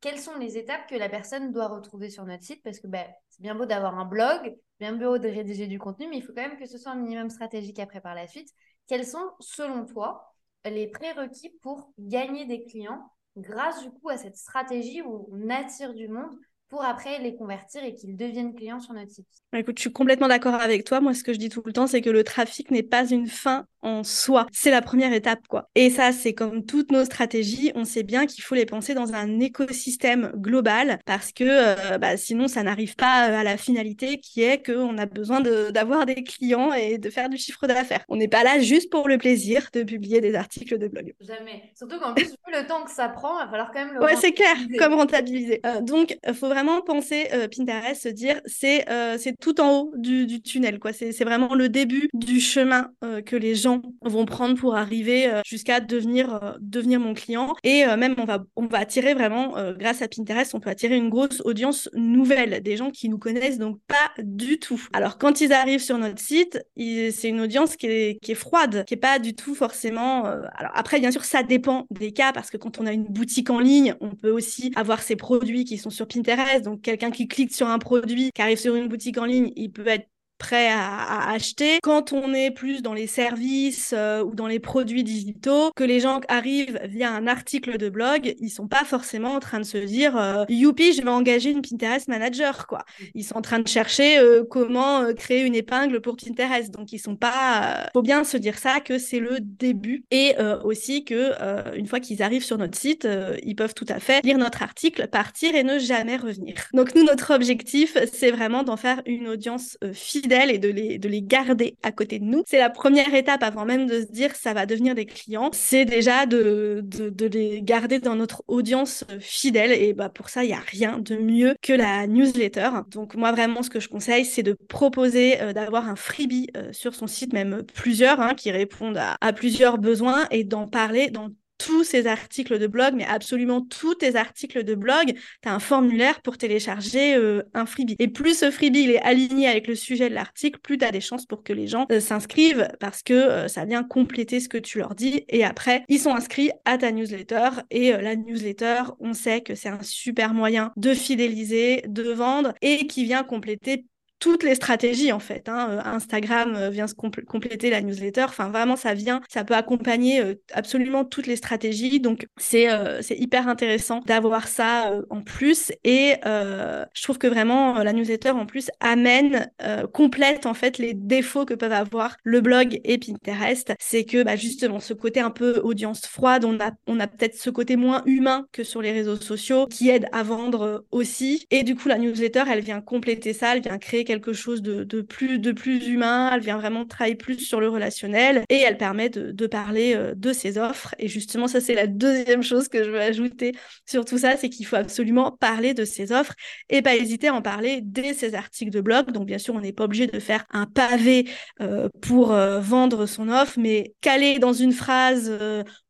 Quelles 0.01 0.19
sont 0.19 0.37
les 0.39 0.57
étapes 0.57 0.89
que 0.89 0.95
la 0.95 1.09
personne 1.09 1.53
doit 1.53 1.69
retrouver 1.69 2.11
sur 2.11 2.25
notre 2.25 2.45
site? 2.45 2.63
Parce 2.63 2.81
que 2.81 2.87
ben, 2.87 3.07
c'est 3.31 3.43
bien 3.43 3.55
beau 3.55 3.67
d'avoir 3.67 3.99
un 3.99 4.05
blog, 4.05 4.57
bien 4.79 4.93
beau 4.93 5.19
de 5.19 5.29
rédiger 5.29 5.67
du 5.67 5.79
contenu, 5.79 6.07
mais 6.09 6.19
il 6.19 6.23
faut 6.23 6.33
quand 6.33 6.49
même 6.49 6.59
que 6.59 6.67
ce 6.67 6.79
soit 6.79 6.93
un 6.93 6.97
minimum 6.97 7.31
stratégique 7.31 7.79
après 7.79 8.01
par 8.01 8.15
la 8.15 8.27
suite. 8.27 8.49
Quels 8.87 9.07
sont, 9.07 9.31
selon 9.41 9.85
toi, 9.85 10.35
les 10.65 10.89
prérequis 10.89 11.51
pour 11.63 11.93
gagner 11.99 12.47
des 12.47 12.65
clients 12.65 13.11
grâce 13.37 13.83
du 13.83 13.91
coup 13.91 14.09
à 14.09 14.17
cette 14.17 14.37
stratégie 14.37 15.03
où 15.03 15.29
on 15.33 15.51
attire 15.51 15.95
du 15.95 16.09
monde 16.09 16.35
pour 16.69 16.85
après 16.85 17.19
les 17.21 17.35
convertir 17.35 17.83
et 17.83 17.95
qu'ils 17.95 18.17
deviennent 18.17 18.55
clients 18.55 18.81
sur 18.81 18.93
notre 18.95 19.11
site? 19.11 19.29
Écoute, 19.55 19.79
je 19.79 19.83
suis 19.83 19.93
complètement 19.93 20.29
d'accord 20.29 20.55
avec 20.55 20.85
toi. 20.85 21.01
Moi, 21.01 21.15
ce 21.15 21.25
que 21.25 21.33
je 21.33 21.39
dis 21.39 21.49
tout 21.49 21.63
le 21.65 21.73
temps, 21.73 21.87
c'est 21.87 22.03
que 22.03 22.11
le 22.11 22.25
trafic 22.25 22.71
n'est 22.71 22.83
pas 22.83 23.07
une 23.07 23.27
fin 23.27 23.67
en 23.83 24.05
soi. 24.05 24.47
C'est 24.53 24.71
la 24.71 24.83
première 24.83 25.12
étape, 25.12 25.47
quoi. 25.49 25.69
Et 25.75 25.91
ça, 25.91 26.12
c'est 26.12 26.35
comme 26.35 26.64
toutes 26.64 26.91
nos 26.93 27.05
stratégies. 27.05 27.73
On 27.75 27.85
sait 27.85 28.03
bien 28.03 28.27
qu'il 28.27 28.43
faut 28.43 28.55
les 28.55 28.67
penser 28.67 28.95
dans 28.95 29.14
un 29.14 29.41
écosystème 29.41 30.33
global 30.37 30.99
parce 31.07 31.33
que 31.33 31.45
euh, 31.45 31.99
bah, 31.99 32.17
sinon, 32.17 32.49
ça 32.49 32.62
n'arrive 32.62 32.97
pas 32.97 33.29
euh, 33.29 33.41
à 33.41 33.45
la 33.45 33.57
finalité 33.57 34.19
qui 34.19 34.43
est 34.43 34.64
qu'on 34.64 34.99
a 34.99 35.07
besoin 35.07 35.41
d'avoir 35.41 36.07
des 36.07 36.23
clients 36.23 36.73
et 36.73 36.99
de 36.99 37.11
faire 37.11 37.29
du 37.29 37.37
chiffre 37.37 37.67
d'affaires. 37.67 38.05
On 38.09 38.17
n'est 38.17 38.29
pas 38.29 38.43
là 38.43 38.59
juste 38.61 38.91
pour 38.91 39.09
le 39.09 39.19
plaisir 39.19 39.69
de 39.73 39.83
publier 39.83 40.21
des 40.21 40.35
articles 40.35 40.79
de 40.79 40.88
blog. 40.88 41.14
Jamais. 41.21 41.71
Surtout 41.77 41.99
qu'en 41.99 42.14
plus, 42.14 42.35
le 42.53 42.67
temps 42.67 42.83
que 42.85 42.91
ça 42.91 43.09
prend, 43.09 43.38
il 43.38 43.45
va 43.45 43.51
falloir 43.51 43.71
quand 43.73 43.85
même 43.85 43.95
le 43.95 44.03
Ouais, 44.03 44.17
c'est 44.17 44.33
clair, 44.33 44.57
comme 44.79 44.95
rentabiliser. 44.95 45.61
Euh, 45.67 45.81
donc, 45.81 46.17
il 46.27 46.35
faut 46.35 46.49
vraiment 46.49 46.81
penser 46.81 47.29
Pinterest, 47.55 48.03
se 48.03 48.09
dire 48.09 48.41
c'est 48.47 48.87
c'est 49.19 49.38
tout 49.38 49.61
en 49.61 49.79
haut 49.79 49.93
du, 49.97 50.27
du 50.27 50.41
tunnel, 50.41 50.79
quoi. 50.79 50.93
C'est 50.93 51.25
vraiment 51.25 51.55
le 51.55 51.69
début 51.69 52.09
du 52.14 52.41
chemin 52.41 52.91
que 53.27 53.37
les 53.37 53.55
gens 53.55 53.68
vont 54.03 54.25
prendre 54.25 54.59
pour 54.59 54.77
arriver 54.77 55.29
euh, 55.29 55.41
jusqu'à 55.45 55.81
devenir, 55.81 56.43
euh, 56.43 56.53
devenir 56.61 57.01
mon 57.01 57.15
client. 57.15 57.55
Et 57.65 57.85
euh, 57.85 57.97
même, 57.97 58.15
on 58.19 58.25
va, 58.25 58.45
on 58.57 58.67
va 58.67 58.79
attirer 58.79 59.15
vraiment, 59.15 59.55
grâce 59.79 60.03
à 60.03 60.09
Pinterest, 60.09 60.55
on 60.55 60.61
peut 60.61 60.71
attirer 60.71 60.97
une 60.97 61.09
grosse 61.09 61.43
audience 61.45 61.89
nouvelle, 61.95 62.63
des 62.63 62.77
gens 62.77 62.91
qui 62.91 63.09
nous 63.09 63.19
connaissent 63.19 63.59
donc 63.59 63.79
pas 63.87 64.23
du 64.23 64.59
tout. 64.59 64.81
Alors, 64.93 65.19
quand 65.19 65.41
ils 65.41 65.53
arrivent 65.53 65.83
sur 65.83 65.99
notre 65.99 66.21
site, 66.21 66.61
c'est 66.77 67.29
une 67.29 67.41
audience 67.41 67.77
qui 67.77 67.87
est, 67.87 68.19
qui 68.23 68.33
est 68.33 68.37
froide, 68.37 68.85
qui 68.87 68.95
est 68.95 68.99
pas 68.99 69.19
du 69.19 69.35
tout 69.35 69.55
forcément. 69.55 70.25
Alors, 70.25 70.73
après, 70.75 71.01
bien 71.01 71.11
sûr, 71.11 71.25
ça 71.25 71.43
dépend 71.43 71.87
des 71.91 72.13
cas, 72.13 72.33
parce 72.33 72.51
que 72.51 72.57
quand 72.57 72.81
on 72.81 72.87
a 72.87 72.93
une 72.93 73.05
boutique 73.05 73.51
en 73.51 73.61
ligne, 73.61 73.95
on 74.01 74.11
peut 74.11 74.31
aussi 74.31 74.73
avoir 74.77 75.03
ses 75.03 75.17
produits 75.17 75.65
qui 75.65 75.79
sont 75.79 75.91
sur 75.91 76.07
Pinterest. 76.07 76.65
Donc, 76.65 76.83
quelqu'un 76.83 77.11
qui 77.11 77.29
clique 77.29 77.55
sur 77.55 77.69
un 77.69 77.79
produit, 77.79 78.31
qui 78.35 78.43
arrive 78.43 78.59
sur 78.59 78.75
une 78.75 78.89
boutique 78.89 79.19
en 79.19 79.25
ligne, 79.25 79.53
il 79.57 79.71
peut 79.71 79.87
être 79.87 80.09
prêt 80.38 80.68
à, 80.70 81.31
acheter. 81.31 81.79
Quand 81.83 82.12
on 82.12 82.33
est 82.33 82.51
plus 82.51 82.81
dans 82.81 82.94
les 82.94 83.07
services 83.07 83.92
euh, 83.96 84.22
ou 84.22 84.35
dans 84.35 84.46
les 84.46 84.61
produits 84.61 85.05
digitaux, 85.05 85.72
que 85.74 85.85
les 85.85 86.01
gens 86.01 86.20
arrivent 86.29 86.81
via 86.85 87.12
un 87.12 87.27
article 87.27 87.77
de 87.77 87.88
blog, 87.88 88.35
ils 88.40 88.51
sont 88.51 88.68
pas 88.68 88.85
forcément 88.85 89.35
en 89.35 89.40
train 89.40 89.59
de 89.59 89.64
se 89.64 89.79
dire 89.79 90.16
euh, 90.16 90.44
youpi, 90.48 90.92
je 90.92 91.03
vais 91.03 91.11
engager 91.11 91.51
une 91.51 91.62
Pinterest 91.62 92.09
manager 92.09 92.66
quoi. 92.66 92.85
Ils 93.14 93.24
sont 93.24 93.37
en 93.37 93.42
train 93.42 93.59
de 93.59 93.68
chercher 93.68 94.18
euh, 94.18 94.44
comment 94.48 95.12
créer 95.14 95.42
une 95.42 95.55
épingle 95.55 96.01
pour 96.01 96.16
Pinterest. 96.16 96.70
Donc 96.70 96.92
ils 96.92 96.98
sont 96.98 97.16
pas 97.16 97.88
faut 97.92 98.03
bien 98.03 98.24
se 98.24 98.37
dire 98.37 98.59
ça 98.59 98.81
que 98.81 98.98
c'est 98.98 99.20
le 99.20 99.38
début 99.40 100.05
et 100.11 100.35
aussi 100.64 101.05
que 101.05 101.33
une 101.77 101.87
fois 101.87 102.01
qu'ils 102.01 102.22
arrivent 102.22 102.44
sur 102.44 102.59
notre 102.59 102.79
site, 102.79 103.09
ils 103.42 103.57
peuvent 103.57 103.74
tout 103.74 103.87
à 103.88 103.98
fait 103.98 104.24
lire 104.24 104.38
notre 104.38 104.62
article, 104.62 105.09
partir 105.09 105.55
et 105.55 105.64
ne 105.64 105.79
jamais 105.79 106.16
revenir. 106.16 106.55
Donc 106.74 106.94
nous 106.94 107.05
notre 107.05 107.35
objectif, 107.35 107.96
c'est 108.12 108.31
vraiment 108.31 108.62
d'en 108.62 108.77
faire 108.77 109.03
une 109.07 109.29
audience 109.29 109.77
fidèle 109.92 110.28
et 110.33 110.59
de 110.59 110.69
les, 110.69 110.99
de 110.99 111.09
les 111.09 111.23
garder 111.23 111.77
à 111.83 111.93
côté 111.93 112.19
de 112.19 112.25
nous. 112.25 112.43
C'est 112.47 112.59
la 112.59 112.71
première 112.71 113.14
étape 113.14 113.43
avant 113.43 113.64
même 113.64 113.87
de 113.87 114.01
se 114.01 114.07
dire 114.07 114.35
ça 114.35 114.55
va 114.55 114.67
devenir 114.67 114.95
des 114.95 115.07
clients. 115.07 115.51
C'est 115.53 115.85
déjà 115.85 116.27
de, 116.27 116.85
les 117.33 117.62
garder 117.62 117.99
dans 117.99 118.14
notre 118.14 118.43
audience 118.49 119.05
fidèle. 119.21 119.73
Et 119.73 119.93
bah, 119.93 120.09
pour 120.09 120.29
ça, 120.29 120.45
il 120.45 120.49
n'y 120.49 120.55
a 120.55 120.61
rien 120.61 120.99
de 120.99 121.17
mieux 121.17 121.55
que 121.62 121.73
la 121.73 122.07
newsletter. 122.07 122.71
Donc 122.91 123.14
moi, 123.14 123.33
vraiment, 123.33 123.62
ce 123.62 123.71
que 123.71 123.81
je 123.81 123.88
conseille, 123.88 124.25
c'est 124.25 124.43
de 124.43 124.57
proposer 124.69 125.41
euh, 125.41 125.53
d'avoir 125.53 125.88
un 125.88 125.97
freebie 125.97 126.49
euh, 126.57 126.73
sur 126.73 126.95
son 126.95 127.07
site, 127.07 127.33
même 127.33 127.62
plusieurs, 127.75 128.21
hein, 128.21 128.35
qui 128.35 128.51
répondent 128.51 128.99
à, 128.99 129.17
à 129.21 129.33
plusieurs 129.33 129.79
besoins 129.79 130.27
et 130.31 130.45
d'en 130.45 130.67
parler 130.67 131.11
dans 131.11 131.29
tous 131.59 131.85
ces 131.85 132.07
articles 132.07 132.59
de 132.59 132.66
blog, 132.66 132.94
mais 132.94 133.05
absolument 133.05 133.61
tous 133.61 133.97
tes 133.97 134.16
articles 134.16 134.64
de 134.64 134.75
blog, 134.75 135.14
tu 135.42 135.49
as 135.49 135.55
un 135.55 135.59
formulaire 135.59 136.23
pour 136.23 136.38
télécharger 136.38 137.14
euh, 137.16 137.42
un 137.55 137.66
freebie. 137.66 137.97
Et 137.99 138.09
plus 138.09 138.38
ce 138.38 138.51
freebie 138.51 138.85
il 138.85 138.90
est 138.90 139.03
aligné 139.03 139.49
avec 139.49 139.66
le 139.66 139.75
sujet 139.75 140.09
de 140.09 140.14
l'article, 140.14 140.61
plus 140.61 140.79
tu 140.79 140.85
as 140.85 140.90
des 140.90 141.01
chances 141.01 141.27
pour 141.27 141.42
que 141.42 141.53
les 141.53 141.66
gens 141.66 141.87
euh, 141.92 142.01
s'inscrivent 142.01 142.68
parce 142.81 143.03
que 143.03 143.12
euh, 143.12 143.49
ça 143.49 143.64
vient 143.64 143.83
compléter 143.83 144.40
ce 144.40 144.49
que 144.49 144.59
tu 144.59 144.79
leur 144.79 144.94
dis. 144.94 145.25
Et 145.29 145.44
après, 145.44 145.85
ils 145.88 145.99
sont 145.99 146.14
inscrits 146.14 146.51
à 146.64 146.79
ta 146.79 146.92
newsletter. 146.92 147.49
Et 147.71 147.92
la 147.92 148.16
newsletter, 148.16 148.83
on 149.01 149.12
sait 149.12 149.40
que 149.40 149.55
c'est 149.55 149.68
un 149.68 149.83
super 149.83 150.35
moyen 150.35 150.73
de 150.77 150.94
fidéliser, 150.94 151.83
de 151.88 152.11
vendre 152.12 152.55
et 152.62 152.87
qui 152.87 153.05
vient 153.05 153.25
compléter 153.25 153.85
toutes 154.19 154.43
les 154.43 154.55
stratégies 154.55 155.13
en 155.13 155.19
fait. 155.19 155.49
Hein. 155.49 155.69
Euh, 155.71 155.81
Instagram 155.85 156.55
euh, 156.57 156.71
vient 156.71 156.87
se 156.87 156.95
compléter 156.95 157.71
la 157.71 157.81
newsletter. 157.81 158.25
Enfin, 158.25 158.49
vraiment, 158.49 158.77
ça 158.77 158.95
vient, 158.95 159.21
ça 159.29 159.45
peut 159.45 159.55
accompagner 159.55 160.21
euh, 160.21 160.35
absolument 160.53 161.05
toutes 161.05 161.27
les 161.27 161.37
stratégies. 161.37 162.01
Donc, 162.01 162.27
c'est 162.37 162.69
c'est 163.01 163.17
hyper 163.17 163.49
intéressant 163.49 164.01
d'avoir 164.07 164.49
ça 164.49 164.93
en 165.11 165.23
plus. 165.23 165.73
Et 165.85 166.15
je 166.25 167.03
trouve 167.03 167.19
que 167.19 167.27
vraiment, 167.27 167.83
la 167.83 167.93
newsletter 167.93 168.31
en 168.31 168.47
plus 168.47 168.71
amène, 168.81 169.51
complète 169.93 170.47
en 170.47 170.55
fait 170.55 170.79
les 170.79 170.95
défauts 170.95 171.45
que 171.45 171.55
peuvent 171.55 171.73
avoir 171.73 172.17
le 172.25 172.41
blog 172.41 172.81
et 172.85 172.99
Pinterest. 172.99 173.75
C'est 173.79 174.05
que 174.05 174.23
bah, 174.23 174.37
justement, 174.37 174.81
ce 174.81 174.93
côté 174.93 175.21
un 175.21 175.31
peu 175.31 175.61
audience 175.63 176.07
froide, 176.07 176.45
on 176.45 176.59
a, 176.61 176.73
on 176.87 177.01
a 177.01 177.07
peut-être 177.07 177.37
ce 177.37 177.51
côté 177.51 177.77
moins 177.77 178.03
humain 178.07 178.47
que 178.53 178.65
sur 178.65 178.83
les 178.83 178.93
réseaux 178.93 179.17
sociaux 179.17 179.67
qui 179.67 179.89
aide 179.91 180.07
à 180.13 180.23
vendre 180.23 180.85
aussi. 180.91 181.47
Et 181.51 181.63
du 181.63 181.75
coup, 181.75 181.89
la 181.89 181.99
newsletter, 181.99 182.45
elle 182.51 182.61
vient 182.61 182.81
compléter 182.81 183.33
ça, 183.33 183.55
elle 183.57 183.63
vient 183.63 183.79
créer 183.79 184.05
quelque 184.09 184.33
chose 184.33 184.62
de, 184.62 185.03
plus, 185.03 185.38
de 185.38 185.53
plus 185.53 185.87
humain, 185.87 186.31
elle 186.33 186.40
vient 186.40 186.57
vraiment 186.57 186.87
travailler 186.87 187.14
plus 187.14 187.38
sur 187.38 187.61
le 187.61 187.68
relationnel 187.68 188.42
et 188.49 188.57
elle 188.57 188.79
permet 188.79 189.11
de, 189.11 189.47
parler 189.47 189.94
euh, 189.94 190.14
de 190.16 190.33
ses 190.33 190.57
offres. 190.57 190.94
Et 190.99 191.09
justement, 191.09 191.47
ça, 191.47 191.61
c'est 191.61 191.75
la 191.75 191.87
deuxième 191.87 192.42
chose 192.42 192.68
que 192.68 192.83
je 192.83 192.90
veux 192.90 193.01
ajouter 193.01 193.53
sur 193.85 194.07
tout 194.07 194.16
ça, 194.16 194.38
c'est 194.38 194.49
qu'il 194.49 194.64
faut 194.64 194.77
absolument 194.77 195.31
parler 195.31 195.75
de 195.75 195.85
ses 195.85 196.11
offres 196.11 196.33
et 196.71 196.81
pas 196.81 196.97
hésiter 196.97 197.29
à 197.29 197.35
en 197.35 197.42
parler 197.42 197.81
dès 197.83 198.14
ses 198.14 198.35
articles 198.35 198.71
de 198.71 198.81
blog. 198.81 199.12
Donc, 199.12 199.27
bien 199.27 199.38
sûr, 199.38 199.55
on 199.55 199.61
n'est 199.61 199.75
pas 199.75 199.85
obligé 199.85 200.07
de 200.07 200.18
faire 200.18 200.47
un 200.51 200.64
pavé 200.64 201.29
euh, 201.61 201.90
pour 202.01 202.33
euh, 202.33 202.61
vendre 202.61 203.05
son 203.05 203.29
offre, 203.29 203.59
mais 203.59 203.94
caler 204.01 204.38
dans 204.38 204.55
une 204.55 204.73
phrase 204.73 205.31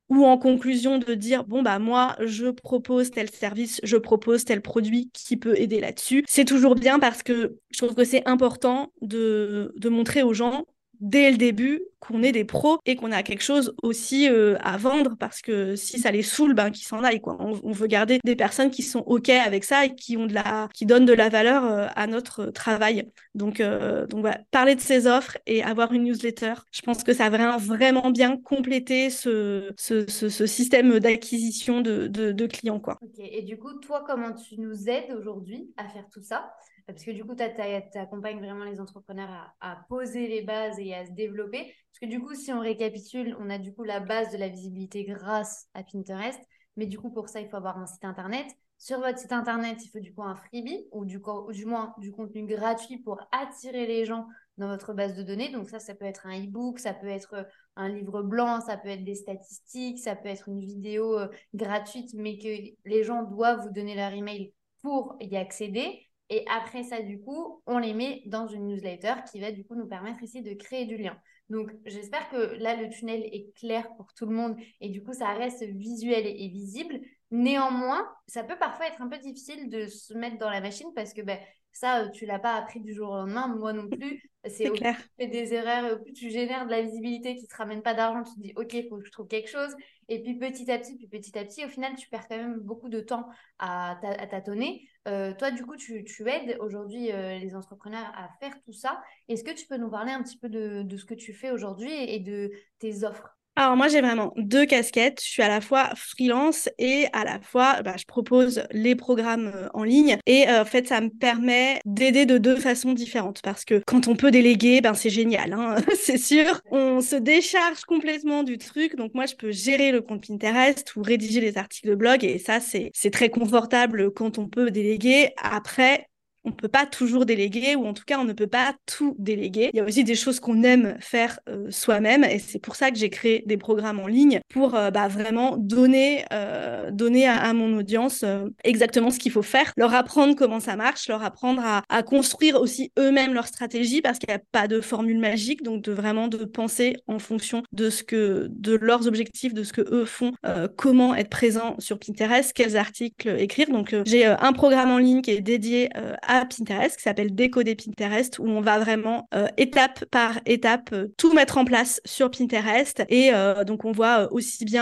ou 0.09 0.25
en 0.25 0.38
conclusion 0.38 0.99
de 0.99 1.14
dire 1.14 1.44
bon 1.44 1.62
bah 1.62 1.79
moi 1.79 2.16
je 2.25 2.47
propose 2.49 3.11
tel 3.11 3.31
service, 3.31 3.81
je 3.83 3.97
propose 3.97 4.44
tel 4.44 4.62
produit 4.62 5.11
qui 5.12 5.37
peut 5.37 5.59
aider 5.59 5.81
là-dessus. 5.81 6.25
C'est 6.29 6.44
toujours 6.44 6.75
bien 6.75 6.99
parce 6.99 7.23
que 7.23 7.59
je 7.71 7.79
trouve 7.79 7.94
que 7.94 8.05
c'est 8.05 8.27
important 8.29 8.92
de, 9.03 9.73
de 9.77 9.88
montrer 9.88 10.23
aux 10.23 10.35
gens 10.35 10.64
dès 11.00 11.30
le 11.30 11.37
début 11.37 11.82
qu'on 12.00 12.22
est 12.22 12.32
des 12.32 12.44
pros 12.44 12.78
et 12.87 12.96
qu'on 12.96 13.12
a 13.12 13.22
quelque 13.22 13.42
chose 13.42 13.74
aussi 13.82 14.28
euh, 14.28 14.56
à 14.61 14.76
vendre 14.76 15.16
parce 15.18 15.40
que 15.40 15.76
si 15.76 15.98
ça 15.98 16.11
les 16.11 16.22
saoule, 16.22 16.54
ben 16.54 16.70
qu'ils 16.70 16.87
s'en 16.87 17.02
aillent 17.02 17.20
quoi. 17.20 17.37
On, 17.40 17.72
veut 17.72 17.87
garder 17.87 18.20
des 18.24 18.37
personnes 18.37 18.70
qui 18.70 18.82
sont 18.82 19.00
ok 19.00 19.28
avec 19.30 19.64
ça 19.64 19.84
et 19.84 19.94
qui 19.94 20.16
ont 20.16 20.26
de 20.26 20.34
la, 20.34 20.68
qui 20.74 20.87
donnent 20.87 21.04
de 21.04 21.12
la 21.12 21.28
valeur 21.28 21.64
euh, 21.64 21.87
à 21.96 22.06
notre 22.06 22.46
travail. 22.46 23.11
Donc 23.34 23.61
euh, 23.61 24.06
donc 24.06 24.20
voilà, 24.20 24.40
parler 24.50 24.74
de 24.74 24.80
ces 24.80 25.06
offres 25.06 25.38
et 25.46 25.62
avoir 25.62 25.92
une 25.92 26.04
newsletter, 26.04 26.54
je 26.72 26.82
pense 26.82 27.02
que 27.02 27.12
ça 27.12 27.30
va 27.30 27.56
vraiment 27.56 28.11
bien 28.11 28.37
compléter 28.37 29.11
ce, 29.11 29.72
ce, 29.76 30.06
ce, 30.08 30.46
système 30.46 30.98
d'acquisition 30.98 31.80
de, 31.80 32.06
de, 32.06 32.32
de, 32.32 32.46
clients 32.46 32.80
quoi. 32.80 32.98
Ok. 33.02 33.18
Et 33.18 33.42
du 33.42 33.58
coup, 33.58 33.74
toi, 33.80 34.04
comment 34.06 34.32
tu 34.32 34.58
nous 34.61 34.88
aides 34.88 35.12
aujourd'hui 35.16 35.70
à 35.76 35.88
faire 35.88 36.08
tout 36.12 36.22
ça? 36.22 36.50
Parce 36.88 37.05
que 37.05 37.11
du 37.11 37.22
coup, 37.22 37.35
tu 37.37 37.98
accompagnes 37.98 38.38
vraiment 38.38 38.64
les 38.64 38.81
entrepreneurs 38.81 39.55
à, 39.61 39.77
poser 39.90 40.27
les 40.27 40.40
bases 40.40 40.79
et 40.79 40.94
à 40.94 41.05
se 41.05 41.12
développer. 41.12 41.64
Parce 41.64 42.01
que 42.01 42.07
du 42.07 42.18
coup, 42.18 42.35
si 42.35 42.51
on 42.51 42.61
récapitule, 42.61 43.37
on 43.38 43.51
a 43.51 43.59
du 43.59 43.74
coup 43.74 43.85
la 43.85 44.01
base 44.01 44.33
de 44.33 44.38
la 44.38 44.48
visibilité 44.48 45.05
grâce 45.05 45.68
à 45.74 45.83
Pinterest. 45.83 46.40
Mais 46.77 46.87
du 46.87 46.98
coup, 46.98 47.11
pour 47.11 47.29
ça, 47.29 47.42
il 47.42 47.48
faut 47.48 47.57
avoir 47.57 47.77
un 47.77 47.87
site 47.87 48.07
internet. 48.07 48.46
Sur 48.79 49.01
votre 49.01 49.18
site 49.18 49.33
internet, 49.33 49.85
il 49.85 49.88
faut 49.90 49.98
du 49.98 50.14
coup 50.14 50.22
un 50.22 50.35
freebie 50.35 50.87
ou 50.90 51.05
du, 51.05 51.18
ou 51.18 51.53
du 51.53 51.66
moins 51.66 51.94
du 51.98 52.11
contenu 52.11 52.46
gratuit 52.46 52.96
pour 52.96 53.20
attirer 53.33 53.87
les 53.87 54.07
gens 54.07 54.27
dans 54.57 54.68
votre 54.68 54.94
base 54.94 55.14
de 55.14 55.22
données. 55.22 55.51
Donc 55.51 55.68
ça, 55.68 55.81
ça 55.81 55.94
peut 55.94 56.07
être 56.07 56.27
un 56.27 56.42
e-book, 56.42 56.79
ça 56.79 56.94
peut 56.94 57.09
être 57.09 57.46
un 57.77 57.90
livre 57.90 58.22
blanc, 58.22 58.62
ça 58.62 58.79
peut 58.79 58.88
être 58.88 59.05
des 59.05 59.14
statistiques, 59.14 59.98
ça 59.98 60.16
peut 60.16 60.29
être 60.29 60.48
une 60.48 60.61
vidéo 60.61 61.18
euh, 61.18 61.29
gratuite, 61.53 62.14
mais 62.14 62.38
que 62.38 62.48
les 62.88 63.05
gens 63.05 63.24
doivent 63.24 63.61
vous 63.61 63.72
donner 63.72 63.94
leur 63.94 64.12
email 64.12 64.55
pour 64.81 65.16
y 65.20 65.37
accéder. 65.37 66.08
Et 66.31 66.45
après 66.49 66.83
ça, 66.83 67.01
du 67.01 67.21
coup, 67.21 67.62
on 67.67 67.79
les 67.79 67.95
met 67.95 68.23
dans 68.27 68.47
une 68.47 68.67
newsletter 68.67 69.14
qui 69.31 69.41
va 69.41 69.51
du 69.53 69.64
coup 69.64 69.75
nous 69.75 69.87
permettre 69.87 70.23
ici 70.23 70.43
de 70.43 70.53
créer 70.55 70.85
du 70.85 70.97
lien. 70.97 71.19
Donc, 71.49 71.71
j'espère 71.87 72.29
que 72.29 72.37
là, 72.59 72.77
le 72.77 72.91
tunnel 72.91 73.23
est 73.33 73.55
clair 73.57 73.88
pour 73.97 74.12
tout 74.12 74.27
le 74.27 74.35
monde 74.35 74.57
et 74.81 74.91
du 74.91 75.03
coup, 75.03 75.14
ça 75.14 75.33
reste 75.33 75.62
visuel 75.62 76.27
et, 76.27 76.49
visible. 76.49 77.01
Néanmoins, 77.31 78.07
ça 78.27 78.45
peut 78.45 78.59
parfois 78.59 78.88
être 78.88 79.01
un 79.01 79.09
peu 79.09 79.19
difficile 79.19 79.71
de 79.71 79.87
se 79.87 80.12
mettre 80.12 80.38
dans 80.38 80.51
la 80.51 80.61
machine 80.61 80.88
parce 80.95 81.14
que 81.14 81.23
ben, 81.23 81.38
Ça, 81.73 82.09
tu 82.11 82.27
l'as 82.27 82.38
pas 82.38 82.55
appris 82.55 82.81
du 82.81 82.93
jour 82.93 83.11
au 83.11 83.17
lendemain, 83.17 83.49
moi 83.49 83.73
non 83.73 83.88
plus. 83.88 84.23
C'est 84.47 84.69
au 84.69 84.73
plus 84.73 84.81
tu 84.81 84.95
fais 85.19 85.27
des 85.27 85.53
erreurs, 85.53 85.93
au 85.93 86.03
plus 86.03 86.12
tu 86.12 86.31
génères 86.31 86.64
de 86.67 86.71
la 86.71 86.83
visibilité 86.83 87.37
qui 87.37 87.47
te 87.47 87.57
ramène 87.57 87.83
pas 87.83 87.95
d'argent, 87.95 88.23
tu 88.23 88.35
te 88.35 88.41
dis 88.41 88.53
ok, 88.57 88.73
il 88.73 88.88
faut 88.88 88.99
que 88.99 89.05
je 89.05 89.11
trouve 89.11 89.27
quelque 89.27 89.49
chose. 89.49 89.75
Et 90.09 90.23
puis 90.23 90.38
petit 90.38 90.71
à 90.71 90.79
petit, 90.79 90.97
puis 90.97 91.07
petit 91.07 91.38
à 91.38 91.45
petit, 91.45 91.64
au 91.64 91.69
final, 91.69 91.95
tu 91.97 92.09
perds 92.09 92.29
quand 92.29 92.37
même 92.37 92.59
beaucoup 92.61 92.88
de 92.88 93.01
temps 93.01 93.29
à, 93.59 93.99
tâtonner. 94.31 94.88
Euh, 95.09 95.33
toi, 95.35 95.51
du 95.51 95.64
coup, 95.64 95.77
tu, 95.77 96.05
aides 96.29 96.59
aujourd'hui 96.61 97.11
euh, 97.12 97.38
les 97.38 97.55
entrepreneurs 97.55 98.12
à 98.14 98.29
faire 98.40 98.61
tout 98.62 98.73
ça. 98.73 99.03
Est-ce 99.29 99.42
que 99.42 99.53
tu 99.53 99.66
peux 99.66 99.79
nous 99.79 99.90
parler 99.90 100.12
un 100.12 100.23
petit 100.23 100.38
peu 100.38 100.49
de 100.49 100.97
ce 100.97 101.05
que 101.05 101.14
tu 101.14 101.33
fais 101.33 101.51
aujourd'hui 101.51 101.92
et 101.92 102.21
de 102.21 102.51
tes 102.79 103.05
offres? 103.05 103.38
Alors 103.59 103.77
moi 103.77 103.88
j'ai 103.88 104.01
vraiment 104.01 104.33
deux 104.37 104.66
casquettes. 104.66 105.21
Je 105.21 105.27
suis 105.29 105.42
à 105.42 105.49
la 105.49 105.61
fois 105.61 105.90
freelance 105.97 106.68
et 106.79 107.07
à 107.12 107.25
la 107.25 107.40
fois 107.40 107.83
bah, 107.83 107.97
je 107.99 108.05
propose 108.05 108.62
les 108.71 108.94
programmes 108.94 109.51
euh, 109.53 109.68
en 109.75 109.83
ligne 109.83 110.16
et 110.27 110.49
euh, 110.49 110.62
en 110.62 110.64
fait 110.64 110.87
ça 110.87 111.01
me 111.01 111.09
permet 111.09 111.81
d'aider 111.85 112.25
de 112.25 112.38
deux 112.38 112.55
façons 112.55 112.92
différentes 112.92 113.42
parce 113.42 113.64
que 113.64 113.83
quand 113.85 114.07
on 114.07 114.14
peut 114.14 114.31
déléguer 114.31 114.81
ben 114.81 114.94
c'est 114.94 115.11
génial, 115.11 115.55
hein 115.55 115.75
c'est 116.01 116.18
sûr. 116.18 116.61
On 116.71 117.01
se 117.01 117.16
décharge 117.16 117.81
complètement 117.81 118.44
du 118.44 118.59
truc 118.59 118.94
donc 118.94 119.12
moi 119.14 119.27
je 119.27 119.35
peux 119.35 119.51
gérer 119.51 119.90
le 119.90 120.03
compte 120.03 120.25
Pinterest 120.25 120.94
ou 120.94 121.03
rédiger 121.03 121.40
les 121.40 121.59
articles 121.59 121.88
de 121.88 121.97
blog 121.97 122.23
et 122.23 122.38
ça 122.38 122.61
c'est 122.61 122.92
c'est 122.94 123.11
très 123.11 123.29
confortable 123.29 124.12
quand 124.12 124.38
on 124.38 124.47
peut 124.47 124.71
déléguer. 124.71 125.33
Après 125.42 126.07
on 126.44 126.51
ne 126.51 126.55
peut 126.55 126.68
pas 126.68 126.87
toujours 126.87 127.27
déléguer, 127.27 127.77
ou 127.77 127.87
en 127.87 127.94
tout 127.94 128.05
cas, 128.07 128.18
on 128.18 128.24
ne 128.24 128.33
peut 128.33 128.46
pas 128.46 128.74
tout 128.87 129.14
déléguer. 129.18 129.70
Il 129.72 129.77
y 129.77 129.81
a 129.81 129.85
aussi 129.85 130.05
des 130.05 130.14
choses 130.14 130.40
qu'on 130.40 130.62
aime 130.62 130.96
faire 131.01 131.38
euh, 131.48 131.66
soi-même, 131.70 132.24
et 132.24 132.38
c'est 132.38 132.59
pour 132.59 132.77
ça 132.77 132.90
que 132.90 132.96
j'ai 132.96 133.11
créé 133.11 133.42
des 133.46 133.57
programmes 133.57 134.01
en 134.01 134.07
ligne 134.07 134.40
pour 134.48 134.74
euh, 134.74 134.90
bah, 134.90 135.09
vraiment 135.09 135.57
donner, 135.57 136.24
euh, 136.33 136.91
donner 136.91 137.26
à, 137.26 137.53
mon 137.53 137.78
audience 137.78 138.24
exactement 138.62 139.11
ce 139.11 139.18
qu'il 139.18 139.32
faut 139.32 139.43
faire, 139.43 139.72
leur 139.76 139.95
apprendre 139.95 140.34
comment 140.34 140.61
ça 140.61 140.76
marche, 140.76 141.09
leur 141.09 141.22
apprendre 141.22 141.62
à, 141.64 142.03
construire 142.03 142.61
aussi 142.61 142.93
eux-mêmes 142.99 143.34
leur 143.34 143.47
stratégie, 143.47 144.01
parce 144.01 144.18
qu'il 144.18 144.28
n'y 144.28 144.34
a 144.34 144.43
pas 144.53 144.68
de 144.68 144.80
formule 144.80 145.18
magique, 145.18 145.62
donc 145.62 145.82
de 145.82 145.93
vraiment 145.93 146.28
de 146.28 146.45
penser 146.45 146.97
en 147.07 147.18
fonction 147.18 147.62
de 147.72 147.91
ce 147.91 148.03
que, 148.03 148.49
de 148.51 148.74
leurs 148.76 149.07
objectifs, 149.07 149.55
de 149.55 149.64
ce 149.64 149.72
que 149.72 149.82
eux 149.93 150.05
font, 150.05 150.32
comment 150.76 151.14
être 151.14 151.30
présent 151.30 151.74
sur 151.78 151.99
Pinterest, 151.99 152.53
quels 152.53 152.76
articles 152.76 153.28
écrire. 153.39 153.68
Donc 153.68 153.95
j'ai 154.05 154.24
un 154.26 154.53
programme 154.53 154.91
en 154.91 154.99
ligne 154.99 155.22
qui 155.22 155.32
est 155.32 155.41
dédié 155.41 155.91
à 156.22 156.38
Pinterest 156.47 156.97
qui 156.97 157.03
s'appelle 157.03 157.34
Décoder 157.34 157.74
Pinterest 157.74 158.39
où 158.39 158.47
on 158.47 158.61
va 158.61 158.78
vraiment 158.78 159.28
euh, 159.34 159.47
étape 159.57 160.05
par 160.07 160.41
étape 160.47 160.91
euh, 160.93 161.09
tout 161.16 161.32
mettre 161.32 161.59
en 161.59 161.64
place 161.64 162.01
sur 162.05 162.30
Pinterest. 162.30 163.03
Et 163.09 163.30
euh, 163.32 163.64
donc 163.64 163.84
on 163.84 163.93
voit 163.93 164.32
aussi 164.32 164.64
bien 164.64 164.78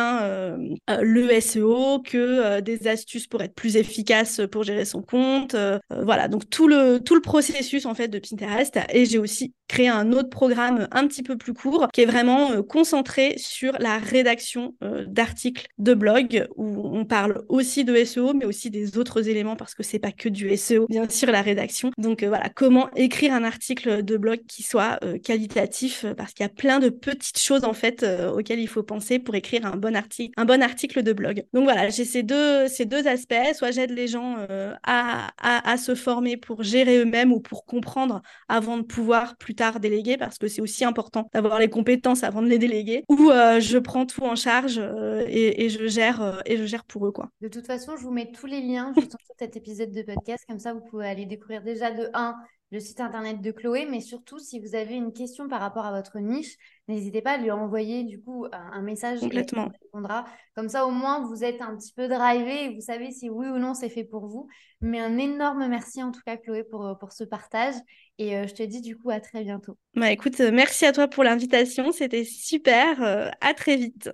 le 0.88 1.40
SEO 1.40 2.00
que 2.00 2.60
des 2.60 2.88
astuces 2.88 3.26
pour 3.26 3.42
être 3.42 3.54
plus 3.54 3.76
efficace 3.76 4.40
pour 4.50 4.62
gérer 4.62 4.84
son 4.84 5.02
compte 5.02 5.56
voilà. 5.90 6.28
Donc 6.28 6.48
tout 6.50 6.68
le 6.68 6.98
tout 6.98 7.14
le 7.14 7.20
processus 7.20 7.86
en 7.86 7.94
fait 7.94 8.08
de 8.08 8.18
Pinterest. 8.18 8.78
Et 8.90 9.04
j'ai 9.04 9.18
aussi 9.18 9.52
créé 9.68 9.88
un 9.88 10.12
autre 10.12 10.30
programme 10.30 10.88
un 10.90 11.06
petit 11.06 11.22
peu 11.22 11.36
plus 11.36 11.54
court 11.54 11.88
qui 11.92 12.02
est 12.02 12.06
vraiment 12.06 12.62
concentré 12.62 13.34
sur 13.36 13.72
la 13.78 13.98
rédaction 13.98 14.74
d'articles 15.06 15.66
de 15.78 15.94
blog 15.94 16.46
où 16.56 16.88
on 16.96 17.04
parle 17.04 17.44
aussi 17.48 17.84
de 17.84 18.04
SEO 18.04 18.34
mais 18.34 18.44
aussi 18.44 18.70
des 18.70 18.98
autres 18.98 19.28
éléments 19.28 19.56
parce 19.56 19.74
que 19.74 19.82
c'est 19.82 19.98
pas 19.98 20.12
que 20.12 20.28
du 20.28 20.56
SEO 20.56 20.86
bien 20.88 21.08
sûr 21.08 21.30
la 21.36 21.42
rédaction. 21.42 21.90
Donc 21.98 22.22
euh, 22.22 22.28
voilà, 22.28 22.48
comment 22.48 22.88
écrire 22.96 23.34
un 23.34 23.44
article 23.44 24.02
de 24.02 24.16
blog 24.16 24.40
qui 24.48 24.62
soit 24.62 24.98
euh, 25.04 25.18
qualitatif, 25.18 26.04
euh, 26.04 26.14
parce 26.14 26.32
qu'il 26.32 26.44
y 26.44 26.46
a 26.46 26.52
plein 26.52 26.78
de 26.78 26.88
petites 26.88 27.38
choses 27.38 27.64
en 27.64 27.74
fait 27.74 28.06
auxquelles 28.34 28.60
il 28.60 28.68
faut 28.68 28.82
penser 28.82 29.18
pour 29.18 29.34
écrire 29.34 29.66
un 29.66 29.76
bon 29.76 29.94
article, 29.94 30.32
un 30.36 30.44
bon 30.44 30.62
article 30.62 31.02
de 31.02 31.12
blog. 31.12 31.44
Donc 31.52 31.64
voilà, 31.64 31.90
j'ai 31.90 32.04
ces 32.04 32.22
deux, 32.22 32.68
ces 32.68 32.86
deux 32.86 33.06
aspects. 33.06 33.34
Soit 33.54 33.70
j'aide 33.70 33.90
les 33.90 34.08
gens 34.08 34.36
à, 34.82 35.30
à, 35.38 35.76
se 35.76 35.94
former 35.94 36.36
pour 36.36 36.62
gérer 36.62 36.98
eux-mêmes 36.98 37.32
ou 37.32 37.40
pour 37.40 37.64
comprendre 37.64 38.22
avant 38.48 38.78
de 38.78 38.82
pouvoir 38.82 39.36
plus 39.36 39.54
tard 39.54 39.80
déléguer, 39.80 40.16
parce 40.16 40.38
que 40.38 40.48
c'est 40.48 40.62
aussi 40.62 40.84
important 40.84 41.28
d'avoir 41.34 41.58
les 41.58 41.68
compétences 41.68 42.24
avant 42.24 42.42
de 42.42 42.48
les 42.48 42.58
déléguer. 42.58 43.04
Ou 43.08 43.30
je 43.58 43.78
prends 43.78 44.06
tout 44.06 44.22
en 44.24 44.36
charge 44.36 44.80
et, 45.28 45.68
je 45.68 45.86
gère 45.86 46.42
et 46.46 46.56
je 46.56 46.64
gère 46.64 46.84
pour 46.84 47.06
eux 47.06 47.12
quoi. 47.12 47.28
De 47.40 47.48
toute 47.48 47.66
façon, 47.66 47.96
je 47.96 48.02
vous 48.02 48.12
mets 48.12 48.30
tous 48.30 48.46
les 48.46 48.60
liens 48.60 48.92
juste 48.96 49.14
en 49.14 49.18
dessous 49.18 49.32
de 49.32 49.38
cet 49.38 49.56
épisode 49.56 49.92
de 49.92 50.02
podcast, 50.02 50.44
comme 50.48 50.60
ça 50.60 50.72
vous 50.72 50.80
pouvez 50.80 51.06
aller 51.06 51.25
découvrir 51.26 51.62
déjà 51.62 51.90
de 51.90 52.08
1 52.14 52.36
le 52.72 52.80
site 52.80 53.00
internet 53.00 53.40
de 53.40 53.52
Chloé, 53.52 53.86
mais 53.88 54.00
surtout 54.00 54.38
si 54.40 54.58
vous 54.58 54.74
avez 54.74 54.94
une 54.94 55.12
question 55.12 55.48
par 55.48 55.60
rapport 55.60 55.84
à 55.86 55.92
votre 55.92 56.18
niche, 56.18 56.56
n'hésitez 56.88 57.22
pas 57.22 57.32
à 57.32 57.38
lui 57.38 57.50
envoyer 57.52 58.02
du 58.02 58.20
coup 58.20 58.46
un 58.50 58.82
message 58.82 59.20
Complètement. 59.20 59.70
répondra. 59.82 60.24
Comme 60.56 60.68
ça 60.68 60.84
au 60.84 60.90
moins 60.90 61.24
vous 61.24 61.44
êtes 61.44 61.62
un 61.62 61.76
petit 61.76 61.92
peu 61.92 62.08
drivé 62.08 62.64
et 62.64 62.74
vous 62.74 62.80
savez 62.80 63.12
si 63.12 63.30
oui 63.30 63.46
ou 63.46 63.58
non 63.58 63.74
c'est 63.74 63.88
fait 63.88 64.04
pour 64.04 64.26
vous. 64.26 64.48
Mais 64.80 64.98
un 64.98 65.16
énorme 65.16 65.68
merci 65.68 66.02
en 66.02 66.10
tout 66.10 66.22
cas 66.26 66.36
Chloé 66.36 66.64
pour, 66.64 66.96
pour 66.98 67.12
ce 67.12 67.22
partage 67.22 67.76
et 68.18 68.36
euh, 68.36 68.46
je 68.48 68.54
te 68.54 68.62
dis 68.64 68.80
du 68.80 68.96
coup 68.96 69.10
à 69.10 69.20
très 69.20 69.44
bientôt. 69.44 69.78
Bah 69.94 70.10
écoute, 70.10 70.40
merci 70.40 70.86
à 70.86 70.92
toi 70.92 71.06
pour 71.06 71.22
l'invitation, 71.22 71.92
c'était 71.92 72.24
super, 72.24 73.00
euh, 73.02 73.30
à 73.40 73.54
très 73.54 73.76
vite. 73.76 74.10